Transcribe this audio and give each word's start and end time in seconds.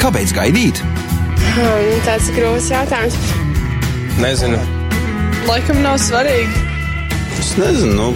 Kāpēc 0.00 0.32
gaidīt? 0.34 0.80
Hmm, 1.54 1.90
tāds 2.02 2.30
grūts 2.34 2.66
jautājums. 2.72 3.14
Nezinu. 4.18 4.58
Laikam 5.46 5.78
nav 5.84 6.00
svarīgi. 6.02 6.64
Es 7.38 7.52
nezinu. 7.60 7.94
Nu. 7.94 8.08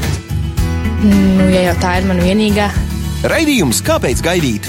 Nu, 1.06 1.46
ja 1.52 1.68
jau 1.68 1.76
tā 1.78 1.92
ir 2.00 2.08
mana 2.10 2.24
vienīgā. 2.26 2.66
Raidījums 3.30 3.78
Kāpēc 3.86 4.22
gaidīt? 4.24 4.66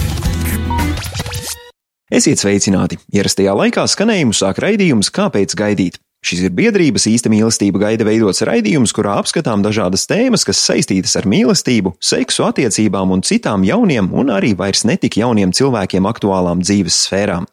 Esiet 2.13 2.42
sveicināti! 2.42 3.00
Ierastajā 3.13 3.54
laikā 3.58 3.88
skanējumu 3.90 4.38
sāk 4.38 4.62
raidījums 4.62 5.10
Kāpēc 5.13 5.58
gaidīt? 5.58 5.97
Šis 6.20 6.42
ir 6.44 6.51
biedrības 6.51 7.06
īsta 7.08 7.31
mīlestība 7.31 7.79
gaida 7.85 8.04
veidots 8.04 8.44
raidījums, 8.44 8.92
kurā 8.96 9.15
apskatām 9.22 9.63
dažādas 9.63 10.04
tēmas, 10.10 10.44
kas 10.47 10.60
saistītas 10.60 11.15
ar 11.15 11.28
mīlestību, 11.31 11.94
seksu, 12.03 12.44
attiecībām 12.49 13.13
un 13.15 13.24
citām 13.24 13.63
jauniem 13.63 14.12
un 14.12 14.34
arī 14.35 14.52
vairs 14.60 14.84
netik 14.90 15.16
jauniem 15.21 15.56
cilvēkiem 15.56 16.09
aktuālām 16.09 16.66
dzīves 16.66 17.05
sfērām. 17.05 17.48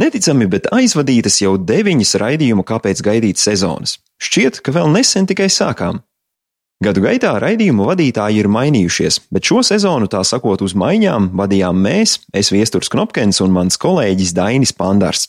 Neticami, 0.00 0.48
bet 0.50 0.72
aizvadītas 0.74 1.36
jau 1.44 1.54
deviņas 1.60 2.16
raidījumu 2.18 2.64
kāpēc 2.66 3.04
gaidīt 3.04 3.38
sezonas. 3.38 4.00
Šķiet, 4.18 4.58
ka 4.64 4.72
vēl 4.74 4.88
nesen 4.90 5.28
tikai 5.30 5.46
sākām. 5.52 6.00
Gadu 6.82 7.04
gaitā 7.04 7.36
raidījumu 7.38 7.86
vadītāji 7.86 8.42
ir 8.42 8.48
mainījušies, 8.50 9.20
bet 9.32 9.46
šo 9.46 9.60
sezonu, 9.62 10.08
tā 10.10 10.24
sakot, 10.26 10.64
uz 10.64 10.74
maiņām 10.74 11.30
vadījām 11.38 11.78
mēs, 11.84 12.18
es 12.34 12.50
Viesturs 12.50 12.90
Knopkens 12.90 13.38
un 13.44 13.54
mans 13.54 13.78
kolēģis 13.80 14.34
Dainis 14.34 14.74
Pandars. 14.74 15.28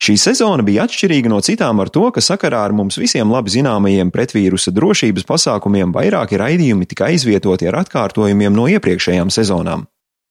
Šī 0.00 0.14
sezona 0.16 0.64
bija 0.64 0.86
atšķirīga 0.88 1.28
no 1.28 1.42
citām 1.44 1.80
ar 1.82 1.90
to, 1.92 2.06
ka 2.08 2.22
sakarā 2.24 2.62
ar 2.64 2.72
mums 2.72 2.96
visiem 2.96 3.28
labi 3.28 3.52
zināmajiem 3.52 4.08
pretvīrusa 4.14 4.72
drošības 4.72 5.26
pasākumiem 5.28 5.92
vairāki 5.92 6.40
raidījumi 6.40 6.88
tika 6.88 7.10
aizvietoti 7.10 7.68
ar 7.68 7.82
atkārtojumiem 7.82 8.56
no 8.56 8.64
iepriekšējām 8.72 9.28
sezonām. 9.34 9.84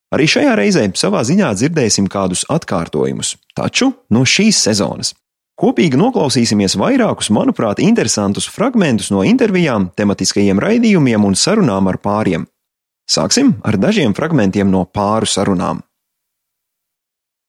Arī 0.10 0.26
šajā 0.26 0.56
reizē 0.58 0.88
savā 0.98 1.22
ziņā 1.22 1.54
dzirdēsim 1.54 2.10
kādus 2.10 2.48
atkārtojumus, 2.50 3.36
taču 3.54 3.92
no 4.10 4.26
šīs 4.26 4.64
sezonas. 4.66 5.14
Kopīgi 5.60 6.00
noklausīsimies 6.02 6.74
vairākus, 6.80 7.30
manuprāt, 7.36 7.84
interesantus 7.84 8.50
fragmentus 8.50 9.12
no 9.14 9.22
intervijām, 9.28 9.92
tematiskajiem 9.94 10.58
raidījumiem 10.66 11.30
un 11.30 11.38
sarunām 11.38 11.92
ar 11.92 12.00
pāriem. 12.02 12.50
Sāksim 13.06 13.60
ar 13.62 13.78
dažiem 13.78 14.18
fragmentiem 14.18 14.72
no 14.72 14.88
pāru 14.90 15.30
sarunām. 15.30 15.84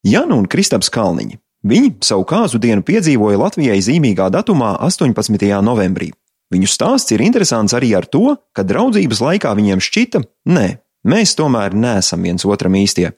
Jana 0.05 0.37
un 0.37 0.45
Kristaps 0.49 0.91
Kalniņi 0.93 1.39
Viņi 1.61 1.93
savu 2.01 2.25
kāzu 2.25 2.57
dienu 2.61 2.81
piedzīvoja 2.81 3.37
Latvijai 3.37 3.77
zīmīgā 3.85 4.31
datumā 4.33 4.73
18. 4.81 5.37
novembrī. 5.61 6.09
Viņu 6.51 6.67
stāsts 6.67 7.13
ir 7.13 7.21
interesants 7.23 7.75
arī 7.77 7.93
ar 7.95 8.07
to, 8.09 8.35
ka 8.51 8.65
draudzības 8.67 9.21
laikā 9.21 9.51
viņiem 9.55 9.83
šķita, 9.83 10.23
nē, 10.51 10.67
mēs 11.07 11.35
tomēr 11.37 11.77
neesam 11.77 12.25
viens 12.25 12.47
otram 12.49 12.75
īstie. 12.75 13.13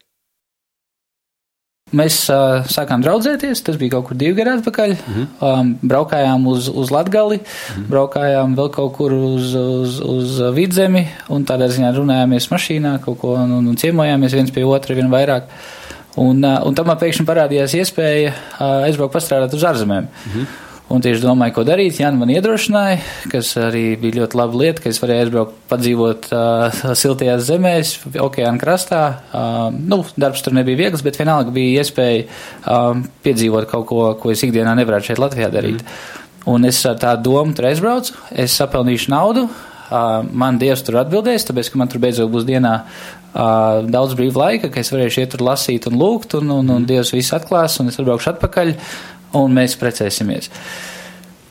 Mēs 1.93 2.15
uh, 2.33 2.65
sākām 2.73 3.03
draudzēties, 3.05 3.61
tas 3.63 3.77
bija 3.77 3.95
kaut 3.95 4.07
kur 4.09 4.17
divi 4.17 4.33
gadi 4.39 4.55
atpakaļ. 4.57 4.93
Mm 4.93 5.13
-hmm. 5.13 5.27
um, 5.39 5.69
braukājām 5.81 6.47
uz, 6.49 6.67
uz 6.67 6.91
Latgali, 6.91 7.37
mm 7.37 7.43
-hmm. 7.45 7.85
braukājām 7.89 8.55
vēl 8.57 8.69
kaut 8.73 8.95
kur 8.97 9.13
uz, 9.13 9.53
uz, 9.55 9.99
uz 10.01 10.41
vidzemi, 10.55 11.07
un 11.29 11.45
tādā 11.45 11.69
ziņā 11.69 11.93
runājāmies 11.95 12.49
mašīnā, 12.49 12.99
kaut 12.99 13.19
ko 13.19 13.37
un, 13.37 13.67
un 13.67 13.77
ciemojāmies 13.77 14.33
viens 14.33 14.51
pie 14.51 14.65
otra, 14.65 14.95
vien 14.95 15.09
vairāk. 15.09 15.43
Uh, 15.43 15.82
Un, 16.21 16.43
un 16.45 16.75
tam 16.77 16.91
man 16.91 16.99
pēkšņi 17.01 17.25
parādījās 17.25 17.73
iespēja 17.79 18.35
aizbraukt 18.85 19.15
pastrādāt 19.15 19.55
uz 19.57 19.65
ārzemēm. 19.65 20.07
-hmm. 20.07 20.45
Un 20.93 21.01
tieši 21.01 21.23
domāju, 21.23 21.53
ko 21.55 21.63
darīt. 21.65 21.97
Jānis 22.01 22.19
man 22.19 22.29
iedrošināja, 22.29 22.97
kas 23.31 23.53
arī 23.57 23.95
bija 23.97 24.19
ļoti 24.19 24.37
laba 24.37 24.59
lieta, 24.59 24.83
ka 24.83 24.91
es 24.91 24.99
varēju 25.01 25.23
aizbraukt, 25.23 25.55
padzīvot 25.71 26.27
uh, 26.35 26.81
siltajās 27.01 27.47
zemēs, 27.47 27.93
okeāna 28.21 28.61
krastā. 28.61 29.01
Uh, 29.31 29.71
nu, 29.73 30.03
darbs 30.19 30.43
tur 30.45 30.53
nebija 30.53 30.83
viegls, 30.83 31.01
bet 31.01 31.17
vienalga 31.17 31.55
bija 31.55 31.81
iespēja 31.81 32.25
uh, 32.27 32.99
piedzīvot 33.25 33.69
kaut 33.71 33.87
ko, 33.89 34.01
ko 34.19 34.35
es 34.35 34.43
ikdienā 34.45 34.75
nevarētu 34.75 35.09
šeit 35.09 35.23
Latvijā 35.23 35.49
darīt. 35.55 35.81
Mm. 35.81 36.21
Un 36.53 36.67
es 36.67 36.83
ar 36.85 36.99
tādu 36.99 37.31
domu 37.31 37.55
tur 37.55 37.71
aizbraucu, 37.71 38.19
es 38.35 38.59
sapelnīšu 38.59 39.13
naudu, 39.15 39.47
man 40.33 40.57
Dievs 40.59 40.83
tur 40.83 40.97
atbildēs, 40.99 41.45
tāpēc, 41.47 41.69
ka 41.71 41.79
man 41.79 41.91
tur 41.91 42.01
beidzot 42.03 42.31
būs 42.33 42.43
dienā 42.47 42.81
uh, 43.33 43.83
daudz 43.85 44.15
brīva 44.17 44.47
laika, 44.47 44.71
ka 44.73 44.81
es 44.81 44.93
varēšu 44.93 45.23
iet 45.23 45.35
tur 45.35 45.45
lasīt 45.45 45.89
un 45.89 45.99
lūgt, 45.99 46.37
un, 46.39 46.49
un, 46.59 46.73
un. 46.77 46.87
Dievs 46.89 47.13
viss 47.13 47.35
atklās, 47.35 47.79
un 47.81 47.91
es 47.91 47.99
atbraukšu 47.99 48.33
atpakaļ, 48.35 48.73
un 49.39 49.55
mēs 49.55 49.77
precēsimies. 49.81 50.51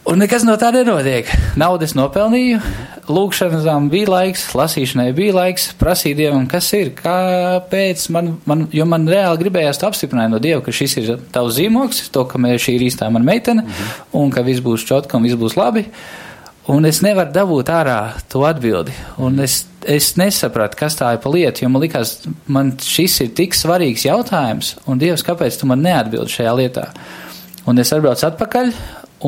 Un 0.03 0.19
nekas 0.19 0.43
no 0.43 0.57
tā 0.59 0.73
nenotiek. 0.75 1.29
Naudas 1.55 1.93
nopelnīju, 1.95 2.59
lūkšanām 3.07 3.87
bija 3.91 4.11
laiks, 4.11 4.49
lasīšanai 4.59 5.13
bija 5.15 5.37
laiks, 5.37 5.69
prasīju 5.79 6.19
Dievam, 6.19 6.49
kas 6.51 6.73
ir, 6.75 6.91
kāpēc 6.97 8.09
man, 8.11 8.33
man 8.51 8.65
jo 8.75 8.87
man 8.91 9.07
reāli 9.07 9.45
gribējās 9.45 9.79
to 9.79 9.87
apstiprinājumu 9.87 10.35
no 10.35 10.43
Dieva, 10.43 10.59
ka 10.67 10.75
šis 10.75 10.97
ir 10.99 11.13
tavs 11.35 11.55
zīmoks, 11.61 12.09
to, 12.11 12.27
ka 12.27 12.41
šī 12.41 12.75
ir 12.81 12.89
īstā 12.89 13.13
man 13.15 13.23
meitene, 13.27 13.63
mm 13.63 13.71
-hmm. 13.71 14.03
un 14.19 14.35
ka 14.35 14.43
viss 14.43 14.65
būs 14.65 14.87
čotka 14.91 15.17
un 15.17 15.23
viss 15.23 15.39
būs 15.39 15.57
labi. 15.57 15.87
Un 16.71 16.87
es 16.87 17.01
nevaru 17.03 17.33
dabūt 17.35 17.71
ārā 17.75 17.99
to 18.31 18.45
atbildi. 18.47 18.95
Un 19.23 19.41
es, 19.43 19.65
es 19.83 20.13
nesapratu, 20.21 20.79
kas 20.79 20.95
tā 20.99 21.09
ir 21.17 21.23
pa 21.25 21.33
lietu, 21.33 21.65
jo 21.65 21.71
man 21.73 21.83
likās, 21.83 22.21
man 22.47 22.71
šis 22.79 23.19
ir 23.25 23.33
tik 23.35 23.57
svarīgs 23.59 24.07
jautājums, 24.07 24.77
un 24.87 25.01
Dievs, 25.03 25.25
kāpēc 25.27 25.59
tu 25.59 25.67
man 25.67 25.83
neatbildi 25.83 26.37
šajā 26.37 26.53
lietā? 26.61 26.87
Un 27.67 27.83
es 27.83 27.91
atbraucu 27.95 28.27
atpakaļ, 28.29 28.71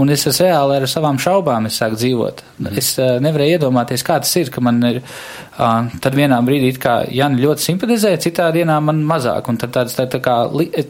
Un 0.01 0.11
es 0.11 0.25
esmu 0.27 0.49
reāli 0.49 0.77
ar 0.81 0.85
savām 0.91 1.19
šaubām 1.23 1.69
sāku 1.71 1.99
dzīvot. 2.01 2.41
Mm. 2.59 2.79
Es 2.81 2.89
uh, 2.99 3.17
nevarēju 3.23 3.59
iedomāties, 3.59 4.03
kā 4.07 4.17
tas 4.23 4.33
ir, 4.41 4.51
ka 4.51 4.63
man 4.65 4.81
ir 4.89 4.99
uh, 5.01 5.87
tad 6.03 6.17
vienā 6.19 6.41
brīdī, 6.47 6.73
kā 6.83 6.97
Jānis 7.15 7.45
ļoti 7.45 7.67
simpatizē, 7.69 8.15
citā 8.23 8.49
dienā 8.55 8.81
man 8.83 9.05
mazāk. 9.07 9.51
Un 9.53 9.61
tad 9.61 9.75
tāds, 9.77 9.95
tā, 9.95 10.09
tā, 10.11 10.19
kā, 10.25 10.37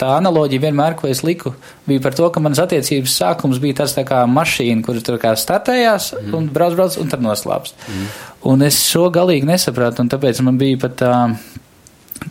tā 0.00 0.14
analoģija 0.16 0.64
vienmēr, 0.64 0.96
ko 1.00 1.10
es 1.10 1.20
liku, 1.26 1.52
bija 1.88 2.04
par 2.06 2.16
to, 2.16 2.30
ka 2.32 2.42
manas 2.44 2.62
attiecības 2.64 3.18
sākums 3.20 3.60
bija 3.62 3.82
tāds 3.82 3.96
tā 3.98 4.06
kā 4.08 4.22
mašīna, 4.30 4.80
kur 4.86 5.02
tur 5.04 5.20
kā 5.22 5.34
startējās 5.36 6.14
mm. 6.16 6.32
un 6.38 6.48
brauc, 6.54 6.78
brauc 6.78 6.98
un 7.02 7.12
tad 7.12 7.24
noslāpst. 7.24 7.76
Mm. 7.84 8.10
Un 8.54 8.64
es 8.64 8.80
šo 8.88 9.10
galīgi 9.12 9.48
nesapratu, 9.52 10.04
un 10.04 10.12
tāpēc 10.12 10.40
man 10.48 10.60
bija 10.60 10.80
pat 10.86 11.04
uh, 11.04 11.38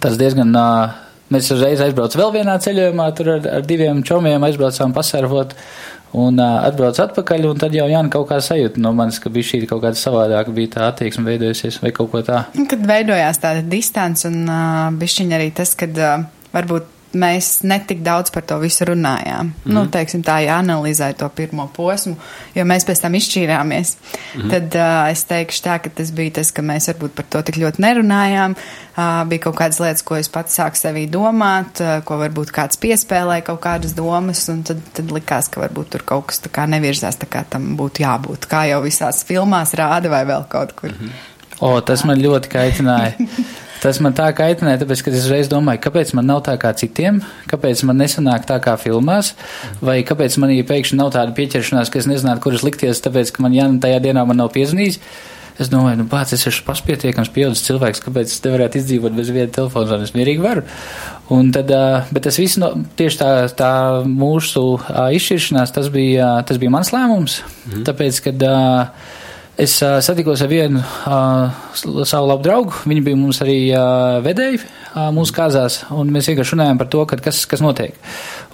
tas 0.01 0.19
diezgan. 0.22 0.56
Uh, 0.57 1.00
Mēs 1.33 1.47
uzreiz 1.50 1.79
aizbraucām 1.81 2.19
vēl 2.19 2.33
vienā 2.35 2.59
ceļojumā, 2.62 3.06
tur 3.17 3.29
ar, 3.38 3.45
ar 3.57 3.63
diviem 3.66 4.03
čomiem 4.06 4.44
aizbraucām 4.45 4.91
pasērvot. 4.94 5.56
Un 6.13 6.38
uh, 6.38 6.62
atbrauc 6.68 7.00
atpakaļ, 7.01 7.47
un 7.50 7.62
tad 7.62 7.74
jau 7.74 7.88
Jānis 7.90 8.13
kaut 8.13 8.28
kā 8.29 8.38
sajūta 8.44 8.81
no 8.84 8.91
manis, 8.94 9.18
ka 9.22 9.31
bija 9.34 9.50
šī 9.50 9.63
kaut 9.69 9.81
kāda 9.85 9.97
savādāka, 9.97 10.53
bija 10.53 10.75
tā 10.75 10.88
attieksme 10.91 11.25
veidojusies 11.31 11.79
vai 11.81 11.94
kaut 11.96 12.12
ko 12.12 12.22
tā. 12.25 12.44
Kad 12.69 12.85
veidojās 12.85 13.41
tāda 13.41 13.63
distance 13.66 14.29
un 14.29 14.44
uh, 14.46 14.91
bišķiņa 15.00 15.40
arī 15.40 15.50
tas, 15.57 15.74
kad 15.79 15.97
uh, 15.97 16.28
varbūt 16.53 16.91
mēs 17.13 17.62
netik 17.68 18.01
daudz 18.03 18.31
par 18.34 18.46
to 18.47 18.57
visu 18.62 18.85
runājām. 18.85 19.44
Mm 19.44 19.53
-hmm. 19.66 19.74
Nu, 19.74 19.85
teiksim 19.88 20.24
tā, 20.24 20.38
ja 20.46 20.57
analizēja 20.57 21.13
to 21.13 21.29
pirmo 21.29 21.69
posmu, 21.75 22.16
jo 22.56 22.63
mēs 22.63 22.85
pēc 22.85 23.01
tam 23.01 23.13
izšķīrāmies, 23.13 23.96
mm 24.35 24.41
-hmm. 24.41 24.50
tad 24.50 24.75
uh, 24.75 25.12
es 25.12 25.24
teikšu 25.24 25.63
tā, 25.63 25.79
ka 25.79 25.90
tas 25.90 26.12
bija 26.12 26.31
tas, 26.31 26.51
ka 26.51 26.62
mēs 26.62 26.88
varbūt 26.88 27.09
par 27.09 27.25
to 27.29 27.41
tik 27.41 27.56
ļoti 27.57 27.79
nerunājām. 27.79 28.56
Uh, 28.97 29.28
bija 29.28 29.40
kaut 29.40 29.56
kādas 29.56 29.79
lietas, 29.79 30.01
ko 30.01 30.16
es 30.16 30.29
pats 30.29 30.59
sāku 30.59 30.75
sevī 30.75 31.09
domāt, 31.09 31.81
uh, 31.81 32.03
ko 32.03 32.18
varbūt 32.18 32.51
kāds 32.51 32.78
piespēlēja 32.78 33.41
kaut 33.41 33.62
kādas 33.62 33.95
domas, 33.95 34.50
un 34.50 34.63
tad, 34.63 34.78
tad 34.94 35.12
likās, 35.12 35.50
ka 35.50 35.62
varbūt 35.62 35.90
tur 35.90 36.01
kaut 36.06 36.25
kas 36.25 36.40
tā 36.40 36.50
kā 36.50 36.68
nevirzās 36.68 37.16
tā 37.18 37.25
kā 37.30 37.44
tam 37.50 37.78
būtu 37.78 38.03
jābūt, 38.03 38.45
kā 38.45 38.69
jau 38.69 38.81
visās 38.81 39.25
filmās 39.25 39.74
rāda 39.74 40.09
vai 40.09 40.25
vēl 40.25 40.44
kaut 40.50 40.72
kur. 40.75 40.90
Mm 40.90 40.95
-hmm. 41.00 41.12
O, 41.59 41.81
tas 41.81 42.03
man 42.03 42.18
ļoti 42.22 42.50
kaitināja. 42.50 43.13
Tas 43.83 43.99
man 43.99 44.16
tā 44.16 44.29
kaitināja, 44.35 44.79
tāpēc, 44.79 45.03
ka 45.03 45.11
es 45.11 45.27
reiz 45.27 45.49
domāju, 45.51 45.81
kāpēc 45.83 46.13
man 46.16 46.29
nav 46.29 46.39
tā 46.47 46.55
kā 46.61 46.71
citiem, 46.79 47.19
kāpēc 47.51 47.83
man 47.89 47.99
nesanāk 47.99 48.47
tā 48.47 48.55
kā 48.63 48.77
filmās, 48.79 49.33
vai 49.83 49.97
kāpēc 50.07 50.38
manī 50.39 50.61
pēkšņi 50.67 50.99
nav 51.01 51.11
tāda 51.17 51.35
pieķeršanās, 51.35 51.91
ka 51.91 51.99
es 51.99 52.07
nezinātu, 52.07 52.45
kuras 52.45 52.63
likties, 52.63 53.03
tāpēc, 53.03 53.33
ka 53.35 53.44
man 53.44 53.57
Jāna 53.57 53.83
tajā 53.83 53.99
dienā 54.05 54.23
man 54.29 54.39
nav 54.39 54.53
piezvanījis. 54.55 55.01
Es 55.61 55.69
domāju, 55.69 55.99
nu, 55.99 56.05
pats 56.09 56.33
es 56.33 56.47
esmu 56.49 56.66
pašpietiekams 56.66 57.29
pieaudzis 57.33 57.67
cilvēks, 57.67 58.01
kāpēc 58.01 58.31
es 58.31 58.39
nevarētu 58.41 58.79
izdzīvot 58.79 59.13
bez 59.13 59.27
viena 59.29 59.51
telefona 59.53 59.89
zvana. 59.91 60.07
Es 60.07 60.15
mierīgi 60.15 60.41
varu. 60.41 60.63
Un 61.35 61.51
tad, 61.53 61.69
bet 62.09 62.25
tas 62.25 62.39
viss, 62.41 62.57
no, 62.62 62.71
tieši 62.97 63.19
tā, 63.19 63.29
tā 63.59 63.74
mūsu 64.07 64.63
izšķiršanās, 65.19 65.75
tas 65.75 65.91
bija, 65.94 66.31
tas 66.50 66.57
bija 66.62 66.74
mans 66.74 66.89
lēmums. 66.95 67.38
Mm. 67.68 67.83
Tāpēc, 67.86 68.24
kad 68.31 68.47
Es 69.53 69.75
uh, 69.85 70.00
satikos 70.01 70.41
ar 70.41 70.50
vienu 70.50 70.79
uh, 70.81 71.51
savu 71.77 72.25
labu 72.25 72.41
draugu. 72.41 72.73
Viņi 72.89 73.03
bija 73.05 73.17
mums 73.19 73.38
arī 73.45 73.57
uh, 73.69 74.17
vedēji 74.25 74.57
uh, 74.57 75.11
mūsu 75.13 75.35
kāzās, 75.35 75.75
un 75.94 76.09
mēs 76.09 76.31
vienkārši 76.31 76.55
runājām 76.55 76.79
par 76.81 76.89
to, 76.89 77.03
kas, 77.05 77.44
kas 77.50 77.61
notiek. 77.61 78.00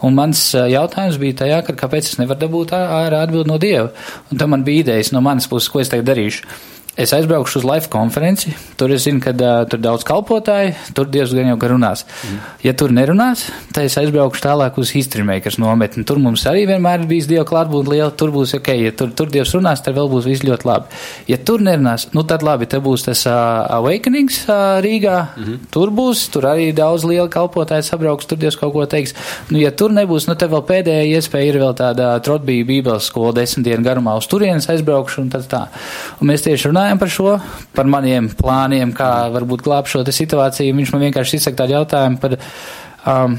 Un 0.03 0.17
mans 0.17 0.41
uh, 0.57 0.65
jautājums 0.67 1.15
bija 1.21 1.37
tajā, 1.45 1.61
ka 1.69 1.77
kāpēc 1.85 2.09
es 2.11 2.19
nevaru 2.19 2.43
dabūt 2.43 2.75
ārā 2.75 3.23
atbildi 3.23 3.47
no 3.47 3.55
Dieva. 3.63 3.93
Un 4.27 4.41
tam 4.41 4.51
man 4.51 4.67
bija 4.67 4.83
idejas 4.83 5.13
no 5.15 5.23
manas 5.23 5.47
puses, 5.47 5.71
ko 5.71 5.79
es 5.79 5.93
tagad 5.93 6.11
darīšu. 6.11 6.43
Es 6.99 7.13
aizbraukšu 7.15 7.61
uz 7.61 7.65
live 7.67 7.87
konferenci, 7.91 8.51
tur 8.79 8.91
es 8.91 9.05
zinu, 9.07 9.21
ka 9.23 9.31
uh, 9.31 9.63
tur 9.69 9.79
daudz 9.79 10.03
kalpotāji, 10.07 10.73
tur 10.95 11.07
diezgan 11.11 11.47
jau 11.47 11.57
runās. 11.71 12.03
Mm. 12.03 12.39
Ja 12.65 12.73
tur 12.77 12.91
nerunās, 12.95 13.45
tad 13.71 13.87
es 13.87 13.95
aizbraukšu 14.01 14.43
tālāk 14.43 14.79
uz 14.81 14.91
History 14.95 15.23
Makers 15.27 15.59
nometni. 15.61 16.03
Tur 16.07 16.19
mums 16.19 16.43
arī 16.49 16.65
vienmēr 16.69 17.03
ir 17.03 17.09
bijis 17.09 17.29
Dieva 17.29 17.45
klātbūtne 17.47 17.93
liela, 17.95 18.11
tur 18.11 18.33
būs 18.35 18.55
ok, 18.57 18.71
ja 18.75 18.91
tur, 18.95 19.13
tur 19.15 19.31
Dievs 19.31 19.53
runās, 19.55 19.83
tad 19.85 19.95
vēl 19.95 20.09
būs 20.11 20.27
viss 20.27 20.45
ļoti 20.47 20.67
labi. 20.67 20.99
Ja 21.31 21.39
tur 21.39 21.63
nerunās, 21.63 22.09
nu 22.15 22.25
tad 22.27 22.43
labi, 22.45 22.67
te 22.69 22.81
būs 22.83 23.07
tas 23.07 23.23
uh, 23.29 23.37
Awakenings 23.79 24.41
uh, 24.47 24.79
Rīgā, 24.83 25.17
mm 25.37 25.43
-hmm. 25.43 25.69
tur 25.71 25.93
būs, 25.95 26.25
tur 26.33 26.49
arī 26.51 26.73
daudz 26.75 27.07
liela 27.07 27.29
kalpotāji 27.31 27.87
sabrauks, 27.87 28.27
tur 28.27 28.37
Dievs 28.37 28.59
kaut 28.59 28.73
ko 28.73 28.85
teiks. 28.85 29.15
Nu, 29.49 29.59
ja 29.59 29.71
tur 29.71 29.91
nebūs, 29.95 30.27
nu 30.27 30.35
te 30.35 30.47
vēl 30.47 30.63
pēdējā 30.67 31.05
iespēja 31.15 31.53
ir 31.53 31.59
vēl 31.63 31.73
tāda 31.79 32.11
Trotbija 32.23 32.65
Bībeles 32.65 33.07
skola 33.07 33.33
desmit 33.39 33.65
dienu 33.65 33.83
garumā 33.85 34.17
uz 34.17 34.27
turienes 34.27 34.69
aizbraukšu 34.69 35.21
un 35.21 35.29
tad 35.29 35.47
tā. 35.51 35.61
Un 36.19 36.27
mēs 36.27 36.43
tieši 36.45 36.69
runājam 36.69 36.88
runājam 36.89 36.99
par 36.99 37.11
šo, 37.13 37.39
par 37.75 37.85
maniem 37.85 38.29
plāniem, 38.33 38.93
kā 38.97 39.29
varbūt 39.29 39.61
glābt 39.61 39.89
šo 39.89 40.01
situāciju. 40.01 40.73
Viņš 40.73 40.93
man 40.93 41.05
vienkārši 41.05 41.37
izsaka 41.37 41.61
tādu 41.61 41.75
jautājumu 41.77 42.17
par, 42.17 42.37
um, 43.05 43.37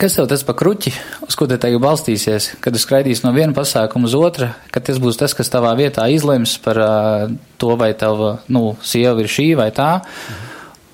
kas 0.00 0.16
tev 0.16 0.28
tas 0.28 0.44
pa 0.44 0.54
kruķi, 0.56 0.92
uz 1.28 1.36
ko 1.36 1.46
te 1.46 1.58
tagad 1.60 1.82
balstīsies, 1.84 2.54
kad 2.60 2.72
tu 2.72 2.80
skraidīsi 2.80 3.26
no 3.26 3.34
viena 3.36 3.52
pasākuma 3.52 4.08
uz 4.08 4.16
otru, 4.16 4.48
ka 4.72 4.80
tas 4.80 4.98
būs 4.98 5.20
tas, 5.20 5.34
kas 5.36 5.52
tavā 5.52 5.74
vietā 5.76 6.08
izlems 6.08 6.56
par 6.64 6.80
uh, 6.80 7.28
to, 7.58 7.76
vai 7.76 7.92
tava, 7.92 8.38
nu, 8.48 8.78
sieva 8.80 9.20
ir 9.20 9.28
šī 9.28 9.52
vai 9.58 9.68
tā. 9.70 9.98
Mhm. 10.00 10.46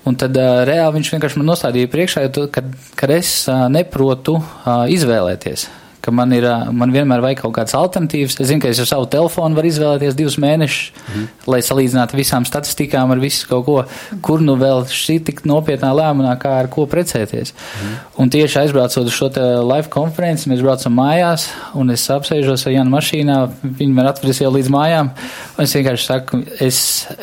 Un 0.05 0.19
tad 0.21 0.35
uh, 0.37 0.61
reāli 0.67 0.99
viņš 0.99 1.15
vienkārši 1.15 1.39
man 1.39 1.49
nostādīja 1.53 1.89
priekšā, 1.89 2.27
ka 2.51 3.07
es 3.15 3.47
uh, 3.47 3.65
neprotu 3.71 4.37
uh, 4.37 4.85
izvēlēties 4.91 5.69
ka 6.05 6.13
man, 6.13 6.33
ir, 6.35 6.45
man 6.75 6.93
vienmēr 6.93 7.23
vajag 7.23 7.41
kaut 7.43 7.55
kādas 7.57 7.75
alternatīvas. 7.77 8.37
Es 8.39 8.49
zinu, 8.51 8.61
ka 8.63 8.69
es 8.69 8.81
ar 8.83 8.89
savu 8.89 9.07
telefonu 9.11 9.57
varu 9.57 9.71
izvēlēties 9.71 10.17
divus 10.17 10.37
mēnešus, 10.41 10.91
mm. 11.05 11.27
lai 11.49 11.61
salīdzinātu 11.65 12.19
visām 12.19 12.45
statistikām 12.47 13.13
ar 13.13 13.21
visu 13.21 13.49
kaut 13.49 13.65
ko, 13.67 13.77
kur 14.25 14.43
nu 14.45 14.57
vēl 14.59 14.85
šī 14.91 15.17
tik 15.29 15.43
nopietnā 15.49 15.91
lēmumā, 15.97 16.35
kā 16.41 16.55
ar 16.61 16.69
ko 16.71 16.85
precēties. 16.91 17.53
Mm. 17.55 17.95
Un 18.21 18.33
tieši 18.33 18.61
aizbraucot 18.63 19.09
uz 19.09 19.15
šo 19.15 19.31
live 19.65 19.89
konferenci, 19.93 20.49
mēs 20.51 20.63
braucam 20.65 20.95
mājās, 20.99 21.47
un 21.77 21.93
es 21.93 22.05
apsēžos 22.13 22.67
ar 22.67 22.75
Janu 22.75 22.93
mašīnā, 22.93 23.39
viņi 23.63 23.95
man 23.95 24.09
atvedis 24.11 24.43
jau 24.43 24.51
līdz 24.53 24.71
mājām, 24.73 25.11
un 25.55 25.65
es 25.65 25.75
vienkārši 25.75 26.07
saku, 26.07 26.41
es, 26.63 26.79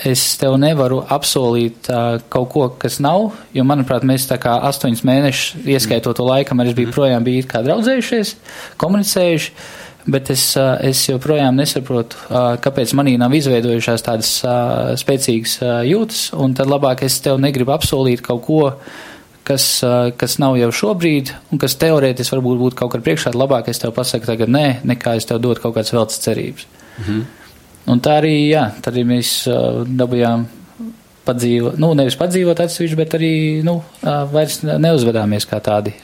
es 0.08 0.24
tev 0.40 0.56
nevaru 0.60 1.02
apsolīt 1.12 1.90
uh, 1.92 2.18
kaut 2.32 2.50
ko, 2.52 2.66
kas 2.82 2.98
nav, 3.04 3.30
jo, 3.54 3.64
manuprāt, 3.68 4.06
mēs 4.08 4.26
tā 4.30 4.38
kā 4.42 4.58
astoņus 4.68 5.04
mēnešus, 5.08 5.64
ieskaitot 5.76 6.18
to 6.18 6.26
laiku, 6.26 6.50
kamēr 6.50 6.72
es 6.72 6.78
biju 6.78 6.92
projām, 6.94 7.24
biju 7.26 7.46
kā 7.50 7.62
draudzējušies 7.64 8.34
komunicējuši, 8.82 9.54
bet 10.12 10.32
es, 10.34 10.44
es 10.82 11.04
joprojām 11.06 11.56
nesaprotu, 11.60 12.18
kāpēc 12.62 12.94
manī 12.98 13.14
nav 13.20 13.34
izveidojušās 13.38 14.04
tādas 14.06 14.32
spēcīgas 15.02 15.58
jūtas, 15.88 16.22
un 16.34 16.56
tad 16.58 16.70
labāk 16.70 17.04
es 17.06 17.20
tev 17.22 17.38
negribu 17.42 17.74
apsolīt 17.74 18.24
kaut 18.26 18.42
ko, 18.46 18.62
kas, 19.46 19.66
kas 20.18 20.38
nav 20.42 20.58
jau 20.58 20.72
šobrīd, 20.82 21.30
un 21.54 21.62
kas 21.62 21.78
teorētiski 21.78 22.34
varbūt 22.34 22.64
būtu 22.64 22.80
kaut 22.82 22.94
kur 22.94 23.04
priekšā, 23.04 23.34
labāk 23.38 23.70
es 23.70 23.82
tev 23.82 23.94
pasaku 23.94 24.28
tagad 24.28 24.50
nē, 24.50 24.66
nekā 24.90 25.16
es 25.20 25.28
tev 25.30 25.42
dotu 25.42 25.62
kaut 25.62 25.78
kādas 25.78 25.94
veltes 25.94 26.22
cerības. 26.26 26.66
Mhm. 26.98 27.22
Un 27.92 27.98
tā 27.98 28.20
arī, 28.20 28.36
jā, 28.52 28.68
tad 28.82 28.94
arī 28.94 29.02
mēs 29.08 29.30
dabujām 29.90 30.44
padzīvot, 31.26 31.78
nu, 31.82 31.92
nevis 31.98 32.16
padzīvot 32.20 32.62
atsevišķi, 32.64 32.98
bet 32.98 33.16
arī, 33.18 33.34
nu, 33.66 33.78
vairs 34.02 34.60
neuzvedāmies 34.64 35.48
kā 35.50 35.60
tādi, 35.64 35.94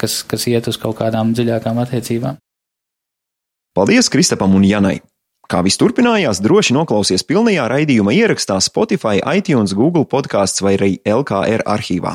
kas, 0.00 0.22
kas 0.28 0.46
iet 0.50 0.68
uz 0.70 0.80
kaut 0.80 0.98
kādām 1.00 1.34
dziļākām 1.36 1.80
attiecībām. 1.84 2.38
Paldies 3.74 4.12
Kristapam 4.12 4.54
un 4.54 4.66
Janai! 4.66 5.00
Kā 5.50 5.60
viss 5.60 5.76
turpinājās, 5.76 6.40
droši 6.40 6.72
noklausies 6.72 7.24
pilnajā 7.28 7.66
raidījuma 7.68 8.14
ierakstā 8.16 8.56
Spotify, 8.64 9.18
iTunes, 9.36 9.74
Google 9.76 10.06
podkāsts 10.08 10.62
vai 10.64 10.78
arī 10.78 10.94
LKR 11.04 11.66
arhīvā. 11.68 12.14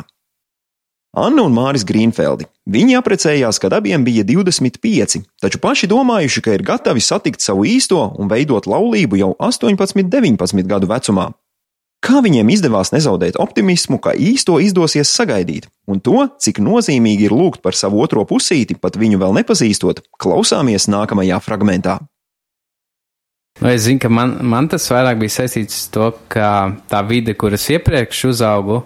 Anna 1.18 1.42
un 1.46 1.54
Māris 1.54 1.86
Grīnfeldi. 1.90 2.46
Viņi 2.70 2.98
apprecējās, 3.00 3.58
kad 3.62 3.74
abiem 3.74 4.04
bija 4.06 4.22
25, 4.26 5.24
taču 5.42 5.62
paši 5.62 5.90
domājuši, 5.90 6.44
ka 6.46 6.54
ir 6.54 6.66
gatavi 6.66 7.02
satikt 7.02 7.42
savu 7.42 7.66
īsto 7.66 8.02
un 8.22 8.30
veidot 8.30 8.70
laulību 8.70 9.18
jau 9.18 9.32
18, 9.42 10.06
19 10.06 10.70
gadu 10.70 10.90
vecumā. 10.90 11.32
Kā 12.00 12.22
viņiem 12.24 12.48
izdevās 12.54 12.94
nezaudēt 12.94 13.36
optimismu, 13.44 13.98
ka 14.00 14.14
īsto 14.16 14.56
izdosies 14.64 15.12
sagaidīt, 15.12 15.68
un 15.92 16.00
to, 16.00 16.30
cik 16.40 16.62
nozīmīgi 16.64 17.28
ir 17.28 17.36
lūgt 17.36 17.60
par 17.66 17.76
savu 17.76 18.00
otro 18.00 18.24
pusīti, 18.28 18.78
pat 18.80 18.96
viņu 18.96 19.20
vēl 19.20 19.36
nepazīstot, 19.42 20.06
klausāmies 20.16 20.88
nākamajā 20.88 21.42
fragmentā. 21.44 21.98
Nu, 23.60 23.68
es 23.68 23.84
zinu, 23.84 24.00
ka 24.00 24.08
man, 24.08 24.38
man 24.48 24.70
tas 24.72 24.86
vairāk 24.88 25.20
bija 25.20 25.42
saistīts 25.42 25.90
ar 25.90 25.96
to, 25.96 26.10
ka 26.32 26.50
tā 26.88 27.02
vide, 27.04 27.34
kuras 27.36 27.66
iepriekš 27.68 28.30
uzaugu, 28.30 28.78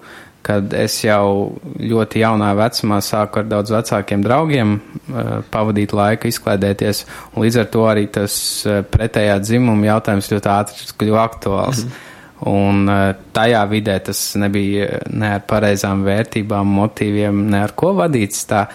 kad 0.43 0.73
es 0.75 0.95
jau 1.05 1.53
ļoti 1.79 2.23
jaunā 2.23 2.49
vecumā 2.57 2.97
sāku 3.05 3.43
ar 3.43 3.45
daudz 3.51 3.71
vecākiem 3.75 4.23
draugiem 4.25 4.73
uh, 4.79 5.35
pavadīt 5.53 5.93
laiku, 5.95 6.31
izklaidēties, 6.33 7.03
un 7.35 7.45
līdz 7.45 7.61
ar 7.61 7.69
to 7.75 7.85
arī 7.91 8.07
tas 8.17 8.33
uh, 8.65 8.81
pretējā 8.81 9.37
dzimuma 9.45 9.91
jautājums 9.93 10.31
ļoti 10.33 10.51
ātri 10.55 10.89
kļuva 11.03 11.21
aktuāls. 11.29 11.85
Mm 11.85 11.93
-hmm. 11.93 12.09
Un 12.49 12.89
eh, 12.91 13.13
tajā 13.35 13.63
vidē 13.71 13.97
tas 14.03 14.19
nebija 14.39 14.99
ne 15.13 15.33
ar 15.37 15.43
pareizām 15.47 16.03
vērtībām, 16.07 16.75
motīviem, 16.79 17.45
ne 17.53 17.63
ar 17.63 17.73
ko 17.79 17.93
vadīts 17.95 18.43
tā, 18.49 18.65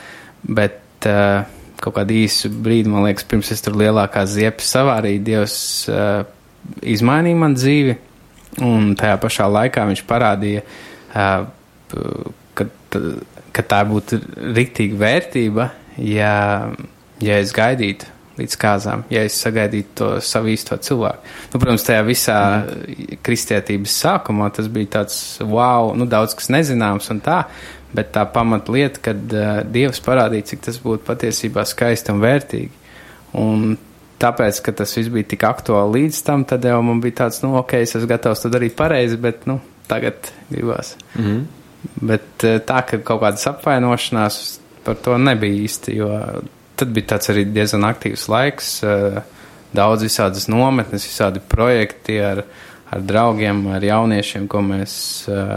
bet 0.48 1.06
uh, 1.10 1.44
kaut 1.82 1.96
kādu 1.98 2.16
īsu 2.16 2.50
brīdi, 2.64 2.90
man 2.90 3.04
liekas, 3.06 3.26
pirms 3.28 3.52
es 3.54 3.62
tur 3.62 3.76
lielākā 3.78 4.24
ziepes 4.30 4.70
savārīju, 4.72 5.22
Dievs 5.26 5.58
izmainīja 6.94 7.38
man 7.38 7.54
dzīvi, 7.58 7.96
un 8.66 8.92
tajā 8.98 9.18
pašā 9.22 9.46
laikā 9.52 9.84
viņš 9.90 10.04
parādīja, 10.08 10.64
ka, 11.12 12.66
ka 13.54 13.66
tā 13.72 13.80
būtu 13.90 14.20
riktīga 14.56 14.98
vērtība, 15.02 15.68
ja, 16.02 16.34
ja 17.22 17.38
es 17.42 17.54
gaidītu 17.54 18.17
līdz 18.38 18.56
kāzām, 18.60 19.02
ja 19.12 19.24
es 19.26 19.38
sagaidītu 19.42 19.94
to 19.98 20.10
savu 20.24 20.52
īsto 20.52 20.76
cilvēku. 20.82 21.32
Nu, 21.52 21.60
protams, 21.60 21.86
tajā 21.86 22.04
visā 22.06 22.38
mm. 22.60 23.18
kristietības 23.26 23.96
sākumā 24.04 24.50
tas 24.54 24.70
bija 24.72 24.98
tāds 24.98 25.18
wow, 25.42 25.92
nu, 25.98 26.06
daudz 26.10 26.36
kas 26.38 26.50
nezināms 26.54 27.10
un 27.14 27.22
tā, 27.24 27.42
bet 27.94 28.12
tā 28.14 28.24
pamatlieta, 28.32 29.02
kad 29.10 29.34
uh, 29.34 29.60
Dievs 29.64 30.00
parādīja, 30.04 30.50
cik 30.52 30.64
tas 30.68 30.80
būtu 30.82 31.06
patiesībā 31.08 31.64
skaisti 31.68 32.12
un 32.14 32.22
vērtīgi. 32.24 32.72
Un 33.38 33.64
tāpēc, 34.20 34.60
ka 34.64 34.74
tas 34.80 34.94
viss 34.96 35.12
bija 35.12 35.30
tik 35.32 35.46
aktuāli 35.48 36.02
līdz 36.02 36.20
tam, 36.26 36.44
tad 36.48 36.66
jau 36.66 36.78
man 36.84 37.00
bija 37.04 37.24
tāds, 37.24 37.40
nu, 37.44 37.54
ok, 37.60 37.78
es 37.84 37.96
esmu 37.96 38.10
gatavs 38.10 38.44
to 38.44 38.52
darīt 38.52 38.76
pareizi, 38.78 39.18
bet, 39.20 39.46
nu, 39.48 39.60
tagad 39.88 40.32
gribās. 40.50 40.96
Mm 41.14 41.24
-hmm. 41.24 41.44
Bet 42.00 42.44
uh, 42.44 42.60
tā, 42.60 42.82
ka 42.86 42.98
kaut 42.98 43.22
kādas 43.22 43.46
apvainošanās 43.46 44.58
par 44.84 44.96
to 45.04 45.18
nebija 45.18 45.64
īsti, 45.64 45.96
jo 45.96 46.08
tad 46.78 46.94
bija 46.94 47.14
tāds 47.14 47.32
arī 47.32 47.44
diezgan 47.52 47.86
aktīvs 47.88 48.28
laiks, 48.30 48.72
eh, 48.86 49.20
daudz 49.76 50.06
visādas 50.06 50.48
nometnes, 50.50 51.06
visādi 51.08 51.42
projekti 51.44 52.18
ar, 52.24 52.44
ar 52.88 53.04
draugiem, 53.04 53.66
ar 53.76 53.84
jauniešiem, 53.84 54.46
ko 54.50 54.62
mēs 54.64 54.94
eh, 55.28 55.52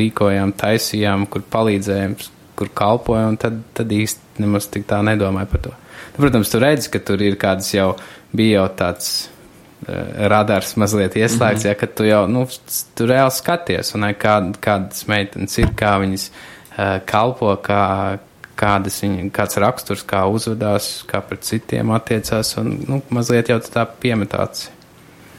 rīkojām, 0.00 0.54
taisījām, 0.60 1.28
kur 1.30 1.46
palīdzējām, 1.54 2.16
kur 2.58 2.70
kalpojām, 2.74 3.34
un 3.34 3.40
tad, 3.40 3.60
tad 3.74 3.92
īsti 3.92 4.42
nemaz 4.42 4.68
tik 4.70 4.86
tā 4.90 5.00
nedomāju 5.06 5.50
par 5.52 5.64
to. 5.68 5.76
Nu, 6.14 6.22
protams, 6.22 6.50
tu 6.50 6.60
redzi, 6.62 6.90
ka 6.90 7.00
tur 7.02 7.22
ir 7.22 7.38
kādas 7.40 7.72
jau, 7.74 7.94
bija 8.34 8.60
jau 8.60 8.66
tāds 8.78 9.08
uh, 9.24 10.28
radars 10.30 10.76
mazliet 10.78 11.16
ieslēgts, 11.18 11.64
mm 11.64 11.66
-hmm. 11.66 11.72
ja, 11.72 11.74
ka 11.74 11.86
tu 11.86 12.06
jau, 12.06 12.26
nu, 12.30 12.46
tu 12.94 13.06
reāli 13.10 13.34
skaties, 13.34 13.94
un 13.94 14.06
kā, 14.14 14.36
kādas 14.60 15.08
meitenes 15.10 15.58
ir, 15.58 15.74
kā 15.74 15.96
viņas 16.02 16.28
uh, 16.30 17.00
kalpo, 17.06 17.56
kā, 17.62 18.18
kādas 18.58 19.00
viņa, 19.02 19.28
kāds 19.34 19.58
raksturs, 19.62 20.04
kā 20.06 20.24
uzvedās, 20.30 21.02
kā 21.10 21.20
pret 21.26 21.46
citiem 21.46 21.92
attiecās, 21.96 22.54
un, 22.60 22.76
nu, 22.88 23.00
mazliet 23.14 23.50
jau 23.52 23.58
tā 23.60 23.86
piemetāts. 24.00 24.70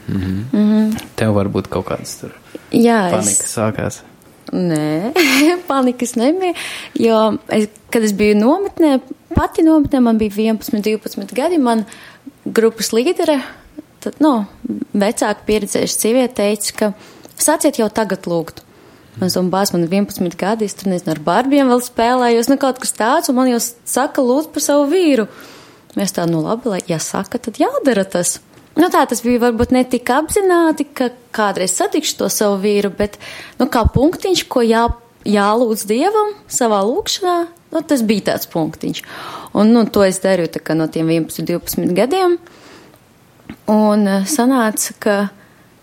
Mm 0.08 0.20
-hmm. 0.20 0.42
mm 0.52 0.66
-hmm. 0.72 1.06
Tev 1.16 1.34
varbūt 1.34 1.68
kaut 1.68 1.86
kādas 1.86 2.20
tur 2.20 2.32
Jā, 2.70 3.10
panika 3.10 3.44
es... 3.44 3.56
sākās. 3.56 4.02
Nē, 4.52 5.12
panikas 5.70 6.14
nebija, 6.14 6.54
jo, 6.94 7.38
es, 7.48 7.68
kad 7.90 8.02
es 8.02 8.12
biju 8.12 8.34
nometnē, 8.38 9.00
pati 9.34 9.62
nometnē, 9.62 10.00
man 10.00 10.18
bija 10.18 10.30
11, 10.30 10.82
12 10.82 11.34
gadi, 11.34 11.58
man 11.58 11.84
grupas 12.44 12.92
līdere, 12.92 13.40
tad, 14.00 14.14
nu, 14.22 14.44
vecāka 14.94 15.42
pieredzējuša 15.46 15.98
sieviete 15.98 16.34
teica, 16.34 16.72
ka 16.78 16.92
sāciet 17.38 17.78
jau 17.78 17.88
tagad 17.88 18.28
lūgt. 18.30 18.65
Man 19.16 19.32
un 19.40 19.46
bāz 19.48 19.72
man 19.72 19.86
ir 19.86 19.92
11 19.94 20.36
gadi, 20.36 20.66
es 20.68 20.76
tur 20.76 20.90
nezinu, 20.92 21.14
ar 21.14 21.20
barbiem 21.24 21.70
vēl 21.72 21.80
spēlējos, 21.84 22.50
nu 22.52 22.58
kaut 22.60 22.80
kas 22.82 22.92
tāds, 22.92 23.30
un 23.32 23.38
man 23.38 23.48
jau 23.48 23.60
saka, 23.64 24.20
lūdzu 24.20 24.50
par 24.52 24.64
savu 24.64 24.90
vīru. 24.90 25.24
Mēs 25.96 26.12
tā, 26.12 26.26
nu 26.28 26.42
labi, 26.44 26.68
lai, 26.74 26.82
ja 26.90 26.98
saka, 27.00 27.40
tad 27.40 27.56
jādara 27.56 28.04
tas. 28.04 28.36
Nu 28.76 28.90
tā 28.92 29.06
tas 29.08 29.22
bija 29.24 29.40
varbūt 29.46 29.72
ne 29.72 29.86
tik 29.88 30.10
apzināti, 30.12 30.84
ka 30.92 31.08
kādreiz 31.32 31.72
satikšu 31.78 32.18
to 32.18 32.28
savu 32.32 32.58
vīru, 32.60 32.90
bet, 32.92 33.16
nu 33.56 33.70
kā 33.72 33.86
punktiņš, 33.94 34.44
ko 34.52 34.60
jā, 34.66 34.84
jālūdz 35.24 35.86
Dievam 35.88 36.34
savā 36.52 36.82
lūkšanā, 36.84 37.38
nu 37.72 37.82
tas 37.88 38.04
bija 38.04 38.34
tāds 38.34 38.50
punktiņš. 38.52 39.00
Un, 39.56 39.72
nu, 39.72 39.86
to 39.88 40.04
es 40.04 40.20
darīju 40.20 40.52
tā 40.58 40.60
kā 40.60 40.76
no 40.76 40.90
tiem 40.92 41.08
11, 41.14 41.48
12 41.48 41.96
gadiem. 41.96 42.36
Un 43.72 44.04
sanāca, 44.28 44.92
ka 45.00 45.16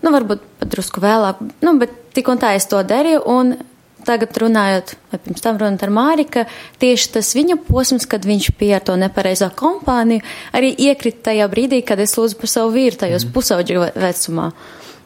nu, 0.04 0.12
varbūt 0.14 0.42
drusku 0.70 1.02
vēlāk, 1.04 1.40
nu, 1.64 1.76
bet 1.80 1.94
tik 2.16 2.28
un 2.30 2.40
tā 2.42 2.54
es 2.58 2.68
to 2.70 2.80
darīju, 2.86 3.24
un 3.30 3.56
tagad 4.04 4.36
runājot, 4.36 4.94
vai 5.12 5.20
pirms 5.24 5.44
tam 5.44 5.58
runāt 5.60 5.84
ar 5.84 5.92
Māri, 5.94 6.26
ka 6.28 6.44
tieši 6.82 7.10
tas 7.16 7.32
viņa 7.36 7.58
posms, 7.64 8.06
kad 8.10 8.26
viņš 8.28 8.50
bija 8.60 8.78
ar 8.78 8.86
to 8.88 8.96
nepareizo 9.00 9.48
kompāniju, 9.56 10.24
arī 10.56 10.74
iekrita 10.88 11.30
tajā 11.30 11.48
brīdī, 11.52 11.80
kad 11.86 12.02
es 12.04 12.16
lūdzu 12.18 12.38
par 12.40 12.52
savu 12.52 12.74
vīru 12.76 13.00
tajos 13.00 13.26
mm. 13.26 13.34
pusauģu 13.36 13.86
vecumā. 13.96 14.50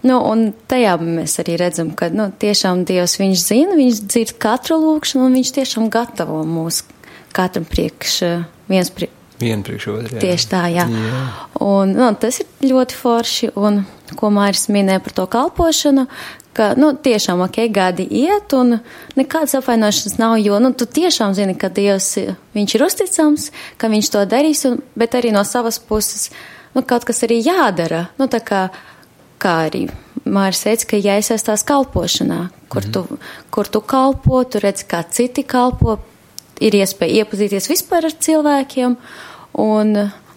Nu, 0.07 0.21
un 0.31 0.49
tajā 0.71 0.95
mēs 1.02 1.38
arī 1.43 1.57
redzam, 1.59 1.90
ka 1.99 2.11
nu, 2.14 2.28
tiešām 2.31 2.85
Dievs 2.87 3.19
viņš 3.19 3.43
zina, 3.43 3.78
viņš 3.78 4.02
dzird 4.07 4.35
katru 4.43 4.78
lūkšanu, 4.83 5.26
un 5.26 5.38
viņš 5.40 5.55
tiešām 5.59 5.88
gatavo 5.95 6.45
mūs 6.47 6.85
katram 7.35 7.67
priekš, 7.69 8.19
viens 8.71 8.95
priekš. 8.95 9.17
Vienu 9.40 9.62
priekš 9.62 9.87
otru. 9.92 10.18
Tieši 10.18 10.49
tā, 10.50 10.64
jā. 10.75 10.88
jā. 10.90 11.23
Un, 11.62 11.95
nu, 11.95 12.09
tas 12.18 12.40
ir 12.42 12.73
ļoti 12.73 12.97
forši, 12.99 13.50
un 13.54 13.85
ko 14.18 14.30
Māris 14.35 14.66
minēja 14.73 15.02
par 15.04 15.14
to 15.14 15.26
kalpošanu, 15.30 16.07
ka, 16.59 16.73
nu, 16.80 16.90
tiešām, 16.99 17.45
ok, 17.47 17.61
gadi 17.71 18.09
iet, 18.18 18.52
un 18.59 18.80
nekādas 19.18 19.54
apvainošanas 19.61 20.18
nav, 20.18 20.38
jo, 20.42 20.59
nu, 20.62 20.73
tu 20.75 20.88
tiešām 20.90 21.37
zini, 21.38 21.54
ka 21.59 21.71
Dievs, 21.71 22.11
viņš 22.57 22.75
ir 22.75 22.87
uzticams, 22.88 23.49
ka 23.78 23.90
viņš 23.92 24.11
to 24.14 24.25
darīs, 24.26 24.64
un, 24.66 24.80
bet 24.99 25.14
arī 25.14 25.30
no 25.35 25.45
savas 25.47 25.78
puses, 25.78 26.33
nu, 26.75 26.83
kaut 26.83 27.07
kas 27.07 27.23
arī 27.28 27.38
jādara, 27.45 28.09
nu, 28.18 28.26
tā 28.26 28.42
kā, 28.42 28.66
kā 29.38 29.54
arī 29.68 29.87
Māris 30.26 30.64
teica, 30.66 30.90
ka 30.90 31.02
jāiesaistās 31.04 31.62
kalpošanā, 31.68 32.49
kur, 32.68 32.83
mm 32.83 32.90
-hmm. 32.90 32.92
tu, 32.92 33.18
kur 33.54 33.68
tu 33.68 33.80
kalpo, 33.80 34.45
tu 34.45 34.59
redzi, 34.59 34.85
kā 34.85 35.04
citi 35.11 35.42
kalpo, 35.42 35.99
ir 36.64 36.76
iespēja 36.78 37.24
iepazīties 37.24 37.68
vispār 37.70 38.08
ar 38.08 38.14
cilvēkiem, 38.26 38.96
un, 39.64 39.92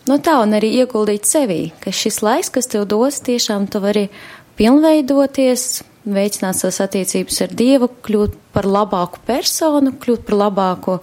nu, 0.10 0.18
tā, 0.24 0.38
un 0.44 0.58
arī 0.58 0.74
ieguldīt 0.82 1.30
sevī, 1.30 1.62
ka 1.84 1.94
šis 1.96 2.22
laiks, 2.26 2.52
kas 2.54 2.70
tev 2.72 2.88
dos, 2.90 3.22
tiešām 3.26 3.68
tu 3.72 3.82
vari 3.84 4.08
pilnveidoties, 4.60 5.84
veicināt 6.02 6.58
savas 6.58 6.82
attiecības 6.86 7.42
ar 7.46 7.56
Dievu, 7.58 7.90
kļūt 8.06 8.38
par 8.56 8.68
labāku 8.70 9.22
personu, 9.28 9.94
kļūt 10.02 10.26
par 10.28 10.40
labāku 10.48 11.00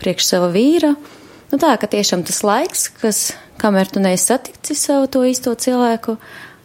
priekš 0.00 0.30
sava 0.30 0.50
vīra. 0.54 0.94
Nu 1.50 1.60
tā, 1.62 1.74
ka 1.80 1.88
tiešām 1.90 2.24
tas 2.26 2.42
laiks, 2.46 2.88
kas, 3.00 3.22
kamēr 3.62 3.90
tu 3.90 4.02
neesi 4.02 4.30
saticis 4.30 4.82
savu 4.88 5.10
to 5.10 5.22
īsto 5.26 5.54
cilvēku, 5.54 6.16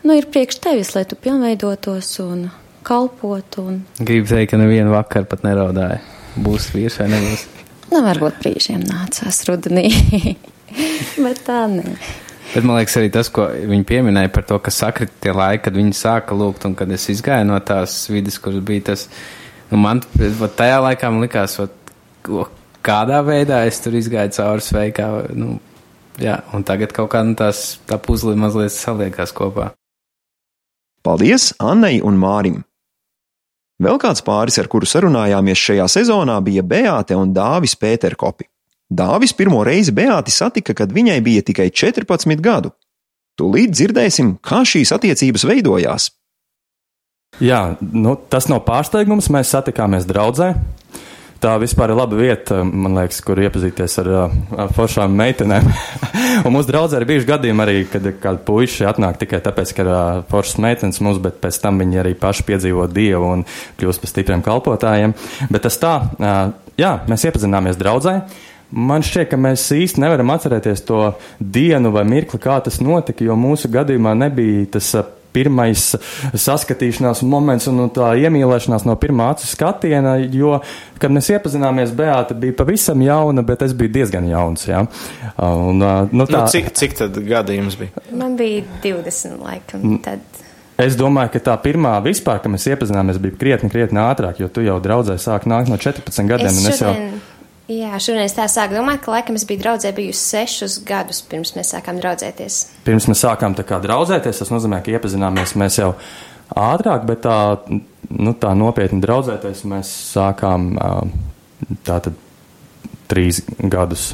nu 0.05 0.17
ir 0.17 0.29
priekš 0.34 0.62
tevis, 0.63 0.93
lai 0.98 1.05
tu 1.10 1.17
pilnveidotos 1.17 2.13
un 2.25 2.50
kalpotu. 2.86 3.67
Un... 3.70 3.81
Gribu 4.01 4.34
teikt, 4.34 4.53
ka 4.53 4.62
nevienu 4.62 4.93
vakaru 4.93 5.29
pat 5.29 5.46
neraudāja. 5.46 6.01
Būs 6.41 6.72
vīrs 6.74 7.01
vai 7.01 7.12
nebūs? 7.12 7.61
Nu, 7.92 8.00
varbūt 8.06 8.40
brīžiem 8.40 8.84
nācās 8.88 9.42
rudenī, 9.50 9.90
bet 11.26 11.42
tā 11.48 11.66
ne. 11.72 11.96
Bet 12.52 12.66
man 12.68 12.78
liekas, 12.80 12.98
arī 13.00 13.10
tas, 13.12 13.30
ko 13.32 13.46
viņi 13.48 13.86
pieminēja 13.88 14.32
par 14.36 14.46
to, 14.48 14.58
ka 14.64 14.72
sakrita 14.76 15.24
tie 15.24 15.34
laiki, 15.36 15.66
kad 15.68 15.76
viņi 15.76 15.96
sāka 15.96 16.36
lūgt, 16.36 16.66
un 16.68 16.76
kad 16.80 16.92
es 16.92 17.08
izgāju 17.12 17.48
no 17.48 17.60
tās 17.64 17.96
vidas, 18.12 18.40
kur 18.44 18.56
bija 18.64 18.90
tas, 18.92 19.06
nu, 19.72 19.80
man 19.80 20.02
tajā 20.04 20.80
laikā 20.84 21.12
man 21.12 21.24
likās, 21.24 21.58
vat, 21.60 21.94
kādā 22.84 23.22
veidā 23.28 23.62
es 23.68 23.80
tur 23.84 23.96
izgāju 24.00 24.36
cauri 24.40 24.68
sveikā, 24.68 25.08
nu, 25.36 25.60
jā, 26.20 26.40
un 26.56 26.68
tagad 26.68 26.96
kaut 26.96 27.12
kā 27.12 27.24
nu, 27.28 27.36
tās, 27.40 27.80
tā 27.88 28.00
puzli 28.00 28.36
mazliet 28.40 28.76
saliekās 28.76 29.36
kopā. 29.36 29.72
Paldies 31.04 31.52
Annai 31.60 31.98
un 32.06 32.20
Mārim! 32.20 32.62
Vēl 33.82 33.98
kāds 33.98 34.22
pāris, 34.22 34.60
ar 34.62 34.68
kuru 34.70 34.86
sarunājāmies 34.86 35.58
šajā 35.58 35.88
sezonā, 35.90 36.36
bija 36.46 36.62
Beāte 36.62 37.18
un 37.18 37.32
Dāvis 37.34 37.74
Pēterkopi. 37.82 38.46
Dāvis 38.92 39.34
pirmo 39.34 39.64
reizi 39.66 39.94
Beāti 39.96 40.34
satika, 40.36 40.76
kad 40.78 40.94
viņai 40.94 41.18
bija 41.26 41.42
tikai 41.48 41.72
14 41.74 42.44
gadu. 42.46 42.76
Tūlīt 43.40 43.74
dzirdēsim, 43.74 44.36
kā 44.44 44.62
šīs 44.68 44.92
attiecības 44.94 45.48
veidojās. 45.50 46.10
Jā, 47.42 47.78
nu, 47.80 48.18
tas 48.30 48.50
nav 48.52 48.62
pārsteigums. 48.68 49.32
Mēs 49.34 49.54
satikāmies 49.56 50.06
draudzē. 50.10 50.52
Tā 51.42 51.56
vispār 51.58 51.90
ir 51.90 51.98
laba 51.98 52.18
vieta, 52.20 52.60
man 52.62 52.94
liekas, 53.00 53.18
kur 53.26 53.40
iepazīties 53.42 53.96
ar, 54.04 54.10
ar 54.62 54.74
foršām 54.78 55.16
meitenēm. 55.18 55.66
un 56.46 56.54
mūsu 56.54 56.70
draudzē 56.70 57.00
ir 57.00 57.08
bijuši 57.10 57.30
gadījumi 57.32 57.64
arī, 57.64 57.78
kad 57.90 58.06
kādi 58.22 58.44
puiši 58.46 58.86
atnāk 58.86 59.18
tikai 59.24 59.40
tāpēc, 59.42 59.72
ka 59.74 59.86
ir 59.86 59.90
foršas 60.30 60.60
meitenes 60.62 61.02
mums, 61.02 61.18
bet 61.24 61.40
pēc 61.42 61.58
tam 61.64 61.82
viņi 61.82 62.02
arī 62.04 62.14
paši 62.22 62.46
piedzīvo 62.46 62.86
dievu 62.94 63.32
un 63.40 63.42
kļūst 63.82 64.04
par 64.04 64.12
stipriem 64.12 64.44
kalpotājiem. 64.46 65.16
Bet 65.50 65.66
tas 65.66 65.80
tā, 65.82 65.96
jā, 66.78 66.94
mēs 67.10 67.26
iepazināmies 67.32 67.80
draudzē. 67.82 68.20
Man 68.72 69.02
šķiet, 69.04 69.32
ka 69.34 69.42
mēs 69.42 69.66
īsti 69.76 70.04
nevaram 70.06 70.30
atcerēties 70.36 70.86
to 70.86 71.02
dienu 71.42 71.90
vai 71.96 72.06
mirkli, 72.08 72.38
kā 72.40 72.62
tas 72.62 72.78
notika, 72.86 73.26
jo 73.26 73.34
mūsu 73.40 73.74
gadījumā 73.74 74.14
nebija 74.28 74.70
tas 74.78 74.94
pirmais 75.34 75.92
saskatīšanās 76.34 77.24
moments 77.28 77.70
un 77.72 77.86
tā 77.94 78.12
iemīlēšanās 78.26 78.86
no 78.88 78.96
pirmā 79.00 79.32
acu 79.36 79.48
skatiena, 79.50 80.18
jo, 80.34 80.58
kad 81.02 81.14
mēs 81.14 81.32
iepazināmies, 81.36 81.96
Beāta 81.98 82.38
bija 82.38 82.56
pavisam 82.60 83.02
jauna, 83.06 83.46
bet 83.48 83.66
es 83.68 83.76
biju 83.78 83.96
diezgan 84.00 84.30
jauns, 84.30 84.68
jā. 84.70 84.84
Un, 85.38 85.82
nu, 85.82 86.28
tā... 86.28 86.46
nu, 86.46 86.52
cik, 86.52 86.72
cik 86.78 86.98
tad 87.00 87.20
gadījums 87.26 87.80
bija? 87.80 88.06
Man 88.12 88.38
bija 88.40 88.64
20 88.84 89.42
laikam, 89.42 89.98
tad. 90.06 90.24
Es 90.82 90.96
domāju, 90.98 91.36
ka 91.36 91.42
tā 91.52 91.56
pirmā 91.62 91.94
vispār, 92.02 92.40
ka 92.42 92.50
mēs 92.50 92.66
iepazināmies, 92.72 93.20
bija 93.22 93.38
krietni, 93.38 93.70
krietni 93.70 94.02
ātrāk, 94.02 94.40
jo 94.42 94.48
tu 94.50 94.64
jau 94.66 94.80
draudzē 94.82 95.18
sāk 95.22 95.46
nākt 95.50 95.70
no 95.70 95.78
14 95.78 96.32
gadiem. 96.32 96.50
Es 96.50 96.64
šodien... 96.64 96.72
es 96.74 96.82
jau... 96.82 97.31
Jā, 97.72 97.96
es 97.96 98.34
tā 98.36 98.48
sāku 98.51 98.75
domāt, 98.75 99.00
ka 99.06 99.13
laikam 99.13 99.38
es 99.40 99.46
biju 99.48 99.62
draudzē 99.62 99.94
bijusi 99.96 100.20
sešus 100.20 100.74
gadus 100.84 101.22
pirms 101.24 101.54
mēs 101.56 101.70
sākām 101.72 102.01
draudzēties. 102.01 102.58
Pirms 102.84 103.08
mēs 103.08 103.22
sākām 103.24 103.56
tā 103.56 103.63
kā 103.68 103.78
draudzēties, 103.80 104.42
tas 104.42 104.51
nozīmē, 104.51 104.82
ka 104.84 104.92
iepazināmies 104.92 105.54
mēs 105.62 105.78
jau 105.80 105.94
ātrāk, 106.51 107.06
bet 107.08 107.24
tā, 107.24 107.38
nu, 108.12 108.34
tā 108.36 108.51
nopietni 108.60 109.00
draudzēties 109.06 109.63
mēs 109.72 109.94
sākām 110.10 110.68
tātad 111.88 112.20
trīs 113.12 113.40
gadus 113.62 114.10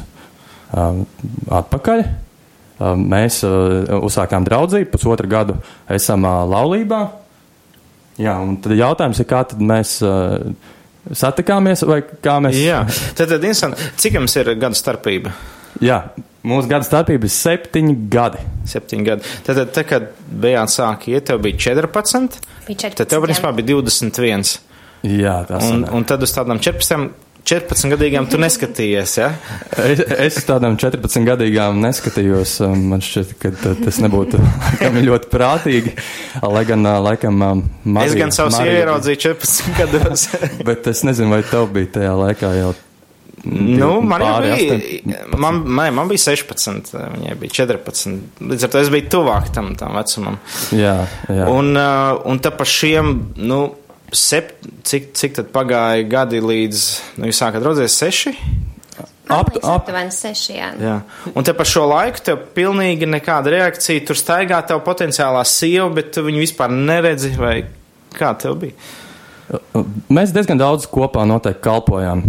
atpakaļ. 0.70 2.06
Mēs 3.02 3.42
uzsākām 3.42 4.46
draudzību, 4.46 4.92
pusotru 4.92 5.34
gadu 5.34 5.58
esam 5.90 6.22
laulībā. 6.22 7.08
Jā, 8.22 8.38
un 8.38 8.54
tad 8.62 8.78
jautājums 8.78 9.18
ir, 9.18 9.26
kā 9.30 9.42
tad 9.50 9.58
mēs 9.62 9.98
satikāmies, 11.16 11.84
vai 11.88 12.00
kā 12.04 12.38
mēs. 12.44 12.58
Jā, 12.60 12.82
tad, 13.14 13.28
tad 13.28 13.38
interesanti, 13.38 13.88
cik 14.00 14.18
jums 14.20 14.36
ir 14.40 14.52
gadu 14.60 14.78
starpība? 14.78 15.32
Jā, 15.84 16.00
mūsu 16.48 16.70
gada 16.70 16.86
starpība 16.86 17.28
ir 17.28 17.34
septiņi 17.34 17.94
gadi. 18.12 18.42
Septiņi 18.68 19.06
gadi. 19.06 19.34
Tad, 19.46 19.60
tad, 19.60 19.72
tad 19.76 19.88
kad 19.88 20.08
bijāt 20.28 20.74
sāki 20.74 21.14
iet, 21.14 21.28
tev 21.30 21.42
bija 21.44 21.60
14, 21.68 22.40
bija 22.66 22.82
14 22.88 23.00
tad 23.02 23.12
tev, 23.12 23.24
principā, 23.26 23.52
bija 23.56 23.78
21. 23.78 24.58
Jā, 25.06 25.36
tas 25.46 25.68
un, 25.70 25.84
un 25.94 26.06
tad 26.08 26.24
uz 26.26 26.32
tādām 26.34 26.58
14 26.62 27.27
14 27.48 27.92
gadīgām 27.94 28.26
tu 28.28 28.36
neskatījies, 28.40 29.14
ja? 29.16 29.28
es, 29.80 30.02
es 30.28 30.38
tādām 30.48 30.76
14 30.80 31.24
gadīgām 31.24 31.78
neskatījos. 31.80 32.58
Man 32.76 33.00
šķiet, 33.04 33.32
ka 33.40 33.52
tas 33.56 34.00
nebūtu 34.04 34.40
ļoti 35.08 35.30
prātīgi. 35.32 35.94
Lai 36.44 36.64
gan, 36.68 36.84
laikam, 37.06 37.40
Marija, 37.84 38.10
es 38.10 38.18
gan 38.18 38.34
savus 38.34 38.58
ieraudzīju 38.60 39.22
14 39.30 39.80
gados. 39.80 40.26
bet 40.68 40.90
es 40.92 41.02
nezinu, 41.08 41.32
vai 41.32 41.40
tev 41.46 41.70
bija 41.72 41.94
tajā 41.96 42.12
laikā 42.20 42.52
jau. 42.58 42.76
Nu, 43.48 44.00
man 44.04 44.20
bija, 44.42 44.54
18. 44.58 45.36
man, 45.38 45.60
man, 45.64 45.94
man 45.94 46.08
bija 46.10 46.24
16, 46.26 46.96
viņai 47.14 47.36
bija 47.40 47.54
14. 47.62 48.40
Līdz 48.44 48.66
ar 48.66 48.72
to 48.74 48.80
es 48.82 48.90
biju 48.92 49.08
tuvāk 49.14 49.52
tam, 49.54 49.72
tam 49.78 49.96
vecumam. 49.96 50.40
Jā, 50.74 50.96
jā. 51.30 51.46
Un, 51.48 51.72
un 51.78 52.40
tā 52.44 52.52
pa 52.52 52.66
šiem, 52.68 53.14
nu, 53.40 53.62
Sep, 54.14 54.54
cik, 54.88 55.10
cik 55.18 55.36
tad 55.36 55.50
pagāja 55.52 56.06
gadi 56.08 56.40
līdz, 56.40 56.84
nu, 57.20 57.28
jūs 57.28 57.40
sākat 57.42 57.64
raudzēties 57.64 57.96
seši? 58.00 58.32
Ap, 59.28 59.50
ap, 59.52 59.58
aptuveni 59.74 60.12
seši, 60.14 60.54
jā. 60.56 60.68
jā. 60.80 60.94
Un 61.36 61.44
te 61.44 61.52
par 61.56 61.68
šo 61.68 61.84
laiku 61.90 62.22
tev 62.24 62.46
pilnīgi 62.56 63.08
nekāda 63.08 63.52
reakcija, 63.52 64.06
tur 64.08 64.16
staigā 64.16 64.62
tev 64.64 64.80
potenciālā 64.86 65.42
sieva, 65.44 65.90
bet 65.98 66.14
tu 66.16 66.24
viņu 66.24 66.40
vispār 66.40 66.72
neredzi, 66.72 67.34
vai 67.36 67.58
kā 68.16 68.32
tev 68.40 68.56
bija? 68.62 68.78
Mēs 70.12 70.32
diezgan 70.32 70.60
daudz 70.60 70.88
kopā 70.88 71.26
noteikti 71.28 71.64
kalpojām 71.64 72.24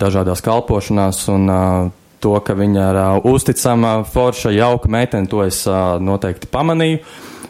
dažādās 0.00 0.40
kalpošanās, 0.44 1.20
un 1.32 1.52
uh, 1.52 1.92
to, 2.24 2.32
ka 2.44 2.56
viņa 2.56 2.88
ir 2.88 3.00
uh, 3.02 3.28
uzticama, 3.28 3.98
forša, 4.08 4.52
jauka 4.56 4.88
meitene, 4.92 5.28
to 5.28 5.44
es 5.44 5.62
uh, 5.68 5.96
noteikti 6.00 6.48
pamanīju. 6.52 7.04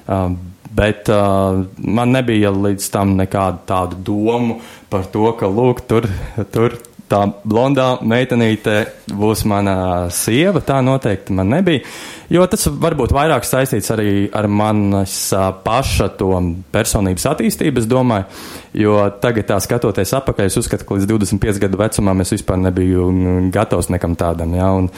Uh, 0.09 0.35
Bet 0.79 1.11
uh, 1.11 1.65
man 1.83 2.15
nebija 2.15 2.53
līdz 2.55 2.91
tam 2.95 3.17
nekādu 3.19 3.65
tādu 3.67 3.99
domu 4.07 4.61
par 4.93 5.09
to, 5.11 5.27
ka, 5.39 5.51
lūk, 5.51 5.83
tur, 5.91 6.07
tur 6.55 6.79
tā 7.09 7.23
blondā 7.49 7.89
meitenīte 8.05 8.77
būs 9.17 9.45
mana 9.49 9.75
sieva. 10.15 10.61
Tā 10.65 10.81
noteikti 10.85 11.35
man 11.37 11.51
nebija. 11.53 11.85
Jo 12.33 12.45
tas 12.51 12.67
varbūt 12.69 13.15
vairāk 13.17 13.47
saistīts 13.49 13.89
arī 13.95 14.11
ar 14.37 14.49
manas 14.53 15.17
paša 15.65 16.11
to 16.21 16.31
personības 16.75 17.25
attīstību, 17.33 17.81
es 17.81 17.89
domāju. 17.89 18.29
Jo 18.77 18.99
tagad, 19.23 19.49
tā 19.49 19.57
skatoties 19.65 20.13
atpakaļ, 20.21 20.51
es 20.51 20.61
uzskatu, 20.61 20.85
ka 20.85 20.99
līdz 20.99 21.09
25 21.15 21.63
gadu 21.65 21.81
vecumam 21.81 22.21
es 22.25 22.35
vispār 22.37 22.61
nebiju 22.69 23.09
gatavs 23.55 23.89
nekam 23.95 24.17
tādam. 24.21 24.55
Ja? 24.59 24.71
Un 24.77 24.93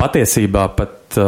patiesībā 0.00 0.66
pat 0.78 1.20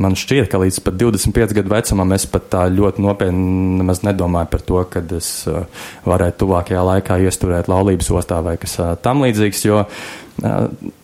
man 0.00 0.16
šķiet, 0.16 0.48
ka 0.50 0.60
līdz 0.60 0.80
pat 0.84 0.96
25 1.00 1.54
gadu 1.58 1.72
vecumam 1.72 2.14
es 2.16 2.24
pat 2.30 2.48
tā 2.52 2.64
ļoti 2.72 3.04
nopietni 3.04 3.84
nedomāju 4.06 4.48
par 4.52 4.64
to, 4.64 4.80
kad 4.92 5.12
es 5.16 5.28
uh, 5.50 5.66
varētu 6.08 6.44
tuvākajā 6.44 6.84
laikā 6.88 7.18
iesturēt 7.26 7.68
laulības 7.70 8.10
ostā 8.16 8.40
vai 8.44 8.56
kas 8.60 8.78
uh, 8.80 8.94
tam 9.02 9.20
līdzīgs, 9.26 9.64
jo 9.68 9.82
uh, 9.84 9.88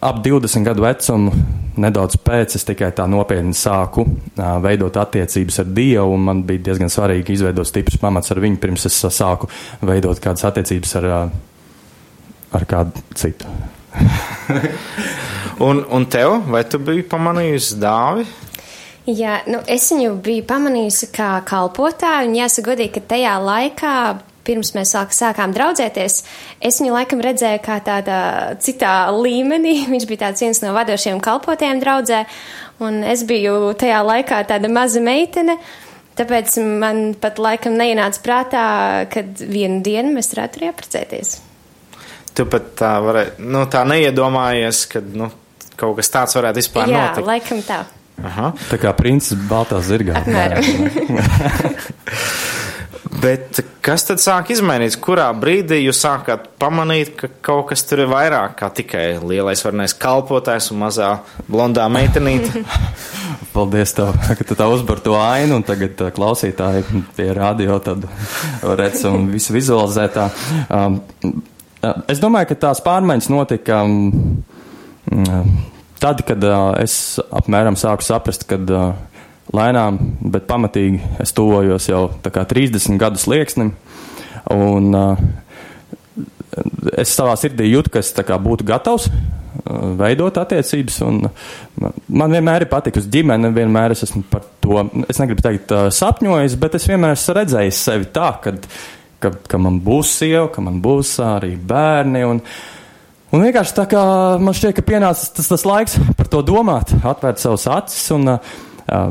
ap 0.00 0.22
20 0.24 0.66
gadu 0.66 0.86
vecumu 0.86 1.34
nedaudz 1.76 2.16
pēc 2.24 2.56
es 2.56 2.64
tikai 2.64 2.88
tā 2.96 3.04
nopietni 3.10 3.52
sāku 3.56 4.06
uh, 4.06 4.56
veidot 4.64 4.96
attiecības 5.02 5.60
ar 5.60 5.68
Dievu, 5.76 6.16
un 6.16 6.24
man 6.30 6.42
bija 6.48 6.70
diezgan 6.70 6.92
svarīgi 6.92 7.36
izveidot 7.36 7.68
stiprus 7.68 8.00
pamats 8.00 8.32
ar 8.32 8.40
viņu, 8.44 8.60
pirms 8.62 8.88
es 8.88 8.96
uh, 9.04 9.12
sāku 9.12 9.50
veidot 9.84 10.22
kādas 10.24 10.46
attiecības 10.48 10.96
ar, 11.02 11.10
uh, 11.12 12.56
ar 12.56 12.68
kādu 12.70 13.04
citu. 13.16 13.52
un, 15.68 15.84
un 15.84 16.08
tev, 16.08 16.40
vai 16.48 16.64
tu 16.68 16.80
biji 16.80 17.04
pamanījusi 17.12 17.80
dāvi? 17.80 18.26
Jā, 19.06 19.40
nu, 19.46 19.60
es 19.70 19.84
viņu 19.92 20.16
biju 20.18 20.42
pamanījusi 20.48 21.12
kā 21.14 21.36
kalpotāju, 21.46 22.26
un 22.26 22.38
jāsaka 22.40 22.72
godīgi, 22.72 22.96
ka 22.96 23.02
tajā 23.14 23.36
laikā, 23.38 23.92
pirms 24.46 24.72
mēs 24.74 24.94
sāk, 24.96 25.14
sākām 25.14 25.54
draudzēties, 25.54 26.16
es 26.58 26.78
viņu 26.82 26.94
laikam 26.94 27.22
redzēju 27.22 27.60
kā 27.62 27.78
tādā 27.86 28.20
citā 28.62 28.94
līmenī. 29.14 29.78
Viņš 29.92 30.06
bija 30.10 30.24
tāds 30.26 30.42
viens 30.42 30.62
no 30.64 30.74
vadošiem 30.74 31.22
kalpotājiem 31.22 31.82
draudzē, 31.82 32.24
un 32.82 33.04
es 33.06 33.22
biju 33.28 33.74
tajā 33.78 34.02
laikā 34.06 34.42
tāda 34.50 34.70
maza 34.72 35.02
meitene. 35.02 35.58
Tāpēc 36.16 36.56
man 36.80 37.12
pat 37.20 37.38
laikam 37.38 37.76
neienāca 37.76 38.22
prātā, 38.24 38.68
kad 39.12 39.36
vienu 39.36 39.82
dienu 39.84 40.14
mēs 40.16 40.32
varētu 40.32 40.62
arī 40.62 40.70
apprecēties. 40.72 41.34
Tu 42.36 42.46
pat 42.50 42.72
tā, 42.80 42.94
varē, 43.04 43.26
nu, 43.38 43.62
tā 43.70 43.84
neiedomājies, 43.86 44.80
ka 44.90 45.04
nu, 45.04 45.28
kaut 45.76 45.94
kas 46.00 46.10
tāds 46.12 46.36
varētu 46.40 46.62
vispār 46.62 46.90
Jā, 46.90 47.04
notikt. 47.12 47.28
laikam 47.28 47.62
tā. 47.68 47.84
Aha. 48.24 48.52
Tā 48.70 48.78
kā 48.80 48.92
princis 48.96 49.38
baltā 49.48 49.80
zirgā. 49.84 50.22
Bet 53.16 53.60
kas 53.84 54.04
tad 54.08 54.20
sāk 54.20 54.50
izmainīties? 54.52 54.98
Kurā 55.00 55.28
brīdī 55.36 55.78
jūs 55.80 56.00
sākāt 56.02 56.48
pamanīt, 56.60 57.14
ka 57.16 57.30
kaut 57.44 57.70
kas 57.70 57.84
tur 57.88 58.02
ir 58.04 58.10
vairāk 58.10 58.56
kā 58.58 58.68
tikai 58.74 59.04
lielais 59.22 59.62
varnais 59.64 59.94
kalpotājs 59.96 60.70
un 60.74 60.82
mazā 60.84 61.10
blondā 61.48 61.86
meitenīte? 61.92 62.64
Paldies, 63.54 63.94
tev, 63.96 64.12
ka 64.20 64.44
tu 64.44 64.56
tā 64.58 64.66
uzbar 64.68 65.00
to 65.04 65.14
ainu, 65.16 65.60
un 65.60 65.64
tagad 65.64 66.02
uh, 66.04 66.10
klausītāji 66.12 66.84
pie 67.16 67.30
radio 67.36 67.78
tad 67.84 68.04
redz 68.76 69.06
un 69.08 69.30
visu 69.32 69.54
vizualizē 69.56 70.08
tā. 70.12 70.26
Um, 70.68 71.00
uh, 71.32 72.02
es 72.12 72.20
domāju, 72.20 72.50
ka 72.52 72.60
tās 72.66 72.82
pārmaiņas 72.84 73.30
notika 73.32 73.80
um, 73.86 74.42
um, 75.08 75.56
tad, 76.02 76.22
kad 76.26 76.42
uh, 76.44 76.72
es 76.82 77.16
apmēram 77.34 77.78
sāku 77.78 78.04
saprast, 78.06 78.46
kad 78.50 78.70
uh, 78.72 78.90
lēnām, 79.54 79.98
bet 80.32 80.48
pamatīgi 80.50 81.00
es 81.22 81.34
tuvojos 81.36 81.88
jau 81.90 82.06
tā 82.24 82.32
kā 82.34 82.46
30 82.48 82.98
gadu 83.00 83.20
slieksnim, 83.20 83.72
un 84.52 84.96
uh, 84.96 85.24
es 86.96 87.14
savā 87.14 87.36
sirdī 87.38 87.70
jūtu, 87.70 87.92
ka 87.92 88.02
es 88.02 88.12
kā 88.16 88.38
būtu 88.42 88.66
gatavs 88.66 89.08
uh, 89.10 89.94
veidot 90.00 90.38
attiecības, 90.42 91.00
un 91.06 91.24
man 92.08 92.36
vienmēr 92.36 92.66
ir 92.66 92.72
patikusi 92.72 93.10
ģimene, 93.18 93.52
vienmēr 93.56 93.96
es 93.96 94.06
esmu 94.08 94.24
par 94.30 94.46
to, 94.64 94.82
es 95.06 95.22
negribu 95.22 95.44
teikt 95.46 95.74
uh, 95.74 95.88
sapņojis, 95.94 96.58
bet 96.62 96.78
es 96.78 96.88
vienmēr 96.90 97.16
esmu 97.16 97.40
redzējis 97.40 97.82
sevi 97.90 98.10
tā, 98.14 98.32
kad, 98.44 98.66
ka, 99.22 99.34
ka 99.46 99.60
man 99.62 99.80
būs 99.84 100.16
sieva, 100.22 100.48
ka 100.52 100.64
man 100.64 100.80
būs 100.84 101.18
arī 101.24 101.54
bērni, 101.56 102.26
un 102.26 102.42
Un 103.36 103.42
vienkārši 103.44 103.74
tā 103.76 103.84
kā 103.90 104.02
man 104.40 104.54
šķiet, 104.56 104.78
ka 104.78 104.82
pienācis 104.86 105.28
tas, 105.36 105.50
tas 105.50 105.64
laiks 105.68 105.98
par 106.16 106.28
to 106.32 106.38
domāt, 106.46 106.94
atvērt 107.04 107.42
savus 107.42 107.66
acis, 107.68 108.06
un 108.16 108.30
uh, 108.32 108.54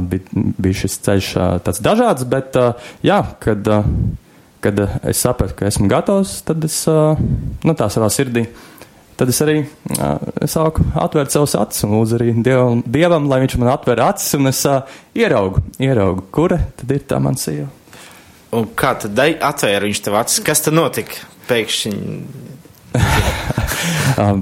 bija, 0.10 0.46
bija 0.58 0.80
šis 0.80 0.96
ceļš 1.06 1.28
uh, 1.38 1.50
tāds 1.62 1.82
dažāds, 1.86 2.26
bet 2.32 2.58
uh, 2.58 2.88
jā, 3.06 3.20
kad, 3.44 3.70
uh, 3.70 3.86
kad 4.66 4.82
uh, 4.82 4.96
es 5.12 5.22
sapratu, 5.22 5.54
ka 5.60 5.70
esmu 5.70 5.92
gatavs, 5.92 6.40
tad 6.48 6.66
es, 6.66 6.80
uh, 6.90 7.22
nu 7.62 7.78
tā 7.78 7.92
savā 7.94 8.10
sirdī, 8.10 8.48
tad 9.20 9.30
es 9.30 9.44
arī 9.46 9.60
uh, 9.62 10.18
sāku 10.50 10.88
atvērt 11.06 11.38
savus 11.38 11.54
acis 11.62 11.86
un 11.86 11.94
lūdzu 12.00 12.18
arī 12.18 12.34
dievam, 12.40 12.82
dievam, 12.98 13.30
lai 13.30 13.44
viņš 13.46 13.60
man 13.62 13.76
atver 13.76 14.02
acis, 14.08 14.34
un 14.40 14.50
es 14.50 14.66
uh, 14.66 14.98
ieraugu, 15.14 15.62
ieraugu, 15.78 16.26
kura 16.34 16.64
tad 16.82 16.98
ir 16.98 17.06
tā 17.06 17.22
man 17.22 17.38
sieva. 17.38 17.70
Un 18.58 18.74
kā 18.74 18.98
tad 19.06 19.22
atvēra 19.22 19.86
viņš 19.86 20.06
tev 20.10 20.18
acis? 20.18 20.42
Kas 20.50 20.66
tad 20.66 20.82
notika? 20.82 21.30
Pēkšņi 21.46 21.98
um, 24.22 24.42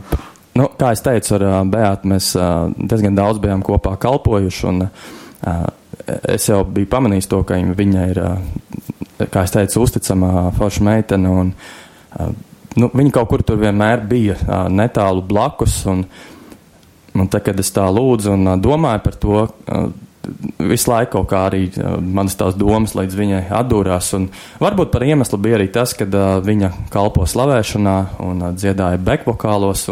nu, 0.60 0.68
kā 0.80 0.94
es 0.96 1.04
teicu, 1.06 1.36
ar 1.38 1.46
uh, 1.48 1.56
Beātu 1.70 2.10
mēs 2.12 2.34
uh, 2.38 2.68
diezgan 2.78 3.18
daudz 3.18 3.42
bijām 3.44 3.64
kopā 3.66 3.96
kalpojuši. 4.02 4.68
Un, 4.72 4.88
uh, 4.88 5.64
es 6.34 6.50
jau 6.50 6.64
biju 6.66 6.90
pamanījis 6.92 7.30
to, 7.32 7.42
ka 7.48 7.60
viņa 7.60 8.06
ir, 8.12 8.22
kā 9.32 9.46
es 9.46 9.54
teicu, 9.54 9.84
uzticama 9.86 10.50
forša 10.58 10.84
meitene. 10.84 11.32
Un, 11.32 11.52
nu, 12.82 12.90
viņa 12.90 13.14
kaut 13.16 13.30
kur 13.32 13.44
tur 13.46 13.62
vienmēr 13.62 14.04
bija 14.10 14.66
netālu 14.74 15.24
blakus. 15.28 15.78
Un, 15.90 16.04
un 17.14 17.30
tad, 17.30 17.46
kad 17.46 17.62
es 17.62 17.72
tā 17.72 17.86
lūdzu 17.94 18.34
un 18.34 18.56
domāju 18.60 19.04
par 19.06 19.20
to, 19.22 19.46
visu 20.60 20.92
laiku 20.92 21.18
kaut 21.18 21.30
kā 21.32 21.42
arī 21.50 21.66
manas 22.02 22.38
tās 22.40 22.56
domas 22.60 22.96
līdz 22.98 23.18
viņai 23.20 23.42
atdūrās. 23.60 24.14
Un 24.18 24.30
varbūt 24.64 24.94
par 24.94 25.06
iemeslu 25.06 25.40
bija 25.42 25.60
arī 25.60 25.70
tas, 25.74 25.96
ka 25.98 26.08
uh, 26.08 26.38
viņa 26.44 26.72
kalpo 26.94 27.28
slavēšanā 27.30 27.98
un 28.24 28.48
uh, 28.48 28.56
dziedāja 28.56 29.02
bekvokālos. 29.04 29.90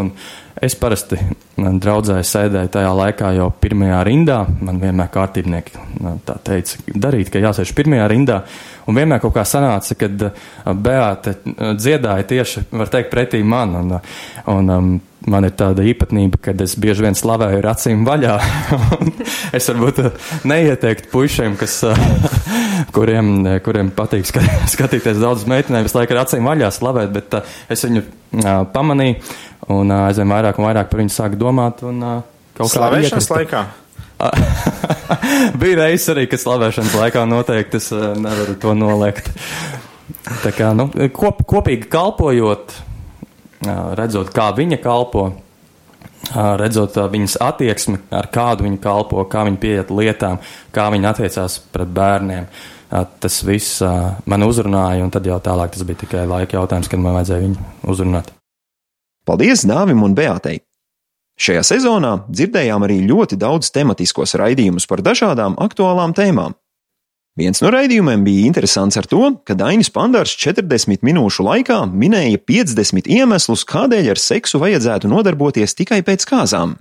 Es 0.62 0.76
parasti 0.78 1.18
draudzēju 1.58 2.26
sēdēju 2.28 2.70
tajā 2.74 2.90
laikā 2.94 3.32
jau 3.38 3.48
pirmajā 3.64 4.02
rindā. 4.06 4.42
Man 4.62 4.82
vienmēr 4.82 5.10
kārtībnieki 5.14 5.86
tā 6.28 6.36
teica, 6.46 6.82
darīt, 6.92 7.32
ka 7.34 7.42
jāsēž 7.42 7.74
pirmajā 7.78 8.08
rindā. 8.12 8.42
Un 8.90 8.98
vienmēr 8.98 9.22
kaut 9.24 9.34
kā 9.38 9.46
sanāca, 9.48 9.98
kad 9.98 10.28
Beāte 10.86 11.38
dziedāja 11.80 12.28
tieši, 12.30 12.68
var 12.74 12.92
teikt, 12.94 13.10
pretī 13.14 13.42
man. 13.46 13.78
Un, 13.82 13.96
un, 14.54 15.00
man 15.30 15.46
ir 15.46 15.54
tāda 15.58 15.84
īpatnība, 15.86 16.40
ka 16.42 16.54
es 16.64 16.74
bieži 16.82 17.06
vien 17.06 17.18
slavēju 17.18 17.60
ar 17.62 17.68
acīm 17.74 18.06
vaļā. 18.08 18.38
es 19.58 19.70
varbūt 19.70 20.02
neieteiktu 20.50 21.12
puišiem, 21.12 21.58
kas, 21.60 21.82
kuriem, 22.96 23.34
kuriem 23.66 23.92
patīk 23.96 24.28
skatīties 24.74 25.22
daudz 25.22 25.46
meitenēm, 25.50 25.86
visu 25.88 26.00
laiku 26.00 26.18
ar 26.18 26.24
acīm 26.26 26.50
vaļā 26.50 26.72
slavēt, 26.74 27.14
bet 27.18 27.40
es 27.72 27.86
viņu 27.88 28.06
pamanīju 28.74 29.20
un 29.76 29.94
aizvien 30.02 30.32
vairāk 30.32 30.60
un 30.60 30.70
vairāk 30.70 30.90
par 30.92 31.04
viņu 31.04 31.14
sāku 31.14 31.40
domāt. 31.40 31.84
Un, 31.88 32.02
slavēšanas 32.58 33.30
laikā? 33.32 33.66
Bija 35.62 35.78
reizes 35.84 36.12
arī, 36.14 36.28
ka 36.30 36.40
slavēšanas 36.42 36.98
laikā 36.98 37.26
noteikti 37.30 37.80
es 37.82 37.90
nevaru 37.94 38.58
to 38.62 38.74
noliegt. 38.78 39.32
Tā 40.42 40.52
kā, 40.54 40.72
nu, 40.78 40.88
kop, 41.16 41.42
kopīgi 41.50 41.88
kalpojot, 41.92 42.74
redzot, 43.98 44.32
kā 44.34 44.50
viņa 44.58 44.80
kalpo, 44.82 45.30
redzot 46.62 46.98
viņas 47.12 47.38
attieksmi, 47.42 48.00
ar 48.14 48.30
kādu 48.34 48.66
viņa 48.68 48.82
kalpo, 48.84 49.24
kā 49.30 49.46
viņa 49.48 49.62
pieiet 49.62 49.94
lietām, 49.94 50.42
kā 50.74 50.90
viņa 50.94 51.14
attiecās 51.14 51.60
pret 51.74 51.92
bērniem. 51.94 52.50
Tas 52.92 53.38
viss 53.48 53.80
man 54.28 54.44
uzrunāja, 54.44 55.06
un 55.06 55.14
tad 55.14 55.28
jau 55.28 55.40
tālāk 55.44 55.72
tas 55.72 55.86
bija 55.88 56.02
tikai 56.04 56.26
laika 56.28 56.58
jautājums, 56.60 56.90
kad 56.92 57.00
man 57.00 57.16
vajadzēja 57.20 57.46
viņu 57.46 57.70
uzrunāt. 57.94 58.34
Paldies 59.26 59.64
Dāvim 59.70 60.04
un 60.04 60.18
Beatei! 60.18 60.60
Šajā 61.42 61.62
sezonā 61.66 62.12
dzirdējām 62.30 62.84
arī 62.86 63.00
ļoti 63.08 63.38
daudz 63.40 63.72
tematiskos 63.74 64.36
raidījumus 64.38 64.86
par 64.90 65.02
dažādām 65.02 65.56
aktuālām 65.64 66.14
tēmām. 66.14 66.54
Viens 67.40 67.62
no 67.64 67.70
raidījumiem 67.72 68.26
bija 68.28 68.44
interesants 68.44 68.98
ar 69.00 69.06
to, 69.08 69.40
ka 69.48 69.56
Dainis 69.56 69.88
Pandārs 69.94 70.34
40 70.36 71.00
minūšu 71.08 71.46
laikā 71.48 71.78
minēja 71.88 72.36
50 72.44 73.08
iemeslus, 73.08 73.64
kādēļ 73.70 74.10
ar 74.12 74.20
seksu 74.20 74.60
vajadzētu 74.60 75.08
nodarboties 75.08 75.72
tikai 75.80 76.02
pēc 76.04 76.28
kāzām. 76.28 76.76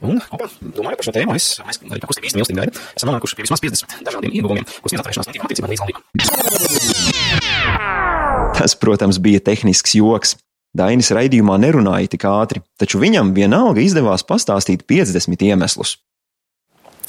Un, 0.00 0.16
opa, 0.32 0.48
domāju 0.64 0.96
par 0.96 1.04
šo 1.04 1.12
tēmu, 1.12 1.36
es, 1.36 1.60
mēs 1.66 1.76
arī 1.84 2.00
par 2.00 2.08
kustību 2.08 2.32
īstenībā 2.32 2.64
gaida, 2.64 2.72
esam 2.96 3.12
nonākuši 3.12 3.36
pie 3.36 3.44
vismaz 3.44 3.60
50 3.60 4.00
dažādiem 4.08 4.32
ieguvumiem, 4.40 4.64
ko 4.64 4.88
sniedz 4.88 5.02
atvēršanās 5.04 5.28
no 5.28 5.32
tīkām 5.36 5.46
attiecībām 5.50 5.70
līdz 5.74 5.82
laulībām. 5.84 6.02
Tas, 8.56 8.72
protams, 8.80 9.20
bija 9.20 9.44
tehnisks 9.52 10.00
joks. 10.00 10.38
Dainis 10.72 11.12
raidījumā 11.12 11.60
nerunāja 11.60 12.08
tik 12.14 12.24
ātri, 12.30 12.64
taču 12.80 12.96
viņam 13.02 13.36
vienalga 13.36 13.84
izdevās 13.84 14.24
pastāstīt 14.24 14.88
50 14.88 15.44
iemeslus. 15.44 16.00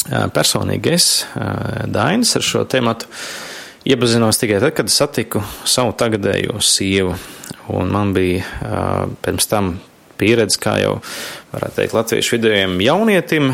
Personīgi 0.09 0.95
es, 0.95 1.07
Dainis, 1.91 2.33
ar 2.37 2.45
šo 2.45 2.63
tēmatu 2.65 3.09
iepazinos 3.85 4.39
tikai 4.41 4.57
tad, 4.63 4.73
kad 4.77 4.89
satiku 4.89 5.43
savu 5.65 5.93
tagadējo 5.97 6.57
sievu. 6.63 7.13
Un 7.71 7.91
man 7.93 8.13
bija 8.15 8.41
pirms 9.21 9.47
tam 9.51 9.75
pieredze, 10.21 10.59
kā 10.61 10.77
jau 10.81 10.95
varētu 11.51 11.77
teikt, 11.77 11.95
latviešu 11.97 12.37
vidējiem 12.37 12.77
jaunietim, 12.85 13.51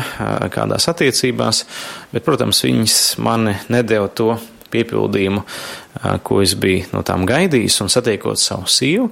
kādās 0.52 0.88
attiecībās, 0.90 1.64
bet, 2.12 2.24
protams, 2.26 2.62
viņas 2.64 2.98
mani 3.24 3.56
nedēva 3.72 4.08
to 4.12 4.34
piepildījumu, 4.72 5.44
ko 6.24 6.40
es 6.44 6.54
biju 6.60 6.90
no 6.92 7.04
tām 7.06 7.24
gaidījis 7.28 7.80
un 7.84 7.92
satiekot 7.92 8.40
savu 8.40 8.68
sievu. 8.68 9.08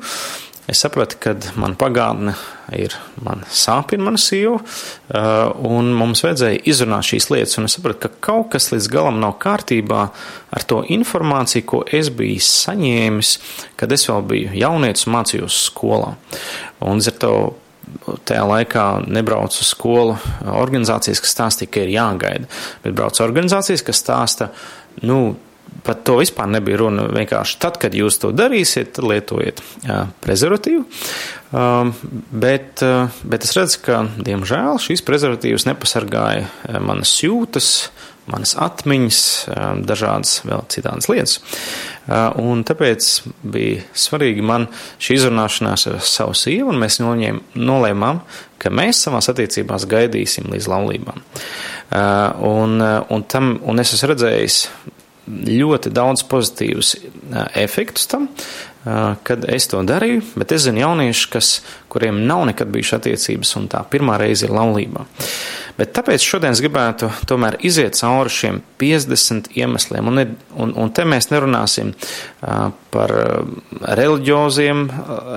Es 0.67 0.81
sapratu, 0.83 1.19
ka 1.23 1.33
man 1.55 1.77
pagātne 1.79 2.33
ir 2.75 2.95
mana 3.23 3.47
sāpina, 3.47 4.09
mana 4.09 4.19
sieva, 4.19 4.59
un 5.63 5.93
mums 5.95 6.25
vajadzēja 6.27 6.65
izrunāt 6.67 7.07
šīs 7.07 7.29
lietas. 7.31 7.55
Un 7.61 7.69
es 7.69 7.77
sapratu, 7.79 8.09
ka 8.09 8.27
kaut 8.29 8.51
kas 8.57 8.73
līdz 8.73 8.89
galam 8.91 9.21
nav 9.23 9.37
kārtībā 9.43 10.01
ar 10.51 10.67
to 10.67 10.81
informāciju, 10.97 11.69
ko 11.71 11.85
es 11.87 12.11
biju 12.11 12.43
saņēmis, 12.43 13.37
kad 13.79 13.95
es 13.95 14.09
vēl 14.11 14.27
biju 14.33 14.59
jaunietis 14.59 15.07
un 15.07 15.15
mācījos 15.21 15.61
skolā. 15.69 16.17
Un 16.83 16.99
ar 16.99 17.21
to 17.23 17.33
tajā 18.27 18.43
laikā 18.51 18.87
nebrauc 19.07 19.55
uz 19.55 19.71
skolu 19.71 20.19
organizācijas, 20.51 21.23
kas 21.23 21.37
stāsta, 21.37 21.71
ka 21.71 21.87
ir 21.87 21.95
jāgaida, 21.95 22.51
bet 22.83 22.99
brauc 22.99 23.23
organizācijas, 23.23 23.87
kas 23.87 24.03
stāsta, 24.03 24.51
nu, 25.07 25.37
Pat 25.85 26.05
to 26.07 26.17
vispār 26.21 26.49
nebija 26.49 26.81
runa. 26.81 27.09
Vienkārši 27.13 27.59
tad, 27.63 27.81
kad 27.83 27.95
jūs 27.97 28.21
to 28.23 28.31
darīsiet, 28.37 29.01
lietojiet 29.03 29.61
prezervatīvu. 30.25 30.87
Um, 31.57 31.93
bet, 32.31 32.83
uh, 32.83 33.07
bet 33.23 33.45
es 33.47 33.55
redzu, 33.55 33.79
ka, 33.87 34.01
diemžēl, 34.27 34.81
šīs 34.83 35.05
prezervatīvas 35.07 35.69
nepasargāja 35.69 36.49
uh, 36.49 36.81
manas 36.83 37.13
jūtas, 37.23 37.69
manas 38.27 38.57
atmiņas, 38.59 39.21
um, 39.55 39.85
dažādas 39.87 40.41
vēl 40.43 40.65
citādas 40.75 41.07
lietas. 41.07 41.37
Uh, 41.39 42.35
un 42.43 42.65
tāpēc 42.67 43.13
bija 43.47 43.87
svarīgi 43.95 44.43
man 44.43 44.67
šī 44.99 45.21
izrunāšanās 45.21 45.87
ar 45.93 46.03
savu 46.03 46.35
sievu, 46.35 46.73
un 46.75 46.83
mēs 46.83 46.99
noņēm, 47.05 47.41
nolēmām, 47.63 48.21
ka 48.59 48.75
mēs 48.75 49.07
savās 49.07 49.31
attiecībās 49.31 49.87
gaidīsim 49.87 50.51
līdz 50.51 50.71
laulībām. 50.73 51.23
Un, 52.43 52.81
un, 52.83 53.25
tam, 53.31 53.53
un 53.63 53.79
es 53.79 53.93
esmu 53.95 54.09
redzējis 54.11 54.57
ļoti 55.27 55.91
daudz 55.95 56.23
pozitīvus 56.31 56.95
efektus 57.59 58.07
tam, 58.11 58.29
kad 59.27 59.45
es 59.51 59.67
to 59.67 59.81
darīju, 59.83 60.23
bet 60.39 60.53
es 60.55 60.63
zinu 60.69 60.85
jauniešus, 60.85 61.27
kas, 61.33 61.49
kuriem 61.91 62.21
nav 62.29 62.45
nekad 62.47 62.71
bijušas 62.71 63.01
attiecības, 63.01 63.55
un 63.59 63.67
tā 63.73 63.81
pirmā 63.91 64.19
reize 64.23 64.47
ir 64.47 64.55
laulībā. 64.55 65.03
Bet 65.77 65.91
tāpēc 65.97 66.23
šodien 66.23 66.55
es 66.55 66.63
gribētu 66.63 67.11
tomēr 67.29 67.59
iziet 67.67 67.99
cauri 67.99 68.33
šiem 68.33 68.61
50 68.81 69.51
iemesliem, 69.59 70.07
un, 70.09 70.23
un, 70.55 70.75
un 70.79 70.93
te 70.95 71.05
mēs 71.05 71.29
nerunāsim 71.33 71.93
par 72.95 73.15
reliģioziem 73.99 74.87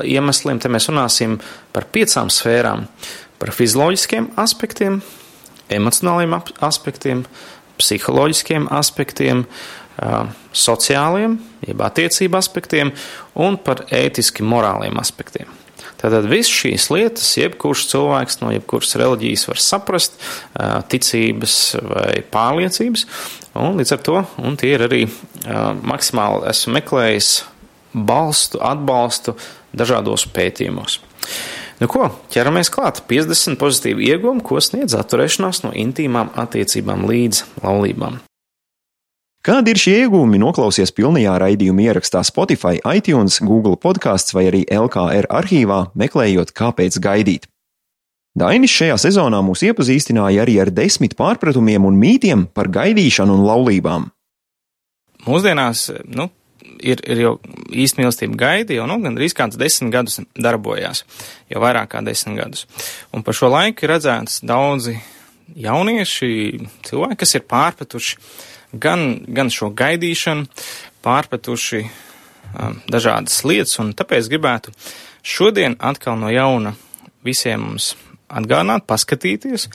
iemesliem, 0.06 0.62
te 0.62 0.72
mēs 0.72 0.88
runāsim 0.92 1.40
par 1.74 1.90
piecām 1.90 2.30
sfērām- 2.32 2.86
par 3.40 3.56
fizioloģiskiem 3.56 4.34
aspektiem, 4.38 5.02
emocionāliem 5.74 6.38
aspektiem, 6.62 7.26
psiholoģiskiem 7.80 8.68
aspektiem, 8.76 9.46
sociāliem, 10.56 11.38
jeb 11.68 11.82
attiecību 11.84 12.40
aspektiem 12.40 12.94
un 13.40 13.58
par 13.62 13.86
ētiski 13.92 14.46
morāliem 14.48 15.00
aspektiem. 15.02 15.50
Tātad 16.00 16.30
viss 16.32 16.48
šīs 16.48 16.86
lietas, 16.94 17.28
jebkurš 17.36 17.90
cilvēks 17.92 18.40
no 18.40 18.54
jebkuras 18.54 18.96
reliģijas 19.02 19.46
var 19.50 19.60
saprast, 19.60 20.16
ticības 20.92 21.56
vai 21.84 22.22
pārliecības, 22.32 23.04
un 23.60 23.80
līdz 23.82 23.96
ar 23.98 24.04
to, 24.08 24.22
un 24.40 24.56
tie 24.60 24.78
ir 24.78 24.86
arī 24.88 25.02
maksimāli 25.84 26.48
esmu 26.54 26.78
meklējis 26.78 27.34
balstu, 27.92 28.62
atbalstu 28.64 29.36
dažādos 29.76 30.24
pētījumos. 30.32 31.02
Nu 31.80 31.88
ko, 31.92 32.10
ķeramies 32.32 32.72
klāt. 32.72 33.04
50 33.08 33.60
pozitīvi 33.60 34.10
iegūmi, 34.14 34.44
ko 34.44 34.60
sniedz 34.64 34.96
atturēšanās 35.00 35.64
no 35.64 35.76
intīmām 35.76 36.32
attiecībām 36.40 37.08
līdz 37.08 37.44
laulībām. 37.64 38.20
Kādi 39.50 39.72
ir 39.74 39.80
šie 39.82 39.94
iegūmi? 40.04 40.38
Noklausies 40.38 40.92
pilnajā 40.94 41.32
raidījuma 41.42 41.82
ierakstā 41.88 42.20
Spotify, 42.28 42.76
iTunes, 42.86 43.40
Google 43.42 43.80
podkāsts 43.82 44.36
vai 44.38 44.44
arī 44.46 44.60
LKR 44.70 45.26
arhīvā, 45.26 45.80
meklējot, 45.98 46.52
kāpēc 46.54 47.00
gaidīt. 47.02 47.48
Dainis 48.38 48.76
šajā 48.78 49.00
sezonā 49.02 49.40
mūs 49.42 49.64
iepazīstināja 49.66 50.44
arī 50.44 50.60
ar 50.62 50.70
desmit 50.70 51.16
pārpratumiem 51.18 51.88
un 51.90 51.98
mītiem 51.98 52.44
par 52.54 52.70
gaidīšanu 52.76 53.40
un 53.40 53.48
laulībām. 53.48 54.06
Mūsdienās 55.26 55.88
nu, 56.06 56.28
ir, 56.78 57.02
ir 57.10 57.24
jau 57.24 57.34
īsti 57.74 58.04
mīlestība 58.04 58.38
gaida, 58.44 58.78
jau 58.78 58.86
nu, 58.92 59.00
gandrīz 59.02 59.34
kāds 59.34 59.58
desmit 59.58 59.90
gadus 59.98 60.22
darbojās, 60.38 61.02
jau 61.50 61.66
vairāk 61.66 61.96
kā 61.96 62.04
desmit 62.06 62.38
gadus. 62.44 62.70
Un 63.10 63.26
par 63.26 63.42
šo 63.42 63.50
laiku 63.50 63.90
ir 63.90 63.96
redzēts 63.96 64.44
daudzi 64.46 65.00
jaunieši, 65.58 66.32
cilvēki, 66.86 67.22
kas 67.26 67.38
ir 67.42 67.50
pārpratuši 67.50 68.22
gan, 68.74 69.22
gan 69.28 69.50
šo 69.54 69.72
gaidīšanu, 69.76 70.48
pārpratuši 71.06 71.82
um, 71.86 72.80
dažādas 72.92 73.42
lietas, 73.48 73.78
un 73.82 73.94
tāpēc 73.98 74.30
gribētu 74.32 74.74
šodien 75.24 75.78
atkal 75.80 76.20
no 76.20 76.32
jauna 76.34 76.76
visiem 77.26 77.64
mums 77.66 77.94
atgādināt, 78.30 78.86
paskatīties, 78.90 79.68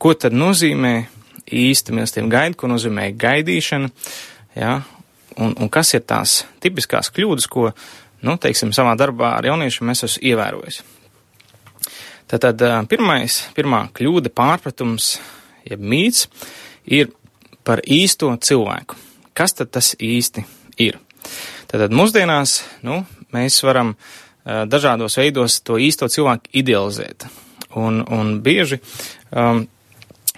ko 0.00 0.14
tad 0.16 0.34
nozīmē 0.36 0.94
īsta 1.50 1.94
mīlestība 1.94 2.30
gaida, 2.32 2.56
ko 2.56 2.70
nozīmē 2.70 3.10
gaidīšana, 3.20 3.90
ja, 4.56 4.78
un, 5.36 5.54
un 5.58 5.68
kas 5.72 5.92
ir 5.96 6.06
tās 6.08 6.40
tipiskās 6.62 7.10
kļūdas, 7.14 7.48
ko, 7.50 7.70
nu, 8.26 8.38
teiksim, 8.40 8.72
savā 8.76 8.94
darbā 8.98 9.34
ar 9.38 9.50
jauniešiem 9.50 9.92
es 9.92 10.04
esmu 10.06 10.30
ievērojis. 10.32 10.80
Tātad 12.30 12.62
uh, 12.62 12.76
pirmais, 12.86 13.40
pirmā 13.56 13.88
kļūda 13.96 14.30
pārpratums, 14.30 15.16
jeb 15.66 15.82
mīts, 15.82 16.28
ir 16.86 17.10
par 17.70 17.84
īsto 17.86 18.32
cilvēku. 18.42 18.98
Kas 19.36 19.54
tad 19.54 19.70
tas 19.70 19.92
īsti 19.94 20.42
ir? 20.82 20.98
Tātad 21.70 21.94
mūsdienās 21.94 22.56
nu, 22.82 23.04
mēs 23.30 23.60
varam 23.62 23.92
uh, 23.94 24.64
dažādos 24.66 25.20
veidos 25.20 25.60
to 25.62 25.78
īsto 25.78 26.08
cilvēku 26.10 26.50
idealizēt. 26.62 27.28
Un, 27.78 28.00
un 28.10 28.40
bieži 28.42 28.80
um, 29.30 29.62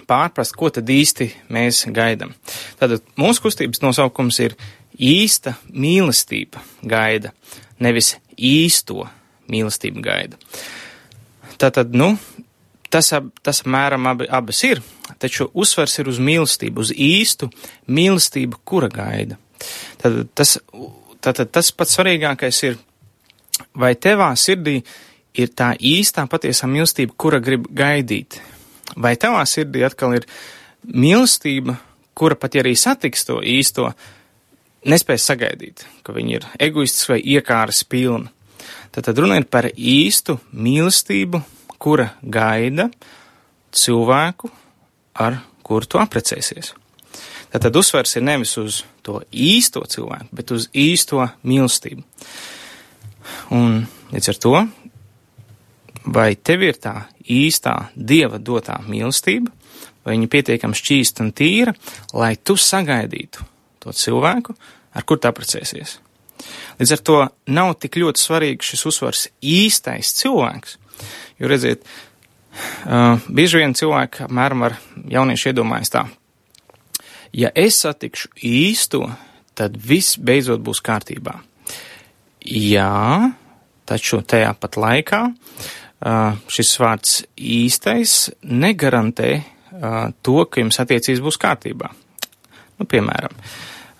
pārprast, 0.05 0.53
ko 0.53 0.69
tad 0.69 0.89
īsti 0.93 1.31
mēs 1.53 1.87
gaidām. 1.95 2.35
Tātad 2.77 3.01
mūsu 3.17 3.47
kustības 3.47 3.81
nosaukums 3.81 4.37
ir 4.45 4.53
īsta 4.93 5.55
mīlestība 5.73 6.61
gaida, 6.85 7.33
nevis 7.81 8.13
īsto 8.37 9.07
mīlestību 9.49 10.05
gaida. 10.05 10.37
Tātad, 11.57 11.97
nu, 11.97 12.13
tas, 12.93 13.09
tas 13.41 13.65
mēram 13.65 14.11
abi, 14.13 14.29
abas 14.29 14.61
ir, 14.69 14.83
taču 15.23 15.47
uzsvers 15.53 15.95
ir 16.01 16.11
uz 16.11 16.19
mīlestību, 16.19 16.83
uz 16.83 16.91
īstu 16.91 17.49
mīlestību, 17.87 18.59
kura 18.67 18.89
gaida. 18.91 19.39
Tad 20.01 20.19
tas, 20.35 20.57
tad 21.23 21.39
tas 21.51 21.71
pats 21.71 21.95
svarīgākais 21.97 22.63
ir, 22.67 22.77
vai 23.79 23.93
tevā 23.95 24.33
sirdī 24.39 24.81
ir 25.33 25.53
tā 25.55 25.73
īstā 25.79 26.25
patiesā 26.29 26.67
mīlestība, 26.69 27.15
kura 27.17 27.39
grib 27.43 27.69
gaidīt, 27.71 28.39
vai 28.95 29.15
tevā 29.19 29.45
sirdī 29.49 29.85
atkal 29.87 30.17
ir 30.19 30.27
mīlestība, 30.83 31.77
kura 32.13 32.37
pat 32.37 32.55
ja 32.55 32.63
arī 32.63 32.75
satiks 32.77 33.25
to 33.25 33.39
īsto, 33.39 33.89
nespēj 34.89 35.21
sagaidīt, 35.23 35.85
ka 36.03 36.13
viņi 36.15 36.37
ir 36.37 36.47
egoists 36.67 37.07
vai 37.09 37.21
iekāras 37.21 37.83
pilni. 37.87 38.29
Tad, 38.93 39.07
tad 39.07 39.17
runa 39.17 39.39
ir 39.39 39.47
par 39.49 39.65
īstu 39.73 40.37
mīlestību, 40.53 41.41
kura 41.81 42.11
gaida 42.21 42.89
cilvēku, 43.73 44.51
ar 45.13 45.39
kuru 45.63 45.87
tu 45.87 45.99
aprecēsies. 46.01 46.73
Tātad 47.53 47.75
uzsvers 47.77 48.15
ir 48.17 48.25
nevis 48.25 48.55
uz 48.57 48.81
to 49.05 49.19
īsto 49.29 49.83
cilvēku, 49.85 50.31
bet 50.33 50.53
uz 50.55 50.69
īsto 50.73 51.21
mīlestību. 51.45 52.01
Un 53.53 53.83
līdz 54.13 54.29
ar 54.33 54.39
to, 54.41 54.53
vai 56.15 56.33
tev 56.35 56.65
ir 56.65 56.79
tā 56.81 56.95
īstā 57.29 57.75
dieva 57.95 58.39
dotā 58.41 58.79
mīlestība, 58.87 59.53
vai 60.03 60.17
viņa 60.17 60.31
pietiekami 60.33 60.79
šķīsta 60.79 61.23
un 61.23 61.29
tīra, 61.37 61.75
lai 62.17 62.33
tu 62.35 62.57
sagaidītu 62.59 63.45
to 63.83 63.93
cilvēku, 63.95 64.55
ar 64.93 65.05
kuru 65.05 65.21
tu 65.21 65.29
aprecēsies. 65.29 65.99
Līdz 66.79 66.95
ar 66.95 67.03
to 67.05 67.19
nav 67.53 67.75
tik 67.79 67.99
ļoti 68.01 68.19
svarīgi 68.19 68.71
šis 68.73 68.85
uzsvars 68.89 69.27
īstais 69.39 70.11
cilvēks, 70.17 70.77
jo 71.39 71.51
redziet, 71.51 71.85
Uh, 72.53 73.17
bieži 73.33 73.61
vien 73.63 73.73
cilvēki 73.73 74.27
apmēram 74.27 74.67
ar 74.67 74.77
jauniešu 75.09 75.51
iedomājas 75.51 75.93
tā. 75.93 76.03
Ja 77.33 77.49
es 77.57 77.79
satikšu 77.81 78.29
īsto, 78.45 79.07
tad 79.57 79.77
viss 79.77 80.19
beidzot 80.21 80.61
būs 80.61 80.83
kārtībā. 80.85 81.39
Jā, 82.43 83.31
taču 83.89 84.19
tajā 84.21 84.51
pat 84.59 84.77
laikā 84.77 85.21
uh, 85.31 86.37
šis 86.51 86.73
vārds 86.81 87.15
īstais 87.39 88.17
negarantē 88.43 89.31
uh, 89.39 90.11
to, 90.21 90.43
ka 90.45 90.61
jums 90.61 90.81
attiecības 90.83 91.23
būs 91.25 91.39
kārtībā. 91.41 91.89
Nu, 92.77 92.87
piemēram, 92.89 93.33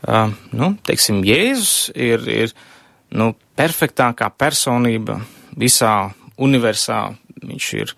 uh, 0.07 0.33
nu, 0.53 0.73
teiksim, 0.85 1.23
Jēzus 1.25 1.89
ir, 1.95 2.27
ir 2.29 2.53
nu, 3.17 3.31
perfektākā 3.57 4.29
personība 4.37 5.21
visā 5.57 6.11
universā. 6.41 7.05
Viņš 7.43 7.65
ir 7.75 7.91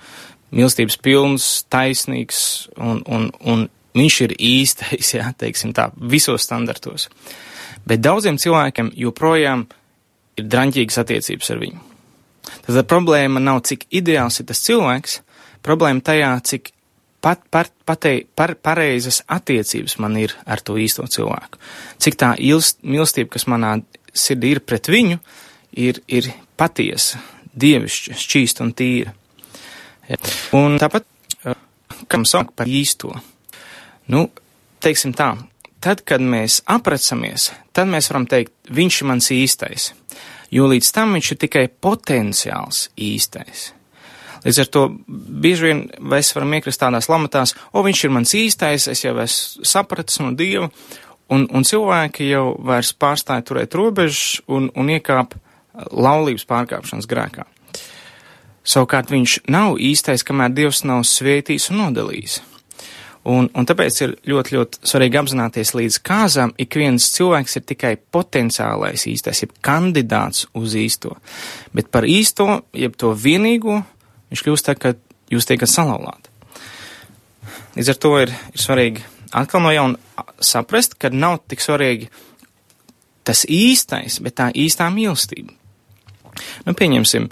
mīlestības 0.54 1.00
pilns, 1.02 1.48
taisnīgs 1.72 2.42
un, 2.78 3.02
un, 3.08 3.30
un 3.42 3.66
viņš 3.96 4.20
ir 4.28 4.36
īstais, 4.38 5.14
jā, 5.18 5.32
teiksim 5.40 5.74
tā, 5.76 5.90
visos 5.96 6.46
standartos. 6.46 7.10
Bet 7.86 8.02
daudziem 8.02 8.40
cilvēkiem 8.42 8.94
joprojām 8.98 9.68
ir 10.36 10.48
draņķīgas 10.52 11.02
attiecības 11.04 11.52
ar 11.54 11.62
viņu. 11.62 11.84
Tad 12.66 12.86
problēma 12.90 13.42
nav, 13.42 13.64
cik 13.66 13.88
ideāls 13.94 14.40
ir 14.42 14.48
tas 14.50 14.62
cilvēks, 14.66 15.20
problēma 15.66 16.04
tajā, 16.06 16.32
cik 16.46 16.72
pat, 17.26 17.42
par, 17.50 17.70
patei, 17.86 18.26
par, 18.38 18.54
pareizas 18.62 19.24
attiecības 19.26 19.98
man 20.02 20.18
ir 20.22 20.36
ar 20.46 20.62
to 20.62 20.78
īsto 20.82 21.06
cilvēku. 21.10 21.62
Cik 22.02 22.18
tā 22.22 22.34
ilst, 22.38 22.84
mīlestība, 22.86 23.32
kas 23.34 23.48
manā 23.50 23.80
sirdī 24.14 24.56
ir 24.56 24.62
pret 24.62 24.90
viņu, 24.92 25.18
ir, 25.82 26.02
ir 26.06 26.30
patiesa, 26.60 27.22
dievišķa, 27.58 28.18
šķīsta 28.22 28.66
un 28.66 28.74
tīra. 28.78 29.16
Un 30.56 30.78
tāpat, 30.82 31.06
kam 32.12 32.26
saka 32.30 32.54
par 32.56 32.70
īsto, 32.70 33.14
nu, 34.14 34.28
teiksim 34.84 35.16
tā, 35.18 35.34
tad, 35.84 36.04
kad 36.06 36.22
mēs 36.22 36.62
aprecamies, 36.72 37.52
tad 37.76 37.90
mēs 37.90 38.10
varam 38.12 38.28
teikt, 38.30 38.54
viņš 38.74 39.00
ir 39.02 39.10
mans 39.10 39.32
īstais, 39.34 39.88
jo 40.54 40.68
līdz 40.70 40.92
tam 40.96 41.16
viņš 41.18 41.32
ir 41.34 41.42
tikai 41.46 41.66
potenciāls 41.70 42.90
īstais. 43.02 43.72
Līdz 44.46 44.60
ar 44.62 44.70
to 44.70 44.84
bieži 45.08 45.66
vien 45.66 45.80
mēs 46.14 46.30
varam 46.38 46.54
iekrist 46.54 46.82
tādās 46.84 47.10
lamatās, 47.10 47.56
o, 47.74 47.82
viņš 47.86 48.04
ir 48.06 48.14
mans 48.14 48.36
īstais, 48.38 48.86
es 48.92 49.02
jau 49.02 49.16
esmu 49.24 49.66
sapratis 49.66 50.22
no 50.22 50.36
Dieva, 50.38 50.70
un, 51.34 51.48
un 51.50 51.66
cilvēki 51.66 52.30
jau 52.30 52.52
vairs 52.62 52.94
pārstāja 52.94 53.46
turēt 53.48 53.74
robežas 53.78 54.44
un, 54.46 54.70
un 54.78 54.94
iekāp 54.94 55.34
laulības 55.90 56.46
pārkāpšanas 56.50 57.10
grēkā. 57.10 57.48
Savukārt 58.66 59.14
viņš 59.14 59.40
nav 59.54 59.78
īstais, 59.82 60.26
kamēr 60.26 60.54
Dievs 60.56 60.84
nav 60.88 61.04
svētījis 61.06 61.70
un 61.72 61.82
nodalījis. 61.84 62.42
Un, 63.26 63.48
un 63.58 63.66
tāpēc 63.66 63.96
ir 64.06 64.12
ļoti, 64.30 64.54
ļoti 64.54 64.82
svarīgi 64.86 65.18
apzināties 65.18 65.74
līdz 65.74 65.98
kāzām, 66.06 66.52
ik 66.62 66.78
viens 66.78 67.08
cilvēks 67.16 67.58
ir 67.58 67.64
tikai 67.66 67.96
potenciālais 68.14 69.08
īstais, 69.10 69.42
jeb 69.42 69.56
kandidāts 69.66 70.46
uz 70.54 70.76
īsto. 70.78 71.16
Bet 71.74 71.90
par 71.94 72.06
īsto, 72.06 72.62
jeb 72.78 72.94
to 73.02 73.16
vienīgo, 73.18 73.80
viņš 74.30 74.46
kļūst 74.46 74.70
tā, 74.70 74.78
ka 74.78 74.94
jūs 75.34 75.50
tiekat 75.50 75.74
salauzāti. 75.74 76.30
Līdz 77.76 77.92
ar 77.96 78.00
to 78.06 78.14
ir, 78.22 78.34
ir 78.54 78.62
svarīgi 78.62 79.02
atkal 79.36 79.66
no 79.66 79.74
jauna 79.74 80.26
saprast, 80.40 80.94
ka 81.02 81.10
nav 81.10 81.42
tik 81.50 81.66
svarīgi 81.66 82.12
tas 83.26 83.42
īstais, 83.50 84.22
bet 84.22 84.38
tā 84.38 84.52
īstā 84.54 84.92
mīlestība. 84.94 85.54
Nu, 86.66 86.76
pieņemsim, 86.76 87.30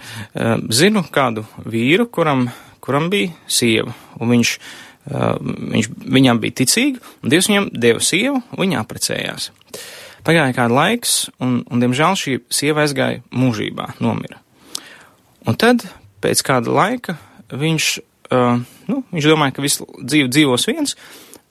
zinu 0.74 1.04
kādu 1.14 1.46
vīru, 1.66 2.08
kuram, 2.14 2.48
kuram 2.84 3.10
bija 3.14 3.34
sieva, 3.48 3.96
un 4.20 4.36
viņš 4.36 4.58
Uh, 5.04 5.36
viņš, 5.44 5.90
viņam 6.16 6.38
bija 6.40 6.56
ticīgi, 6.62 7.02
un 7.20 7.32
Dievs 7.32 7.50
viņam 7.50 7.66
deva 7.76 8.00
sievu, 8.00 8.38
un 8.40 8.62
viņi 8.62 8.78
apprecējās. 8.80 9.50
Pagāja 10.24 10.56
kāda 10.56 10.78
laiks, 10.78 11.16
un, 11.44 11.58
un, 11.68 11.84
diemžēl, 11.84 12.16
šī 12.16 12.38
sieva 12.48 12.86
aizgāja 12.86 13.20
mūžībā, 13.36 13.90
nomira. 14.00 14.40
Un 15.44 15.60
tad, 15.60 15.84
pēc 16.24 16.40
kāda 16.48 16.72
laika, 16.72 17.18
viņš, 17.52 17.90
uh, 18.32 18.64
nu, 18.88 19.02
viņš 19.12 19.28
domāja, 19.28 19.58
ka 19.58 19.66
visu 19.66 19.90
dzīvi 20.00 20.32
dzīvos 20.32 20.70
viens, 20.72 20.96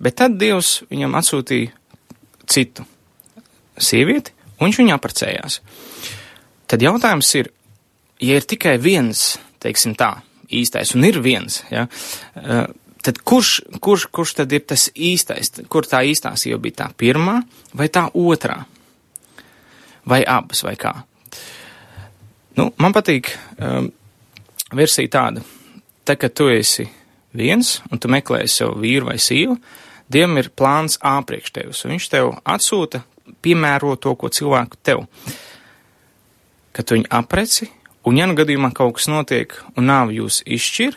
bet 0.01 0.17
tad 0.23 0.41
Dievs 0.41 0.79
viņam 0.89 1.21
atsūtīja 1.21 1.77
citu 2.49 2.89
sievieti, 3.77 4.33
un 4.57 4.71
viņš 4.71 4.81
viņu 4.81 4.97
apprecējās. 4.97 5.61
Tad 6.73 6.85
jautājums 6.85 7.29
ir, 7.37 7.51
ja 8.23 8.39
ir 8.41 8.47
tikai 8.49 8.79
viens, 8.81 9.35
teiksim 9.61 9.93
tā, 9.99 10.15
īstais, 10.53 10.95
un 10.97 11.05
ir 11.09 11.21
viens, 11.25 11.63
ja, 11.73 11.89
uh, 12.41 12.65
Tad 13.03 13.17
kurš, 13.27 13.57
kurš, 13.83 14.05
kurš 14.15 14.33
tad 14.39 14.53
ir 14.55 14.61
tas 14.63 14.85
īstais, 14.95 15.49
kur 15.67 15.83
tā 15.91 16.05
īstā 16.07 16.31
sieva 16.39 16.61
bija 16.63 16.85
tā 16.85 16.87
pirmā 16.95 17.41
vai 17.75 17.89
tā 17.91 18.05
otrā? 18.15 18.61
Vai 20.07 20.21
abas 20.23 20.63
vai 20.63 20.77
kā? 20.79 20.93
Nu, 22.55 22.69
man 22.79 22.95
patīk 22.95 23.33
um, 23.59 23.89
versija 24.79 25.11
tāda, 25.17 25.43
tā, 26.07 26.15
ka 26.15 26.31
tu 26.31 26.47
esi 26.55 26.87
viens 27.35 27.81
un 27.91 27.99
tu 27.99 28.07
meklē 28.13 28.45
savu 28.47 28.79
vīru 28.85 29.11
vai 29.11 29.19
sievu, 29.19 29.59
Dievam 30.13 30.37
ir 30.37 30.51
plāns 30.53 30.99
A 31.01 31.15
priekš 31.25 31.53
tevis, 31.57 31.85
un 31.87 31.95
viņš 31.95 32.09
tev 32.13 32.35
atsūta 32.45 33.01
piemēro 33.45 33.95
to, 33.97 34.13
ko 34.19 34.29
cilvēku 34.29 34.77
tev. 34.85 35.07
Kad 36.73 36.89
tu 36.89 36.97
viņu 36.97 37.11
apreci, 37.13 37.69
un 38.09 38.19
ja 38.19 38.27
nu 38.27 38.37
gadījumā 38.39 38.73
kaut 38.77 38.97
kas 38.99 39.11
notiek 39.13 39.55
un 39.77 39.91
nav 39.91 40.13
jūs 40.15 40.41
izšķir, 40.47 40.97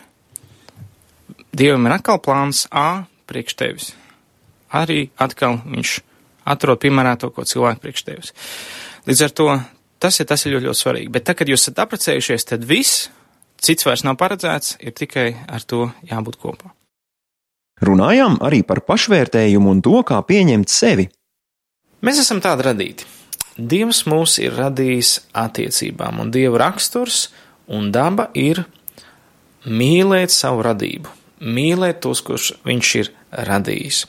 Dievam 1.56 1.86
ir 1.88 1.94
atkal 1.94 2.18
plāns 2.20 2.66
A 2.68 3.06
priekš 3.24 3.54
tevis. 3.56 3.86
Arī 4.76 5.06
atkal 5.16 5.62
viņš 5.64 5.92
atrod 6.52 6.82
piemērēto, 6.82 7.30
ko 7.32 7.46
cilvēku 7.48 7.80
priekš 7.80 8.02
tevis. 8.04 8.34
Līdz 9.08 9.22
ar 9.24 9.32
to 9.32 9.46
tas 10.02 10.20
ir, 10.20 10.28
tas 10.28 10.44
ir 10.44 10.52
ļoti, 10.52 10.66
ļoti 10.68 10.80
svarīgi. 10.82 11.12
Bet 11.14 11.24
tad, 11.24 11.38
kad 11.40 11.48
jūs 11.48 11.64
esat 11.64 11.80
apprecējušies, 11.86 12.46
tad 12.50 12.66
viss, 12.68 13.06
cits 13.62 13.88
vairs 13.88 14.04
nav 14.04 14.18
paredzēts, 14.20 14.76
ir 14.84 14.92
tikai 14.92 15.30
ar 15.48 15.64
to 15.64 15.88
jābūt 16.10 16.36
kopā. 16.42 16.74
Runājām 17.86 18.36
arī 18.44 18.60
par 18.66 18.82
pašvērtējumu 18.84 19.72
un 19.72 19.80
to, 19.84 19.96
kā 20.04 20.20
pieņemt 20.28 20.72
sevi. 20.72 21.08
Mēs 22.04 22.20
esam 22.20 22.42
tādi 22.44 22.68
radīti. 22.68 23.08
Dievs 23.56 24.04
mūs 24.08 24.38
ir 24.42 24.56
radījis 24.58 25.18
attiecībām, 25.32 26.20
un 26.20 26.32
Dieva 26.34 26.66
raksturs 26.66 27.30
un 27.72 27.88
daba 27.92 28.28
ir 28.36 28.64
mīlēt 29.64 30.34
savu 30.34 30.66
radību 30.66 31.16
mīlēt 31.40 32.00
tos, 32.04 32.22
kurus 32.24 32.52
viņš 32.66 32.92
ir 33.00 33.10
radījis. 33.46 34.04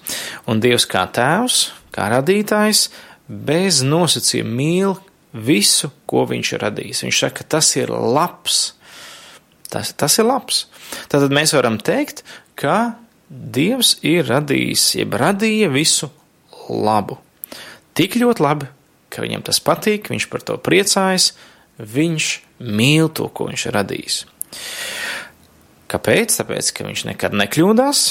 Un 0.48 0.62
Dievs 0.64 0.88
kā 0.90 1.06
tēvs, 1.14 1.68
kā 1.96 2.10
radītājs, 2.14 2.88
bez 3.28 3.82
nosacījuma 3.86 4.56
mīl 4.60 4.96
visu, 5.34 5.92
ko 6.08 6.26
viņš 6.30 6.54
ir 6.56 6.64
radījis. 6.64 7.04
Viņš 7.08 7.22
saka, 7.26 7.48
tas 7.56 7.74
ir 7.76 7.92
labs. 7.92 8.74
Tas, 9.68 9.92
tas 10.00 10.16
ir 10.20 10.30
labs. 10.30 10.66
Tātad 11.12 11.34
mēs 11.36 11.56
varam 11.56 11.80
teikt, 11.80 12.24
ka 12.56 12.96
Dievs 13.28 13.98
ir 14.08 14.24
radījis, 14.30 14.94
jeb 15.02 15.18
radīja 15.20 15.68
visu 15.68 16.08
labu. 16.72 17.18
Tik 17.98 18.16
ļoti 18.22 18.44
labi, 18.46 18.70
ka 19.14 19.24
viņam 19.24 19.46
tas 19.48 19.60
patīk, 19.64 20.10
viņš 20.12 20.28
par 20.32 20.44
to 20.46 20.58
priecājas, 20.62 21.32
viņš 21.78 22.30
mīl 22.60 23.12
to, 23.14 23.30
ko 23.30 23.50
viņš 23.50 23.68
ir 23.70 23.78
radījis. 23.78 24.22
Kāpēc? 25.88 26.40
Tāpēc, 26.42 26.72
ka 26.76 26.88
viņš 26.88 27.06
nekad 27.12 27.36
nekļūdās, 27.38 28.02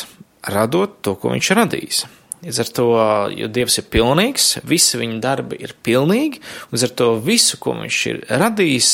radot 0.52 1.00
to, 1.04 1.16
ko 1.20 1.34
viņš 1.34 1.50
ir 1.52 1.60
radījis. 1.60 2.04
Līdz 2.46 2.60
ar 2.62 2.70
to, 2.78 2.86
jo 3.34 3.48
Dievs 3.50 3.78
ir 3.80 3.88
pilnīgs, 3.90 4.48
visi 4.68 5.00
viņa 5.00 5.20
darbi 5.24 5.58
ir 5.64 5.72
pilnīgi, 5.82 6.42
līdz 6.72 6.84
ar 6.86 6.92
to 7.00 7.08
visu, 7.24 7.58
ko 7.60 7.74
viņš 7.80 8.00
ir 8.12 8.20
radījis, 8.30 8.90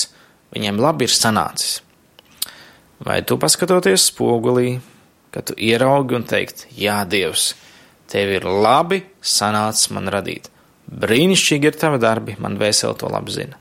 viņam 0.55 0.81
labi 0.81 1.09
ir 1.09 1.13
sanācis. 1.15 1.81
Vai 3.03 3.19
tu 3.27 3.37
paskatoties 3.43 4.07
spogulī, 4.13 4.79
kad 5.35 5.51
tu 5.51 5.57
ieraugi 5.59 6.17
un 6.17 6.27
teikt, 6.29 6.69
jā, 6.79 7.01
Dievs, 7.09 7.53
tev 8.11 8.31
ir 8.39 8.47
labi 8.47 9.03
sanācis 9.19 9.91
man 9.93 10.11
radīt. 10.13 10.49
Brīnišķīgi 10.93 11.71
ir 11.71 11.79
tavi 11.81 12.01
darbi, 12.03 12.37
man 12.43 12.59
vēseli 12.61 12.99
to 13.01 13.09
labi 13.13 13.33
zina. 13.33 13.59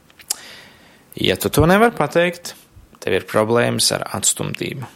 Ja 1.16 1.36
tu 1.40 1.50
to 1.52 1.64
nevar 1.68 1.94
pateikt, 1.96 2.54
tev 3.00 3.16
ir 3.18 3.28
problēmas 3.28 3.90
ar 3.96 4.04
atstumtību. 4.18 4.88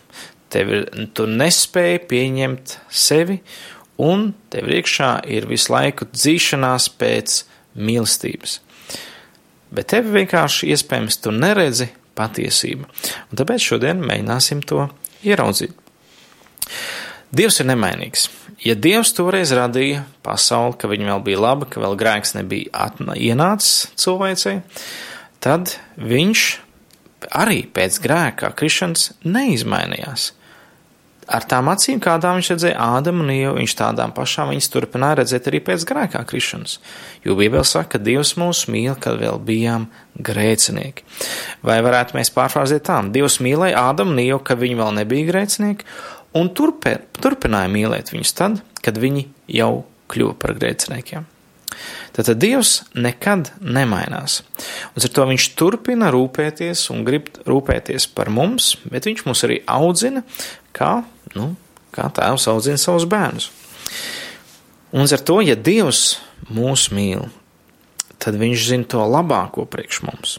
Tev 0.52 0.72
ir, 0.72 0.84
tu 1.16 1.26
nespēji 1.28 2.04
pieņemt 2.10 2.76
sevi, 2.92 3.40
un 4.02 4.30
tev 4.52 4.70
iekšā 4.72 5.10
ir 5.32 5.48
visu 5.50 5.72
laiku 5.74 6.08
dzīšanās 6.12 6.90
pēc 7.00 7.40
mīlestības. 7.76 8.60
Bet 9.76 9.90
tev 9.92 10.12
vienkārši 10.14 10.70
iespējams 10.72 11.18
tu 11.24 11.32
neredzi 11.34 11.90
patiesību, 12.16 12.86
un 12.86 13.40
tāpēc 13.40 13.64
šodien 13.72 14.00
mēģināsim 14.04 14.62
to 14.64 14.86
ieraudzīt. 15.26 15.74
Dievs 17.36 17.60
ir 17.60 17.68
nemainīgs. 17.68 18.28
Ja 18.64 18.72
Dievs 18.72 19.12
toreiz 19.16 19.52
radīja 19.52 20.06
pasauli, 20.24 20.78
ka 20.80 20.88
viņa 20.88 21.10
vēl 21.10 21.24
bija 21.26 21.42
laba, 21.44 21.68
ka 21.68 21.82
vēl 21.82 21.98
grēks 22.00 22.32
nebija 22.38 22.88
ienācis 23.12 23.90
cilvēcei, 24.00 24.62
tad 25.44 25.76
viņš 26.00 26.46
arī 27.36 27.66
pēc 27.68 28.00
grēkā 28.04 28.52
krišanas 28.56 29.10
neizmainījās. 29.24 30.32
Ar 31.26 31.42
tām 31.42 31.66
acīm, 31.72 31.98
kādām 31.98 32.36
viņš 32.38 32.48
redzēja 32.52 32.82
Ādamu 32.96 33.24
un 33.24 33.30
Ievu, 33.34 33.56
viņš 33.56 33.72
tādām 33.80 34.12
pašām 34.14 34.52
viņas 34.52 34.68
turpināja 34.70 35.16
redzēt 35.20 35.48
arī 35.50 35.58
pēc 35.66 35.82
grēkā 35.88 36.20
krišanas. 36.30 36.76
Jo 37.26 37.34
Bībele 37.34 37.66
saka, 37.66 37.96
ka 37.96 38.02
Dievs 38.06 38.36
mūs 38.38 38.68
mīl, 38.70 38.92
kad 39.02 39.18
vēl 39.18 39.40
bijām 39.42 39.88
grēcinieki. 40.22 41.02
Vai 41.66 41.80
varētu 41.82 42.14
mēs 42.14 42.30
pārfrāzēt 42.30 42.86
tā? 42.86 43.00
Dievs 43.10 43.40
mīlēja 43.42 43.88
Ādamu 43.88 44.14
un 44.14 44.22
Ievu, 44.22 44.38
kad 44.46 44.62
viņi 44.62 44.78
vēl 44.78 44.94
nebija 45.00 45.26
grēcinieki, 45.32 45.90
un 46.36 46.50
turpē, 46.56 46.98
turpināja 47.22 47.70
mīlēt 47.72 48.12
viņus 48.14 48.36
tad, 48.36 48.60
kad 48.84 49.00
viņi 49.00 49.26
jau 49.56 49.86
kļuva 50.12 50.36
par 50.40 50.54
grēciniekiem. 50.58 51.26
Tātad 52.16 52.38
Dievs 52.40 52.78
nekad 52.96 53.50
nemainās. 53.60 54.40
Un 54.94 55.04
ar 55.04 55.12
to 55.12 55.26
viņš 55.28 55.48
turpina 55.58 56.08
rūpēties 56.14 56.86
un 56.94 57.04
grib 57.04 57.28
rūpēties 57.44 58.08
par 58.16 58.30
mums, 58.32 58.74
bet 58.88 59.08
viņš 59.08 59.24
mūs 59.26 59.44
arī 59.48 59.60
audzina, 59.68 60.22
kā, 60.76 61.02
nu, 61.36 61.50
kā 61.92 62.08
tēvs 62.16 62.48
audzina 62.52 62.80
savus 62.80 63.08
bērnus. 63.10 63.50
Un 64.96 65.04
ar 65.04 65.22
to, 65.28 65.40
ja 65.44 65.58
Dievs 65.58 66.16
mūs 66.48 66.88
mīl, 66.94 67.26
tad 68.22 68.38
viņš 68.40 68.66
zina 68.70 68.88
to 68.88 69.04
labāko 69.04 69.66
priekš 69.68 70.02
mums. 70.06 70.38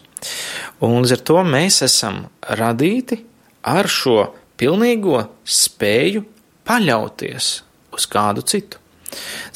Un 0.82 1.04
līdz 1.04 1.18
ar 1.18 1.24
to 1.30 1.44
mēs 1.46 1.84
esam 1.86 2.24
radīti 2.42 3.22
ar 3.68 3.90
šo 3.92 4.32
pilnīgo 4.60 5.22
spēju 5.44 6.24
paļauties 6.68 7.52
uz 7.96 8.10
kādu 8.12 8.44
citu. 8.48 8.82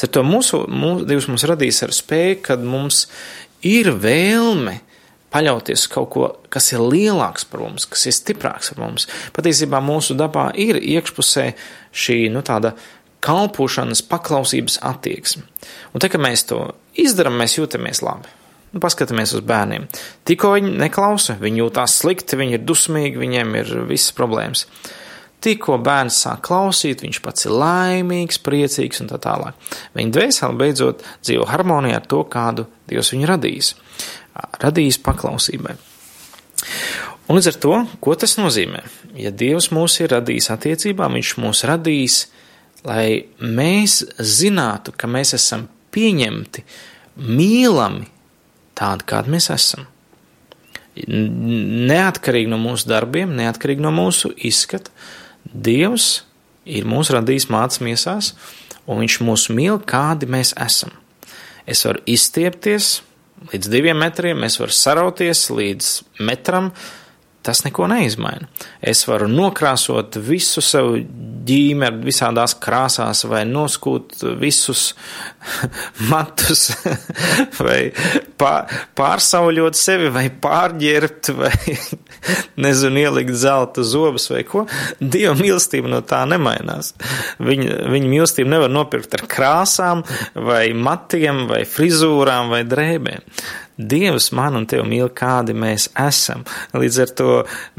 Ar 0.01 0.09
to 0.09 0.23
mūsu, 0.25 0.63
mūsu 0.71 1.05
Dievs 1.09 1.27
mums 1.29 1.45
radīs 1.49 1.81
ar 1.85 1.93
spēju, 1.93 2.39
kad 2.45 2.63
mums 2.63 3.03
ir 3.67 3.91
vēlme 3.91 4.79
paļauties 5.31 5.85
uz 5.85 5.91
kaut 5.91 6.09
ko, 6.13 6.29
kas 6.51 6.71
ir 6.73 6.83
lielāks 6.83 7.45
par 7.47 7.63
mums, 7.63 7.87
kas 7.87 8.07
ir 8.07 8.15
stiprāks 8.15 8.73
par 8.73 8.83
mums. 8.85 9.07
Patiesībā 9.35 9.79
mūsu 9.83 10.15
dabā 10.19 10.49
ir 10.59 10.79
iekšpusē 10.79 11.51
šī 11.91 12.17
nu, 12.33 12.43
tāda 12.47 12.73
kalpošanas, 13.21 14.01
paklausības 14.09 14.79
attieksme. 14.87 15.45
Un 15.93 16.03
te, 16.03 16.09
kad 16.11 16.23
mēs 16.23 16.47
to 16.49 16.63
izdarām, 16.99 17.37
mēs 17.39 17.59
jūtamies 17.59 18.01
labi. 18.05 18.40
Nu, 18.71 18.79
paskatāmies 18.79 19.33
uz 19.35 19.43
bērniem. 19.43 19.89
Tikko 20.27 20.53
viņi 20.55 20.73
neklausa, 20.79 21.35
viņi 21.41 21.59
jūtās 21.59 21.97
slikti, 21.99 22.39
viņi 22.39 22.55
ir 22.55 22.63
dusmīgi, 22.63 23.19
viņiem 23.19 23.55
ir 23.59 23.71
visas 23.89 24.15
problēmas. 24.15 24.65
Tikko 25.41 25.79
bērns 25.81 26.19
sāk 26.23 26.43
klausīt, 26.45 27.01
viņš 27.03 27.19
pats 27.25 27.47
ir 27.47 27.55
laimīgs, 27.57 28.39
priecīgs 28.45 29.01
un 29.03 29.09
tā 29.09 29.17
tālāk. 29.19 29.57
Viņa 29.97 30.13
dvēsele 30.15 30.59
beidzot 30.59 31.01
dzīvo 31.25 31.47
harmonijā 31.49 31.97
ar 31.99 32.05
to, 32.07 32.21
kādu 32.29 32.67
Dievs 32.87 33.11
viņu 33.15 33.29
radījis. 33.31 33.71
Radījis 34.61 35.01
paklausībai. 35.03 35.75
Un 37.27 37.37
līdz 37.37 37.51
ar 37.51 37.57
to, 37.63 37.73
ko 38.03 38.15
tas 38.19 38.37
nozīmē? 38.39 38.85
Ja 39.19 39.33
Dievs 39.35 39.71
mūs 39.75 39.97
ir 40.03 40.13
radījis 40.13 40.51
attiecībām, 40.53 41.17
Viņš 41.17 41.33
mūs 41.41 41.65
radījis, 41.67 42.21
lai 42.87 43.25
mēs 43.41 44.01
zinātu, 44.15 44.93
ka 44.95 45.09
mēs 45.11 45.35
esam 45.37 45.67
pieņemti, 45.95 46.63
mīlami, 47.17 48.07
tādi, 48.81 49.07
kādi 49.07 49.33
mēs 49.35 49.49
esam. 49.53 49.85
Neatkarīgi 50.91 52.51
no 52.51 52.59
mūsu 52.59 52.89
darbiem, 52.91 53.31
neatkarīgi 53.37 53.83
no 53.83 53.93
mūsu 53.95 54.33
izskata, 54.35 54.91
Dievs 55.41 56.21
ir 56.69 56.85
mūs 56.85 57.09
radījis 57.09 57.47
mācīs 57.49 57.81
miesās, 57.81 58.33
un 58.85 59.01
Viņš 59.01 59.15
mūs 59.25 59.47
mīl, 59.53 59.79
kādi 59.87 60.29
mēs 60.29 60.53
esam. 60.59 60.93
Es 61.65 61.81
varu 61.87 62.03
izstiepties 62.09 62.99
līdz 63.49 63.71
diviem 63.73 63.97
metriem, 63.97 64.43
es 64.45 64.59
varu 64.61 64.73
sarauties 64.75 65.47
līdz 65.49 65.91
metram, 66.21 66.71
tas 67.41 67.63
neko 67.65 67.87
neizmaina. 67.89 68.47
Es 68.81 69.03
varu 69.09 69.27
nokrāsot 69.31 70.17
visu 70.21 70.61
savu 70.65 70.99
ģimeni 71.47 72.05
visādās 72.05 72.53
krāsās, 72.61 73.23
vai 73.29 73.41
noskūt 73.49 74.21
visus 74.41 74.91
matus, 76.11 76.67
vai 77.65 77.79
pārsauļot 78.37 79.77
sevi, 79.77 80.11
vai 80.13 80.27
pārģērbt, 80.43 81.31
vai 81.37 81.53
nezinu, 82.65 83.01
ielikt 83.05 83.33
zelta 83.41 83.85
zobus 83.87 84.29
vai 84.33 84.43
ko. 84.47 84.67
Dieva 85.01 85.33
mīlestība 85.39 85.89
no 85.91 86.03
tā 86.05 86.23
nemainās. 86.29 86.93
Viņa, 87.41 87.81
viņa 87.91 88.13
mīlestību 88.13 88.53
nevar 88.53 88.71
nopirkt 88.73 89.17
ar 89.17 89.25
krāsām, 89.31 90.05
vai 90.37 90.67
matiem, 90.77 91.47
vai 91.49 91.63
frizūrām, 91.69 92.53
vai 92.53 92.63
drēbēm. 92.69 93.25
Dievs 93.89 94.31
man 94.35 94.57
un 94.59 94.67
tevi 94.69 94.85
mīl, 94.87 95.09
kādi 95.15 95.55
mēs 95.57 95.89
esam. 95.99 96.43
Līdz 96.77 96.99
ar 97.03 97.13
to 97.17 97.29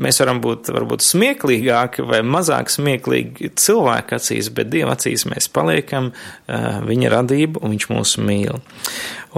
mēs 0.03 0.21
varam 0.23 0.43
būt 0.45 0.73
varbūt 0.75 1.05
smieklīgāki 1.07 2.07
vai 2.09 2.23
mazāk 2.27 2.73
smieklīgi 2.73 3.53
cilvēku 3.61 4.19
acīs, 4.19 4.51
bet 4.55 4.73
Dieva 4.73 4.97
acīs 4.97 5.27
mēs 5.31 5.51
paliekam 5.53 6.13
uh, 6.13 6.81
viņa 6.87 7.13
radību 7.17 7.63
un 7.63 7.77
viņš 7.77 7.89
mūs 7.93 8.17
mīl. 8.23 8.63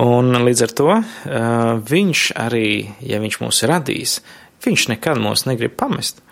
Un 0.00 0.35
līdz 0.46 0.66
ar 0.66 0.77
to 0.81 0.90
uh, 0.98 1.05
viņš 1.90 2.27
arī, 2.46 2.68
ja 3.05 3.20
viņš 3.22 3.40
mūs 3.44 3.64
radīs, 3.70 4.18
viņš 4.64 4.88
nekad 4.94 5.20
mūs 5.22 5.46
negrib 5.50 5.77
pamest. 5.79 6.24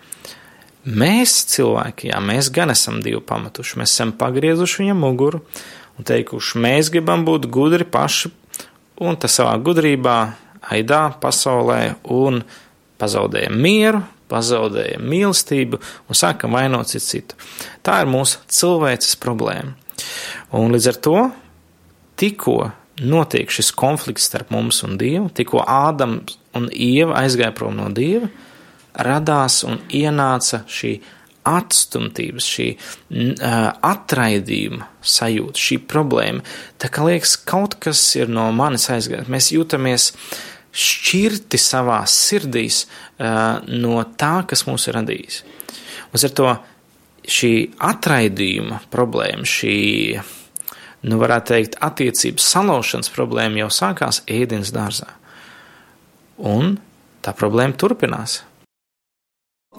Mēs 0.83 1.37
cilvēki, 1.47 2.09
jā, 2.11 2.19
mēs 2.19 2.49
gan 2.51 2.73
esam 2.73 2.99
Dievu 3.03 3.21
pametuši, 3.23 3.77
mēs 3.79 3.93
esam 3.95 4.11
pagriezuši 4.19 4.81
viņam 4.81 4.99
muguru 4.99 5.39
un 5.95 6.07
teikuši, 6.09 6.59
mēs 6.59 6.89
gribam 6.91 7.23
būt 7.23 7.47
gudri 7.53 7.87
paši 7.87 8.33
un 9.03 9.17
tas 9.19 9.35
savā 9.39 9.53
gudrībā 9.63 10.17
aidā 10.73 11.05
pasaulē 11.21 11.81
un 12.15 12.41
pazaudējam 13.01 13.55
mieru, 13.59 14.03
pazaudējam 14.31 15.03
mīlestību 15.11 15.79
un 16.07 16.17
sākam 16.17 16.55
vainot 16.55 16.91
citu 16.91 17.09
citu. 17.09 17.39
Tā 17.85 18.01
ir 18.03 18.11
mūsu 18.11 18.41
cilvēces 18.47 19.19
problēma. 19.21 19.75
Un 20.55 20.73
līdz 20.73 20.89
ar 20.93 21.01
to 21.03 21.17
tikko 22.19 22.57
notiek 23.03 23.51
šis 23.51 23.73
konflikts 23.75 24.29
starp 24.29 24.53
mums 24.53 24.83
un 24.85 24.97
Dievu, 25.01 25.29
tikko 25.33 25.63
Ādams 25.65 26.37
un 26.57 26.69
Ieva 26.71 27.17
aizgāja 27.23 27.53
prom 27.57 27.75
no 27.77 27.89
Dieva, 27.93 28.29
radās 28.93 29.63
un 29.65 29.79
ienāca 29.89 30.61
šī 30.69 30.95
atstumtības, 31.47 32.47
šī 32.47 32.67
atraidījuma 33.83 34.87
sajūta, 35.03 35.59
šī 35.59 35.79
problēma. 35.91 36.43
Tā 36.79 36.89
kā 36.93 37.05
liekas, 37.07 37.35
kaut 37.49 37.77
kas 37.83 38.01
ir 38.19 38.31
no 38.31 38.47
manis 38.55 38.89
aizgājis. 38.93 39.31
Mēs 39.31 39.51
jūtamies 39.55 40.09
šķirti 40.73 41.59
savā 41.61 42.01
sirdīs 42.09 42.85
no 43.19 43.97
tā, 44.17 44.35
kas 44.49 44.65
mūs 44.69 44.87
ir 44.89 44.97
radījis. 44.99 45.41
Un 46.13 46.23
ar 46.23 46.37
to 46.37 46.53
šī 47.23 47.51
atraidījuma 47.81 48.81
problēma, 48.93 49.47
šī, 49.47 49.75
nu, 51.07 51.19
varētu 51.21 51.53
teikt, 51.53 51.77
attiecības 51.83 52.47
salaušanas 52.55 53.11
problēma 53.13 53.63
jau 53.63 53.69
sākās 53.73 54.23
ēdienas 54.27 54.73
dārzā. 54.75 55.11
Un 56.37 56.77
tā 57.23 57.35
problēma 57.37 57.77
turpinās. 57.79 58.41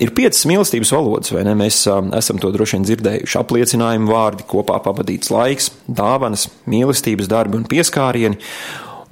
Ir 0.02 0.10
piecas 0.10 0.42
mīlestības 0.50 0.90
valodas, 0.90 1.30
vai 1.30 1.44
ne? 1.46 1.52
Mēs 1.58 1.76
uh, 1.86 2.00
esam 2.18 2.40
to 2.42 2.48
droši 2.50 2.74
vien 2.74 2.86
dzirdējuši. 2.88 3.36
Apliecinājumu 3.38 4.10
vārdi, 4.10 4.46
kopā 4.50 4.80
pavadīts 4.82 5.30
laiks, 5.30 5.68
dāvanas, 5.86 6.48
mīlestības 6.70 7.28
darbi 7.30 7.60
un 7.60 7.66
pieskārieni. 7.70 8.40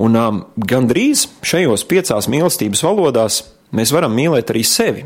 Un 0.03 0.19
um, 0.19 0.41
gandrīz 0.59 1.29
šajos 1.47 1.85
piecās 1.87 2.27
mīlestības 2.33 2.83
valodās 2.83 3.37
mēs 3.79 3.93
varam 3.95 4.17
mīlēt 4.17 4.51
arī 4.51 4.65
sevi. 4.67 5.05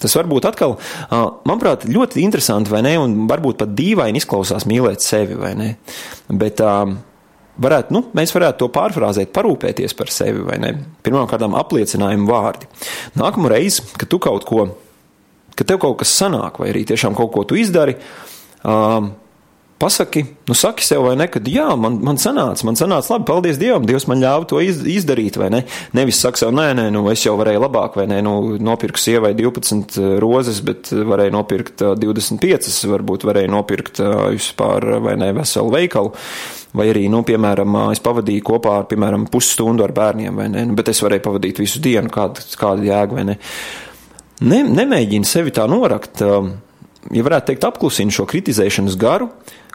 Tas 0.00 0.16
varbūt 0.16 0.46
atkal, 0.48 0.78
uh, 0.78 1.26
manuprāt, 1.44 1.84
ļoti 1.84 2.22
interesanti, 2.24 2.72
vai 2.72 2.80
ne? 2.86 2.94
Un 3.02 3.26
varbūt 3.28 3.60
pat 3.60 3.74
dīvaini 3.76 4.22
izklausās 4.22 4.64
mīlēt 4.70 5.04
sevi, 5.04 5.36
vai 5.36 5.50
ne? 5.58 5.68
Bet 6.32 6.62
um, 6.64 6.94
varētu, 7.60 7.92
nu, 7.92 8.06
mēs 8.16 8.32
varētu 8.32 8.64
to 8.64 8.70
pārfrāzēt, 8.72 9.34
parūpēties 9.36 9.92
par 9.98 10.14
sevi, 10.14 10.40
vai 10.48 10.56
ne? 10.62 10.72
Pirmkārt, 11.04 11.44
apliecinājumu 11.44 12.32
vārdi. 12.32 12.70
Nākamā 13.20 13.52
reize, 13.52 13.84
kad 14.00 14.08
tu 14.08 14.22
kaut 14.22 14.48
ko 14.48 14.70
ka 15.56 15.66
tev 15.68 15.82
kaut 15.82 15.98
kas 16.02 16.14
sanāk, 16.18 16.60
vai 16.62 16.70
arī 16.72 16.86
tiešām 16.88 17.18
kaut 17.18 17.32
ko 17.34 17.44
tu 17.48 17.58
izdari. 17.60 17.98
Um, 18.62 19.12
Pasaki, 19.82 20.24
nu, 20.46 20.54
saki 20.54 20.84
sev, 20.86 21.02
vai 21.02 21.16
ne, 21.18 21.24
ka, 21.26 21.40
jā, 21.50 21.64
man, 21.74 21.96
man 22.06 22.18
sanāca, 22.22 22.62
man 22.68 22.76
sanāca 22.78 23.16
labi, 23.16 23.24
paldies 23.26 23.56
Dievam, 23.58 23.82
Dievs 23.82 24.04
man 24.06 24.20
ļāva 24.22 24.46
to 24.46 24.60
iz, 24.62 24.78
izdarīt, 24.86 25.34
vai 25.42 25.48
ne? 25.50 25.64
Nevis 25.98 26.20
saka 26.22 26.38
sev, 26.38 26.52
nē, 26.54 26.68
nē, 26.78 26.84
nu, 26.94 27.02
es 27.10 27.24
jau 27.26 27.34
varēju 27.40 27.64
labāk, 27.64 27.98
vai 27.98 28.04
ne, 28.12 28.20
nu, 28.22 28.36
nopirku 28.62 29.02
sievai 29.02 29.32
12 29.34 29.98
uh, 29.98 30.14
rozes, 30.22 30.62
bet 30.62 30.92
varēju 30.94 31.34
nopirkt 31.34 31.82
25, 31.98 32.70
uh, 32.70 32.92
varbūt 32.92 33.26
varēju 33.26 33.50
nopirkt 33.56 33.98
uh, 34.04 34.28
vispār, 34.30 34.86
vai 35.02 35.16
ne, 35.18 35.32
veselu 35.40 35.74
veikalu. 35.74 36.14
Vai 36.78 36.86
arī, 36.94 37.08
nu, 37.10 37.24
piemēram, 37.26 37.80
es 37.90 38.00
pavadīju 38.06 38.46
kopā 38.52 38.78
ar, 38.84 38.90
piemēram, 38.92 39.26
pusstundu 39.34 39.82
ar 39.82 39.98
bērniem, 39.98 40.38
vai 40.38 40.46
ne, 40.52 40.62
nu, 40.70 40.78
bet 40.78 40.94
es 40.94 41.02
varēju 41.02 41.26
pavadīt 41.26 41.58
visu 41.58 41.82
dienu, 41.82 42.12
kāda, 42.12 42.46
kāda 42.54 42.86
jēga, 42.86 43.18
vai 43.18 43.32
ne. 43.32 43.42
Ne, 44.42 44.62
nemēģini 44.66 45.28
sevi 45.28 45.52
tā 45.54 45.68
norakt, 45.70 46.22
um, 46.26 46.54
ja 47.14 47.24
varētu 47.26 47.52
teikt, 47.52 47.66
apklusini 47.68 48.14
šo 48.14 48.26
kritizēšanas 48.30 48.96
garu, 48.98 49.28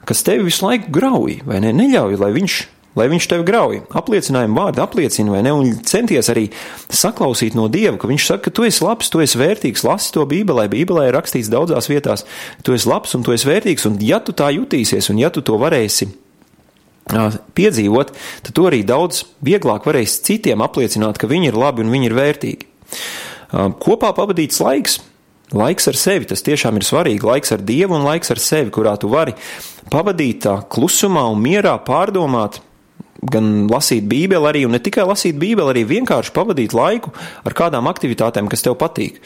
kas 0.08 0.26
tevi 0.28 0.48
visu 0.48 0.66
laiku 0.66 0.92
grauj, 0.94 1.40
vai 1.48 1.62
ne? 1.64 1.72
Neļauj, 1.76 2.18
lai 2.20 2.32
viņš, 2.36 2.58
lai 3.00 3.08
viņš 3.12 3.28
tevi 3.32 3.46
grauj. 3.48 3.80
Apliecinājumu 3.96 4.60
vārdu 4.60 4.84
apliecina, 4.84 5.32
vai 5.36 5.44
ne? 5.46 5.54
Un 5.56 5.72
centies 5.88 6.32
arī 6.34 6.50
saklausīt 6.92 7.56
no 7.56 7.70
Dieva, 7.72 7.96
ka 8.02 8.12
viņš 8.12 8.28
saka, 8.28 8.48
ka 8.48 8.56
tu 8.60 8.68
esi 8.68 8.84
labs, 8.84 9.12
tu 9.14 9.24
esi 9.24 9.40
vērtīgs, 9.40 9.86
lasi 9.88 10.12
to 10.16 10.26
Bībelē. 10.28 10.68
Bībelē 10.74 11.08
ir 11.08 11.16
rakstīts 11.16 11.52
daudzās 11.54 11.88
vietās, 11.92 12.26
tu 12.64 12.76
esi 12.76 12.92
labs 12.92 13.16
un 13.16 13.24
tu 13.28 13.36
esi 13.36 13.48
vērtīgs, 13.48 13.88
un 13.88 14.00
ja 14.04 14.20
tu 14.24 14.36
tā 14.36 14.52
jutīsies, 14.56 15.12
un 15.14 15.22
ja 15.24 15.32
tu 15.32 15.46
to 15.48 15.60
varēsi 15.62 16.12
piedzīvot, 17.56 18.12
tad 18.44 18.52
to 18.52 18.66
arī 18.68 18.82
daudz 18.84 19.24
vieglāk 19.48 19.88
varēs 19.88 20.20
citiem 20.28 20.60
apliecināt, 20.66 21.16
ka 21.16 21.30
viņi 21.32 21.54
ir 21.54 21.60
labi 21.60 21.86
un 21.86 21.94
viņi 21.94 22.10
ir 22.10 22.18
vērtīgi. 22.18 22.74
Kopā 23.52 24.12
pavadīts 24.18 24.60
laiks, 24.64 25.00
laiks 25.56 25.88
ar 25.88 26.00
sevi, 26.00 26.28
tas 26.28 26.44
tiešām 26.44 26.80
ir 26.80 26.86
svarīgi. 26.88 27.24
Laiks 27.28 27.54
ar 27.56 27.64
Dievu 27.64 27.96
un 27.96 28.08
laiks 28.08 28.34
ar 28.34 28.42
sevi, 28.44 28.74
kurā 28.76 28.98
tu 29.00 29.12
vari 29.12 29.36
pavadīt 29.92 30.44
tā 30.44 30.58
klusumā 30.68 31.24
un 31.32 31.40
mierā, 31.44 31.78
pārdomāt, 31.88 32.60
gan 33.22 33.68
lasīt 33.72 34.06
Bībeli, 34.10 34.46
arī, 34.50 34.64
un 34.68 34.76
ne 34.76 34.82
tikai 34.84 35.06
lasīt 35.08 35.38
Bībeli, 35.40 35.72
arī 35.74 35.84
vienkārši 35.90 36.34
pavadīt 36.36 36.76
laiku 36.78 37.14
ar 37.48 37.56
kādām 37.58 37.90
aktivitātēm, 37.90 38.50
kas 38.52 38.66
tev 38.66 38.78
patīk. 38.80 39.18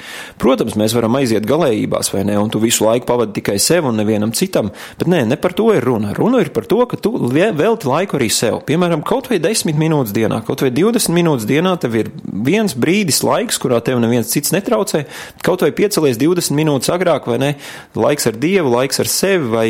Protams, 0.41 0.77
mēs 0.79 0.95
varam 0.95 1.17
aiziet 1.19 1.47
galējībās, 1.49 2.11
vai 2.13 2.23
ne, 2.27 2.37
un 2.39 2.51
tu 2.53 2.61
visu 2.63 2.85
laiku 2.85 3.09
pavadi 3.09 3.35
tikai 3.39 3.57
sev 3.61 3.89
un 3.89 3.99
nevienam 3.99 4.33
citam, 4.37 4.71
bet 4.99 5.11
nē, 5.11 5.23
ne 5.29 5.37
par 5.41 5.55
to 5.57 5.69
ir 5.75 5.85
runa. 5.85 6.15
Runa 6.17 6.41
ir 6.43 6.53
par 6.55 6.67
to, 6.69 6.81
ka 6.89 6.99
tu 6.99 7.13
velti 7.31 7.89
laiku 7.89 8.19
arī 8.19 8.31
sev. 8.33 8.61
Piemēram, 8.67 9.03
kaut 9.07 9.29
vai 9.31 9.41
10 9.43 9.75
minūtes 9.79 10.15
dienā, 10.15 10.41
kaut 10.47 10.63
vai 10.63 10.71
20 10.73 11.15
minūtes 11.15 11.47
dienā 11.49 11.75
tev 11.81 11.99
ir 11.99 12.11
viens 12.23 12.75
brīdis 12.77 13.21
laiks, 13.27 13.59
kurā 13.61 13.81
tev 13.83 13.99
neviens 14.03 14.31
cits 14.31 14.55
netraucē, 14.55 15.05
kaut 15.45 15.65
vai 15.65 15.73
piecelies 15.75 16.19
20 16.21 16.55
minūtes 16.57 16.91
agrāk, 16.93 17.27
vai 17.29 17.39
ne, 17.41 17.53
laiks 17.97 18.29
ar 18.29 18.39
Dievu, 18.41 18.71
laiks 18.73 19.01
ar 19.03 19.09
sevi, 19.11 19.49
vai 19.51 19.67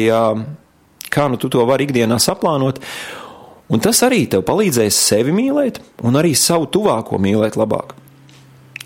kā 1.12 1.28
nu 1.28 1.40
tu 1.40 1.52
to 1.52 1.66
vari 1.68 1.88
ikdienā 1.90 2.20
saplānot. 2.22 2.80
Un 3.72 3.80
tas 3.80 4.02
arī 4.04 4.26
tev 4.28 4.44
palīdzēs 4.48 4.98
sevi 5.08 5.34
mīlēt, 5.36 5.80
un 6.04 6.20
arī 6.20 6.34
savu 6.36 6.68
tuvāko 6.72 7.20
mīlēt 7.22 7.56
labāk. 7.60 7.96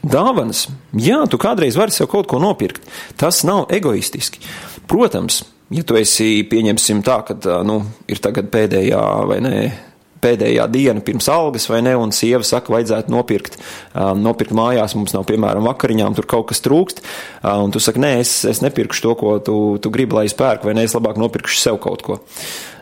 Dāvanas, 0.06 0.68
jā, 0.94 1.24
tu 1.26 1.40
kādreiz 1.42 1.78
vari 1.80 1.94
sev 1.94 2.12
kaut 2.12 2.30
ko 2.30 2.38
nopirkt. 2.38 2.86
Tas 3.18 3.42
nav 3.48 3.72
egoistiski. 3.74 4.44
Protams, 4.86 5.42
ja 5.74 5.82
tu 5.82 5.98
esi, 5.98 6.46
pieņemsim 6.46 7.02
tā, 7.06 7.24
ka 7.26 7.58
nu, 7.66 7.80
ir 8.06 8.22
tagad 8.22 8.52
pēdējā 8.54 9.02
vai 9.26 9.40
nē, 9.42 9.56
pēdējā 10.26 10.68
diena 10.74 11.02
pirms 11.06 11.28
algas, 11.32 11.66
vai 11.70 11.82
ne, 11.86 11.96
un 11.98 12.14
sieva 12.16 12.46
saka, 12.46 12.74
vajadzētu 12.74 13.14
nopirkt, 13.14 13.58
um, 13.94 14.22
nopirkt 14.26 14.54
mājās, 14.58 14.96
mums 14.98 15.14
nav, 15.16 15.26
piemēram, 15.30 15.66
vakariņām, 15.70 16.18
tur 16.18 16.30
kaut 16.30 16.50
kas 16.52 16.62
trūkst, 16.66 17.02
uh, 17.02 17.58
un 17.66 17.74
tu 17.74 17.82
saki, 17.84 18.02
nē, 18.02 18.16
es, 18.22 18.38
es 18.50 18.62
nepirkšu 18.66 19.08
to, 19.08 19.18
ko 19.20 19.36
tu, 19.42 19.58
tu 19.82 19.94
gribi, 19.94 20.18
lai 20.18 20.28
es 20.30 20.38
pērku, 20.38 20.70
vai 20.70 20.78
nē, 20.78 20.88
es 20.88 20.98
labāk 20.98 21.20
nopirkšu 21.22 21.62
sev 21.62 21.82
kaut 21.84 22.06
ko. 22.06 22.22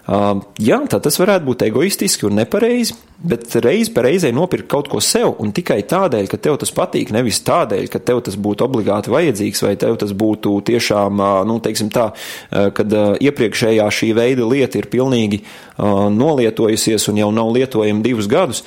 Uh, 0.03 0.41
jā, 0.59 0.81
tā 0.91 0.97
tas 0.99 1.15
varētu 1.15 1.47
būt 1.47 1.61
egoistiski 1.63 2.25
un 2.27 2.35
nepareizi, 2.35 2.97
bet 3.23 3.53
reiz 3.63 3.87
pa 3.87 4.01
reizei 4.03 4.33
nopirkt 4.35 4.67
kaut 4.67 4.89
ko 4.91 4.99
sev 4.99 5.37
un 5.39 5.53
tikai 5.55 5.77
tādēļ, 5.87 6.27
ka 6.27 6.39
tev 6.43 6.57
tas 6.59 6.73
patīk, 6.75 7.13
nevis 7.15 7.39
tādēļ, 7.47 7.87
ka 7.87 8.01
tev 8.03 8.19
tas 8.27 8.35
būtu 8.35 8.67
obligāti 8.67 9.13
vajadzīgs 9.13 9.63
vai 9.63 9.77
tev 9.79 9.95
tas 10.01 10.11
būtu 10.11 10.57
tiešām, 10.67 11.23
uh, 11.23 11.37
nu, 11.47 11.55
teiksim 11.63 11.93
tā, 11.93 12.09
uh, 12.11 12.67
kad 12.75 12.91
uh, 12.91 13.13
iepriekšējā 13.15 13.87
šī 13.87 14.11
veida 14.19 14.49
lieta 14.49 14.81
ir 14.81 14.91
pilnīgi 14.91 15.39
uh, 15.45 16.11
nolietojusies 16.11 17.07
un 17.07 17.23
jau 17.23 17.31
nav 17.39 17.55
lietojama 17.55 18.03
divus 18.03 18.27
gadus. 18.27 18.65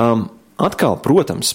Um, 0.00 0.30
atkal, 0.56 0.96
protams, 1.04 1.52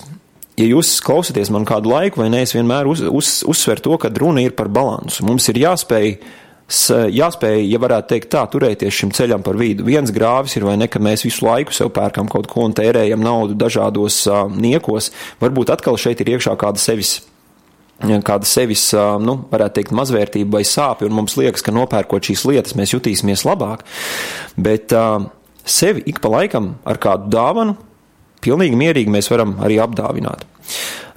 ja 0.61 0.69
jūs 0.69 0.99
klausāties 1.01 1.49
man 1.53 1.65
kādu 1.65 1.89
laiku, 1.89 2.21
vai 2.21 2.29
ne, 2.29 2.45
es 2.45 2.53
vienmēr 2.53 2.85
uz, 2.89 3.01
uz, 3.01 3.39
uzsveru 3.49 3.89
to, 3.89 3.97
ka 4.05 4.13
runa 4.13 4.45
ir 4.45 4.53
par 4.53 4.69
balansu. 4.69 5.25
Mums 5.25 5.49
ir 5.49 5.65
jāspēj 5.65 6.19
jāspēj, 6.67 7.61
ja 7.71 7.79
varētu 7.79 8.11
teikt 8.11 8.29
tā, 8.33 8.41
turēties 8.51 8.95
šim 8.95 9.13
ceļam 9.15 9.43
par 9.45 9.55
vidu. 9.59 9.85
Viens 9.87 10.11
grāvis 10.11 10.57
ir 10.59 10.65
vai 10.67 10.75
ne, 10.79 10.89
ka 10.91 10.99
mēs 10.99 11.23
visu 11.23 11.45
laiku 11.47 11.75
sev 11.75 11.93
pērkam 11.95 12.27
kaut 12.31 12.49
ko 12.51 12.65
un 12.67 12.75
tērējam 12.75 13.23
naudu 13.23 13.55
dažādos 13.55 14.19
uh, 14.27 14.45
niekos. 14.51 15.13
Varbūt 15.39 15.71
atkal 15.77 15.99
šeit 16.01 16.23
ir 16.23 16.35
iekšā 16.35 16.57
kāda 16.59 16.81
sevis. 16.81 17.21
Kāda 17.97 18.45
sevis, 18.45 18.91
nu, 19.25 19.39
varētu 19.49 19.79
teikt, 19.79 19.93
mazvērtība 19.97 20.59
vai 20.59 20.65
sāpju, 20.67 21.07
un 21.09 21.15
mums 21.17 21.33
liekas, 21.39 21.63
ka 21.65 21.73
nopērkot 21.73 22.29
šīs 22.29 22.43
lietas, 22.45 22.75
mēs 22.77 22.93
jutīsimies 22.93 23.41
labāk. 23.47 23.81
Bet 24.53 24.93
uh, 24.93 25.23
sevi 25.65 26.03
ik 26.05 26.21
pa 26.21 26.29
laikam 26.35 26.75
ar 26.85 26.99
kādu 27.01 27.31
dāvanu, 27.33 27.73
pilnīgi 28.47 28.79
mierīgi 28.79 29.13
mēs 29.13 29.31
varam 29.33 29.57
arī 29.63 29.81
apdāvināt. 29.83 30.47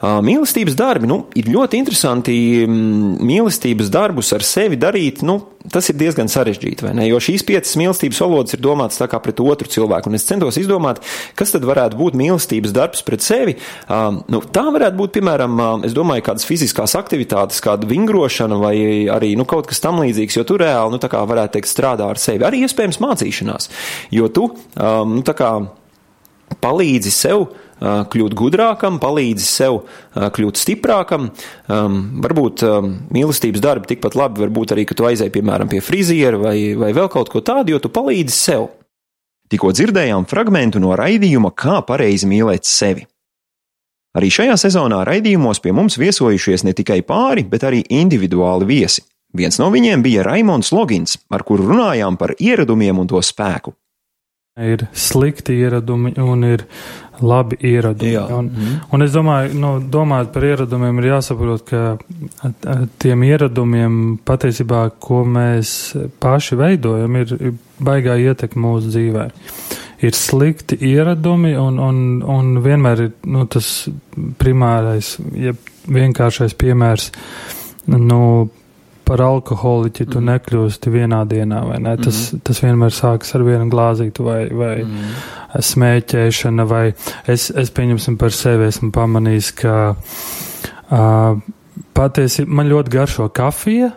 Mīlestības 0.00 0.76
darbi 0.78 1.08
nu, 1.10 1.16
ir 1.36 1.50
ļoti 1.52 1.76
interesanti. 1.76 2.34
Mīlestības 2.66 3.90
darbus 3.92 4.30
ar 4.32 4.44
sevi 4.46 4.78
darīt, 4.80 5.20
nu, 5.26 5.36
tas 5.68 5.90
ir 5.92 5.98
diezgan 6.00 6.30
sarežģīti. 6.32 6.88
Jo 7.04 7.18
šīs 7.20 7.44
piecas 7.44 7.74
mīlestības 7.76 8.20
valodas 8.24 8.56
ir 8.56 8.62
domātas 8.64 9.00
tā 9.02 9.10
kā 9.12 9.20
pret 9.20 9.42
otru 9.44 9.68
cilvēku. 9.68 10.08
Un 10.08 10.16
es 10.16 10.24
centos 10.24 10.56
izdomāt, 10.60 11.02
kas 11.36 11.52
tad 11.52 11.66
varētu 11.68 11.98
būt 12.00 12.16
mīlestības 12.16 12.72
darbs 12.76 13.04
pret 13.04 13.26
sevi. 13.26 13.58
Nu, 13.90 14.40
tā 14.40 14.64
varētu 14.72 14.96
būt, 15.02 15.12
piemēram, 15.18 15.60
domāju, 15.92 16.24
kādas 16.30 16.48
fiziskās 16.48 16.96
aktivitātes, 16.96 17.60
kāda 17.64 17.88
vingrošana 17.90 18.56
vai 18.62 18.76
arī 19.12 19.34
nu, 19.36 19.44
kaut 19.44 19.68
kas 19.68 19.84
tam 19.84 20.00
līdzīgs, 20.00 20.38
jo 20.40 20.46
tu 20.48 20.56
reāli, 20.62 20.96
nu, 20.96 21.02
varētu 21.34 21.58
teikt, 21.58 21.68
strādā 21.74 22.08
ar 22.08 22.22
sevi. 22.22 22.46
Arī 22.48 22.64
iespējams 22.64 23.02
mācīšanās, 23.04 23.68
jo 24.16 24.32
tu, 24.32 24.48
nu, 24.80 25.20
tā 25.28 25.36
kā 25.36 25.52
palīdzi 26.60 27.12
sev 27.14 27.46
kļūt 27.80 28.34
gudrākam, 28.36 28.98
palīdzi 29.00 29.46
sev 29.46 29.78
kļūt 30.14 30.60
stiprākam. 30.60 31.30
Varbūt 31.68 32.64
mīlestības 33.14 33.62
darbi 33.64 33.92
tikpat 33.94 34.18
labi 34.18 34.44
var 34.44 34.52
būt 34.52 34.74
arī, 34.74 34.84
ka 34.88 34.96
tu 34.98 35.06
aizēji, 35.08 35.32
piemēram, 35.38 35.70
pie 35.70 35.80
friziera 35.84 36.40
vai, 36.40 36.74
vai 36.76 36.92
vēl 36.96 37.08
kaut 37.12 37.32
ko 37.32 37.40
tādu, 37.44 37.74
jo 37.74 37.80
tu 37.80 37.92
palīdzi 37.92 38.36
sev. 38.36 38.68
Tikko 39.50 39.72
dzirdējām 39.74 40.28
fragment 40.30 40.76
no 40.78 40.92
raidījuma, 40.98 41.50
kā 41.56 41.80
pareizi 41.86 42.28
mīlēt 42.30 42.68
sevi. 42.68 43.06
Arī 44.14 44.28
šajā 44.34 44.56
sezonā 44.58 45.04
raidījumos 45.06 45.62
pie 45.62 45.72
mums 45.74 45.96
viesojušies 45.98 46.64
ne 46.66 46.74
tikai 46.74 47.00
pāri, 47.06 47.44
bet 47.46 47.62
arī 47.66 47.84
individuāli 47.94 48.66
viesi. 48.66 49.04
Viens 49.34 49.60
no 49.62 49.68
viņiem 49.70 50.02
bija 50.02 50.24
Raimons 50.26 50.72
Logins, 50.74 51.14
ar 51.30 51.44
kuru 51.46 51.68
runājām 51.68 52.16
par 52.18 52.34
ieradumiem 52.38 52.98
un 52.98 53.10
to 53.10 53.22
spēku. 53.22 53.76
Ir 54.60 54.84
slikti 54.92 55.56
ieradumi 55.56 56.12
un 56.20 56.44
ir 56.44 56.66
labi 57.20 57.58
ieradumi. 57.64 58.12
Jā. 58.12 58.24
Un, 58.36 58.48
mm. 58.50 58.76
un 58.94 59.04
es 59.04 59.12
domāju, 59.14 59.56
nu, 59.60 59.72
domājot 59.92 60.32
par 60.34 60.46
ieradumiem, 60.48 61.00
ir 61.00 61.10
jāsaprot, 61.10 61.64
ka 61.68 62.62
tiem 63.02 63.24
ieradumiem 63.28 63.98
patiesībā, 64.26 64.86
ko 65.02 65.22
mēs 65.28 65.74
paši 66.22 66.58
veidojam, 66.60 67.20
ir 67.20 67.54
baigā 67.80 68.16
ietekme 68.20 68.64
mūsu 68.66 68.92
dzīvē. 68.94 69.28
Ir 70.00 70.16
slikti 70.16 70.78
ieradumi, 70.88 71.52
un, 71.60 71.76
un, 71.84 71.98
un 72.24 72.54
vienmēr 72.64 73.04
ir 73.04 73.12
nu, 73.28 73.44
tas 73.52 73.68
primārais, 74.40 75.18
ja 75.36 75.52
vienkāršais 75.90 76.56
piemērs. 76.60 77.10
Nu, 77.90 78.48
par 79.10 79.24
alkoholiķi 79.26 80.06
tu 80.06 80.20
mm. 80.20 80.26
nekļūsti 80.30 80.92
vienā 80.94 81.24
dienā, 81.30 81.64
vai 81.66 81.78
ne? 81.82 81.96
Tas, 81.98 82.18
mm. 82.30 82.42
tas 82.46 82.60
vienmēr 82.62 82.94
sākas 82.94 83.34
ar 83.34 83.44
vienu 83.46 83.66
glāzītu 83.72 84.26
vai, 84.26 84.40
vai 84.54 84.74
mm. 84.84 85.08
smēķēšana, 85.70 86.66
vai 86.70 86.84
es, 87.30 87.48
es 87.50 87.72
pieņemsim 87.74 88.18
par 88.20 88.34
sevi, 88.36 88.68
esmu 88.70 88.92
pamanījis, 88.94 89.50
ka 89.58 89.74
uh, 89.96 91.40
patiesi 91.98 92.46
man 92.46 92.70
ļoti 92.70 92.94
garšo 92.94 93.26
kafija, 93.34 93.90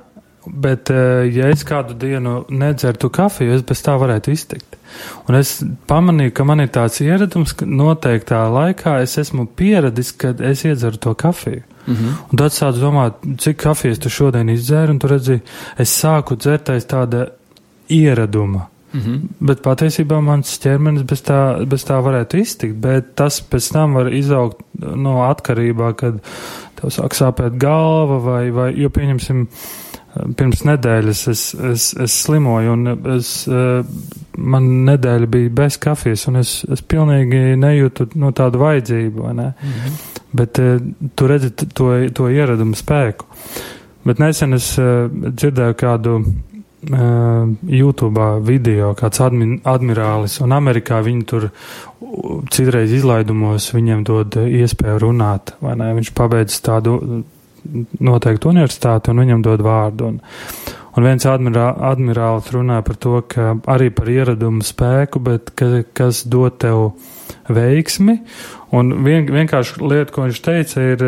bet 0.50 0.90
uh, 0.94 1.22
ja 1.30 1.52
es 1.54 1.62
kādu 1.68 1.98
dienu 2.00 2.40
nedzertu 2.50 3.14
kafiju, 3.14 3.60
es 3.60 3.68
bez 3.70 3.86
tā 3.86 4.00
varētu 4.02 4.34
iztikt. 4.34 4.80
Un 5.28 5.36
es 5.36 5.64
pamanīju, 5.88 6.34
ka 6.36 6.44
man 6.44 6.64
ir 6.64 6.72
tāds 6.74 7.02
ieradums, 7.04 7.54
ka 7.58 7.66
noteiktā 7.66 8.42
laikā 8.52 8.98
es 9.04 9.18
esmu 9.18 9.46
pieradis, 9.56 10.12
kad 10.12 10.42
es 10.42 10.66
iedzeru 10.66 10.98
to 10.98 11.14
kafiju. 11.14 11.62
Mm 11.86 11.96
-hmm. 11.96 12.12
Un 12.32 12.38
tad 12.38 12.52
sāc 12.52 12.80
domāt, 12.80 13.14
cik 13.38 13.58
kafijas 13.58 14.00
tu 14.00 14.10
šodien 14.10 14.50
izdzēri, 14.50 14.90
un 14.90 15.00
tu 15.00 15.08
redzi, 15.08 15.40
es 15.78 16.04
sāku 16.04 16.36
dzert 16.36 16.70
aiz 16.70 16.86
tāda 16.86 17.28
ieraduma. 17.90 18.68
Mm 18.94 19.00
-hmm. 19.00 19.20
Bet 19.40 19.62
patiesībā 19.62 20.22
mans 20.22 20.60
ķermenis 20.60 21.04
bez 21.04 21.24
tā, 21.24 21.66
bez 21.66 21.86
tā 21.86 22.02
varētu 22.04 22.38
iztikt, 22.38 22.76
bet 22.76 23.16
tas 23.16 23.42
pēc 23.52 23.72
tam 23.74 23.94
var 23.94 24.14
izaugt 24.14 24.58
no 24.96 25.22
atkarībā, 25.30 25.94
kad 25.94 26.14
tev 26.76 26.90
sāk 26.90 27.14
sāpēt 27.14 27.58
galva 27.58 28.18
vai, 28.18 28.52
vai 28.52 28.74
jo 28.78 28.90
pieņemsim, 28.90 29.48
pirms 30.38 30.64
nedēļas 30.68 31.22
es, 31.32 31.44
es, 31.72 31.88
es 32.06 32.16
slimoju 32.26 32.74
un 32.76 32.92
es, 33.16 33.32
man 34.38 34.70
nedēļa 34.88 35.30
bija 35.34 35.54
bez 35.62 35.78
kafijas 35.82 36.28
un 36.30 36.42
es, 36.42 36.56
es 36.72 36.84
pilnīgi 36.86 37.56
nejūtu 37.60 38.12
no 38.22 38.32
tādu 38.36 38.62
vajadzību, 38.62 39.28
ne? 39.34 39.50
Mm 39.54 39.76
-hmm. 39.78 40.02
Bet 40.34 40.60
uh, 40.60 40.82
tu 41.16 41.28
redzi 41.28 41.52
to, 41.52 41.92
to 42.14 42.30
ieradumu 42.30 42.76
spēku. 42.76 43.26
Bet 44.04 44.20
nesen 44.20 44.54
es 44.54 44.78
uh, 44.78 45.10
dzirdēju 45.12 45.74
kādu 45.78 46.24
YouTube 47.68 48.42
video, 48.44 48.94
kāds 48.94 49.22
admi 49.24 49.60
admirālis, 49.64 50.42
un 50.44 50.52
Amerikā 50.52 51.00
viņi 51.04 51.26
tur 51.26 51.50
citreiz 52.52 52.92
izlaidumos 52.92 53.70
viņiem 53.74 54.04
dod 54.04 54.36
iespēju 54.36 55.00
runāt, 55.00 55.56
vai 55.64 55.78
ne? 55.80 55.94
Viņš 56.00 56.12
pabeidz 56.18 56.60
tādu 56.66 57.24
noteiktu 58.00 58.52
universitāti 58.54 59.12
un 59.12 59.22
viņam 59.24 59.44
dod 59.46 59.64
vārdu. 59.66 60.12
Un, 60.12 60.20
un 60.94 61.08
viens 61.08 61.26
admirā, 61.30 61.70
admirālis 61.92 62.52
runā 62.54 62.82
par 62.86 63.00
to, 63.02 63.22
ka 63.28 63.56
arī 63.74 63.90
par 63.96 64.12
ieradumu 64.12 64.66
spēku, 64.66 65.22
bet 65.24 65.54
ka, 65.58 65.84
kas 65.96 66.26
dod 66.30 66.60
tev 66.62 66.92
veiksmi 67.50 68.20
Un 68.74 68.90
vien, 69.06 69.28
vienkārši 69.30 69.84
lieta, 69.86 70.12
ko 70.14 70.26
viņš 70.26 70.42
teica, 70.42 70.84
ir, 70.96 71.04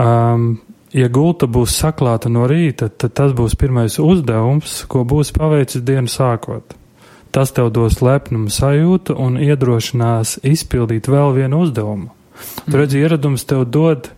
um, 0.00 0.48
ja 0.96 1.08
gulta 1.12 1.48
būs 1.50 1.76
saklāta 1.76 2.32
no 2.32 2.46
rīta, 2.48 2.88
tad 2.88 3.12
tas 3.18 3.34
būs 3.36 3.56
pirmais 3.60 3.98
uzdevums, 4.00 4.80
ko 4.88 5.04
būs 5.08 5.34
paveicis 5.36 5.84
dienu 5.84 6.08
sākot. 6.08 6.72
Tas 7.34 7.52
tev 7.52 7.68
dos 7.76 8.00
lepnumu 8.00 8.48
sajūtu 8.48 9.18
un 9.20 9.36
iedrošinās 9.44 10.38
izpildīt 10.48 11.10
vēl 11.12 11.34
vienu 11.36 11.60
uzdevumu. 11.66 12.08
Mm. 12.08 12.70
Tur 12.70 12.80
redzi, 12.80 13.02
ieradums 13.02 13.44
tev 13.44 13.66
dod, 13.68 14.08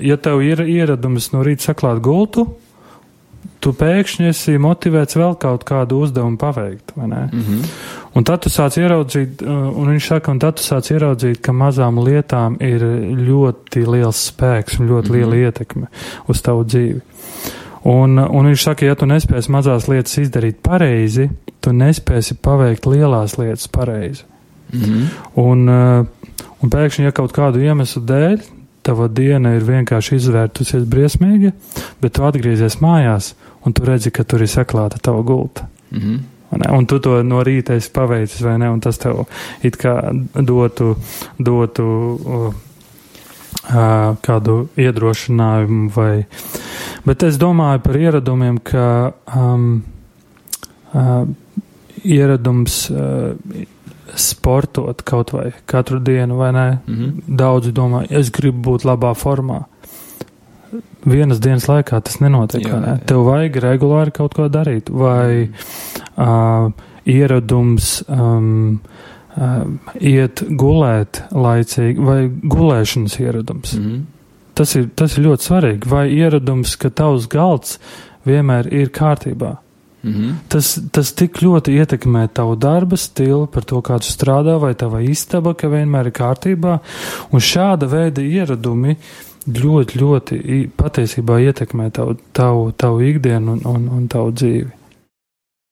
ja 0.00 0.16
tev 0.16 0.42
ir 0.44 0.62
ieradums 0.66 1.32
no 1.32 1.42
rīta 1.46 1.70
saklāt 1.70 2.00
gultu, 2.04 2.46
tu 3.62 3.72
pēkšņi 3.74 4.28
esi 4.30 4.58
motivēts 4.62 5.18
vēl 5.18 5.34
kaut 5.40 5.64
kādu 5.66 6.02
uzdevumu 6.04 6.38
paveikt. 6.38 6.94
Mm 6.96 7.12
-hmm. 7.32 7.64
Un 8.14 8.24
tad 8.24 8.42
tu 8.42 8.50
sāc 8.50 8.78
ieraudzīt, 8.78 9.42
un 9.42 9.88
viņš 9.88 10.06
saka, 10.06 10.30
un 10.30 10.38
tad 10.38 10.56
tu 10.56 10.62
sāc 10.62 10.90
ieraudzīt, 10.90 11.40
ka 11.40 11.52
mazām 11.52 11.98
lietām 12.04 12.56
ir 12.60 12.82
ļoti 13.28 13.86
liels 13.86 14.26
spēks 14.30 14.80
un 14.80 14.88
ļoti 14.88 15.08
mm 15.08 15.14
-hmm. 15.14 15.16
liela 15.16 15.36
ietekme 15.36 15.86
uz 16.28 16.42
tavu 16.42 16.64
dzīvi. 16.64 17.00
Un, 17.84 18.18
un 18.18 18.46
viņš 18.46 18.62
saka, 18.62 18.86
ja 18.86 18.94
tu 18.94 19.06
nespēsi 19.06 19.50
mazās 19.50 19.88
lietas 19.88 20.18
izdarīt 20.18 20.56
pareizi, 20.62 21.30
tu 21.60 21.70
nespēsi 21.70 22.34
paveikt 22.42 22.86
lielās 22.86 23.38
lietas 23.38 23.68
pareizi. 23.68 24.22
Mm 24.72 24.80
-hmm. 24.80 25.04
un, 25.34 25.68
un 26.62 26.70
pēkšņi, 26.70 27.04
ja 27.04 27.12
kaut 27.12 27.32
kādu 27.32 27.58
iemeslu 27.58 28.02
dēļ 28.02 28.57
tava 28.88 29.08
diena 29.12 29.52
ir 29.56 29.66
vienkārši 29.68 30.16
izvērtusies 30.18 30.88
briesmīgi, 30.88 31.52
bet 32.00 32.16
tu 32.16 32.24
atgriezies 32.24 32.80
mājās 32.84 33.34
un 33.66 33.76
tu 33.76 33.84
redzi, 33.88 34.12
ka 34.14 34.24
tur 34.24 34.44
ir 34.44 34.50
saklāta 34.52 35.00
tava 35.02 35.22
gulta. 35.22 35.68
Mm 35.90 36.00
-hmm. 36.00 36.18
Un 36.72 36.86
tu 36.86 36.98
to 36.98 37.22
no 37.22 37.42
rīta 37.44 37.74
esi 37.76 37.90
paveicis, 37.92 38.40
vai 38.40 38.58
ne? 38.58 38.70
Un 38.70 38.80
tas 38.80 38.98
tev 38.98 39.26
it 39.62 39.76
kā 39.76 39.92
dotu, 40.34 40.96
dotu 41.38 41.84
uh, 42.24 42.54
kādu 44.24 44.68
iedrošinājumu 44.76 45.90
vai. 45.94 46.24
Bet 47.04 47.22
es 47.22 47.36
domāju 47.36 47.82
par 47.84 47.96
ieradumiem, 47.96 48.58
ka 48.64 49.12
um, 49.36 49.82
uh, 50.94 51.28
ieradums 52.04 52.90
uh, 52.90 53.34
sportot 54.14 55.02
kaut 55.02 55.32
vai 55.32 55.52
katru 55.66 55.98
dienu, 56.00 56.36
vai 56.36 56.52
ne? 56.52 56.78
Mm 56.86 56.94
-hmm. 56.94 57.36
Daudzi 57.36 57.72
domā, 57.72 58.06
es 58.10 58.30
gribu 58.30 58.70
būt 58.70 58.84
labā 58.84 59.14
formā. 59.14 59.64
Vienas 61.04 61.40
dienas 61.40 61.68
laikā 61.68 62.00
tas 62.02 62.20
nenotiek. 62.20 62.66
Jā, 62.66 62.80
ne? 62.80 62.86
jā. 62.86 63.04
Tev 63.06 63.24
vajag 63.24 63.56
regulāri 63.56 64.12
kaut 64.12 64.34
ko 64.34 64.48
darīt, 64.48 64.90
vai 64.90 65.48
uh, 66.16 66.72
ieradums 67.04 68.04
um, 68.08 68.80
uh, 69.36 69.64
iet 70.00 70.42
gulēt 70.50 71.22
laicīgi, 71.30 72.04
vai 72.04 72.28
gulēšanas 72.28 73.20
ieradums. 73.20 73.78
Mm 73.78 73.84
-hmm. 73.84 74.02
tas, 74.54 74.76
ir, 74.76 74.88
tas 74.94 75.18
ir 75.18 75.24
ļoti 75.24 75.42
svarīgi. 75.42 75.88
Vai 75.88 76.10
ieradums, 76.10 76.76
ka 76.76 76.90
tavs 76.90 77.28
galds 77.28 77.78
vienmēr 78.26 78.72
ir 78.72 78.88
kārtībā. 78.88 79.56
Mm 80.02 80.12
-hmm. 80.12 80.34
tas, 80.48 80.78
tas 80.92 81.12
tik 81.12 81.42
ļoti 81.42 81.74
ietekmē 81.74 82.28
tavu 82.32 82.56
darba 82.56 82.96
stilu, 82.96 83.46
par 83.46 83.64
to, 83.64 83.80
kā 83.80 83.98
tu 83.98 84.06
strādā, 84.06 84.60
vai 84.60 84.74
tava 84.74 85.00
istaba, 85.00 85.54
ka 85.54 85.68
vienmēr 85.68 86.06
ir 86.06 86.12
kārtībā. 86.12 86.78
Un 87.30 87.40
šāda 87.40 87.86
veida 87.86 88.22
ieradumi 88.22 88.96
ļoti, 89.48 89.98
ļoti 89.98 90.70
patiesībā 90.76 91.40
ietekmē 91.40 91.90
tavu, 91.90 92.16
tavu, 92.32 92.72
tavu 92.72 93.00
ikdienu 93.00 93.52
un, 93.52 93.60
un, 93.64 93.88
un 93.88 94.08
tavu 94.08 94.30
dzīvi. 94.32 94.70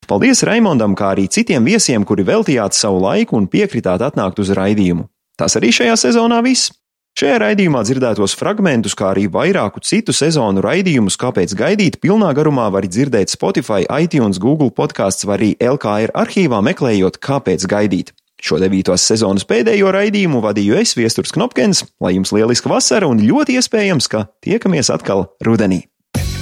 Paldies 0.07 0.43
Raimondam, 0.43 0.95
kā 0.95 1.11
arī 1.15 1.27
citiem 1.29 1.65
viesiem, 1.65 2.05
kuri 2.05 2.23
veltījāt 2.23 2.75
savu 2.79 3.01
laiku 3.03 3.37
un 3.37 3.49
piekritāt 3.51 4.01
atnākt 4.07 4.39
uz 4.39 4.51
raidījumu. 4.55 5.09
Tas 5.37 5.57
arī 5.59 5.73
šajā 5.75 5.97
sezonā 5.97 6.43
viss. 6.43 6.71
Šajā 7.17 7.37
raidījumā 7.41 7.81
dzirdētos 7.81 8.35
fragmentus, 8.37 8.93
kā 8.93 9.15
arī 9.15 9.23
vairāku 9.33 9.81
citu 9.81 10.13
sezonu 10.13 10.61
raidījumus, 10.61 11.17
kāpēc 11.17 11.55
gaidīt 11.57 11.97
pilnā 12.03 12.29
garumā 12.37 12.67
var 12.75 12.85
dzirdēt 12.85 13.33
Spotify, 13.33 13.87
iTunes, 13.89 14.37
Google 14.37 14.69
podkāsts 14.69 15.25
vai 15.25 15.39
arī 15.39 15.49
LKR 15.57 16.13
arhīvā 16.13 16.61
meklējot, 16.69 17.17
kāpēc 17.25 17.65
gaidīt. 17.73 18.13
Šo 18.37 18.61
devītos 18.61 19.09
sezonas 19.09 19.49
pēdējo 19.49 19.97
raidījumu 19.97 20.45
vadīju 20.45 20.77
es, 20.83 20.93
Viesturs 21.01 21.33
Knopkins, 21.33 21.87
lai 22.05 22.19
jums 22.19 22.37
lieliska 22.37 22.69
vasara 22.69 23.09
un 23.09 23.25
ļoti 23.25 23.57
iespējams, 23.63 24.13
ka 24.13 24.27
tiekamies 24.45 24.93
atkal 24.93 25.31
rudenī. 25.41 25.87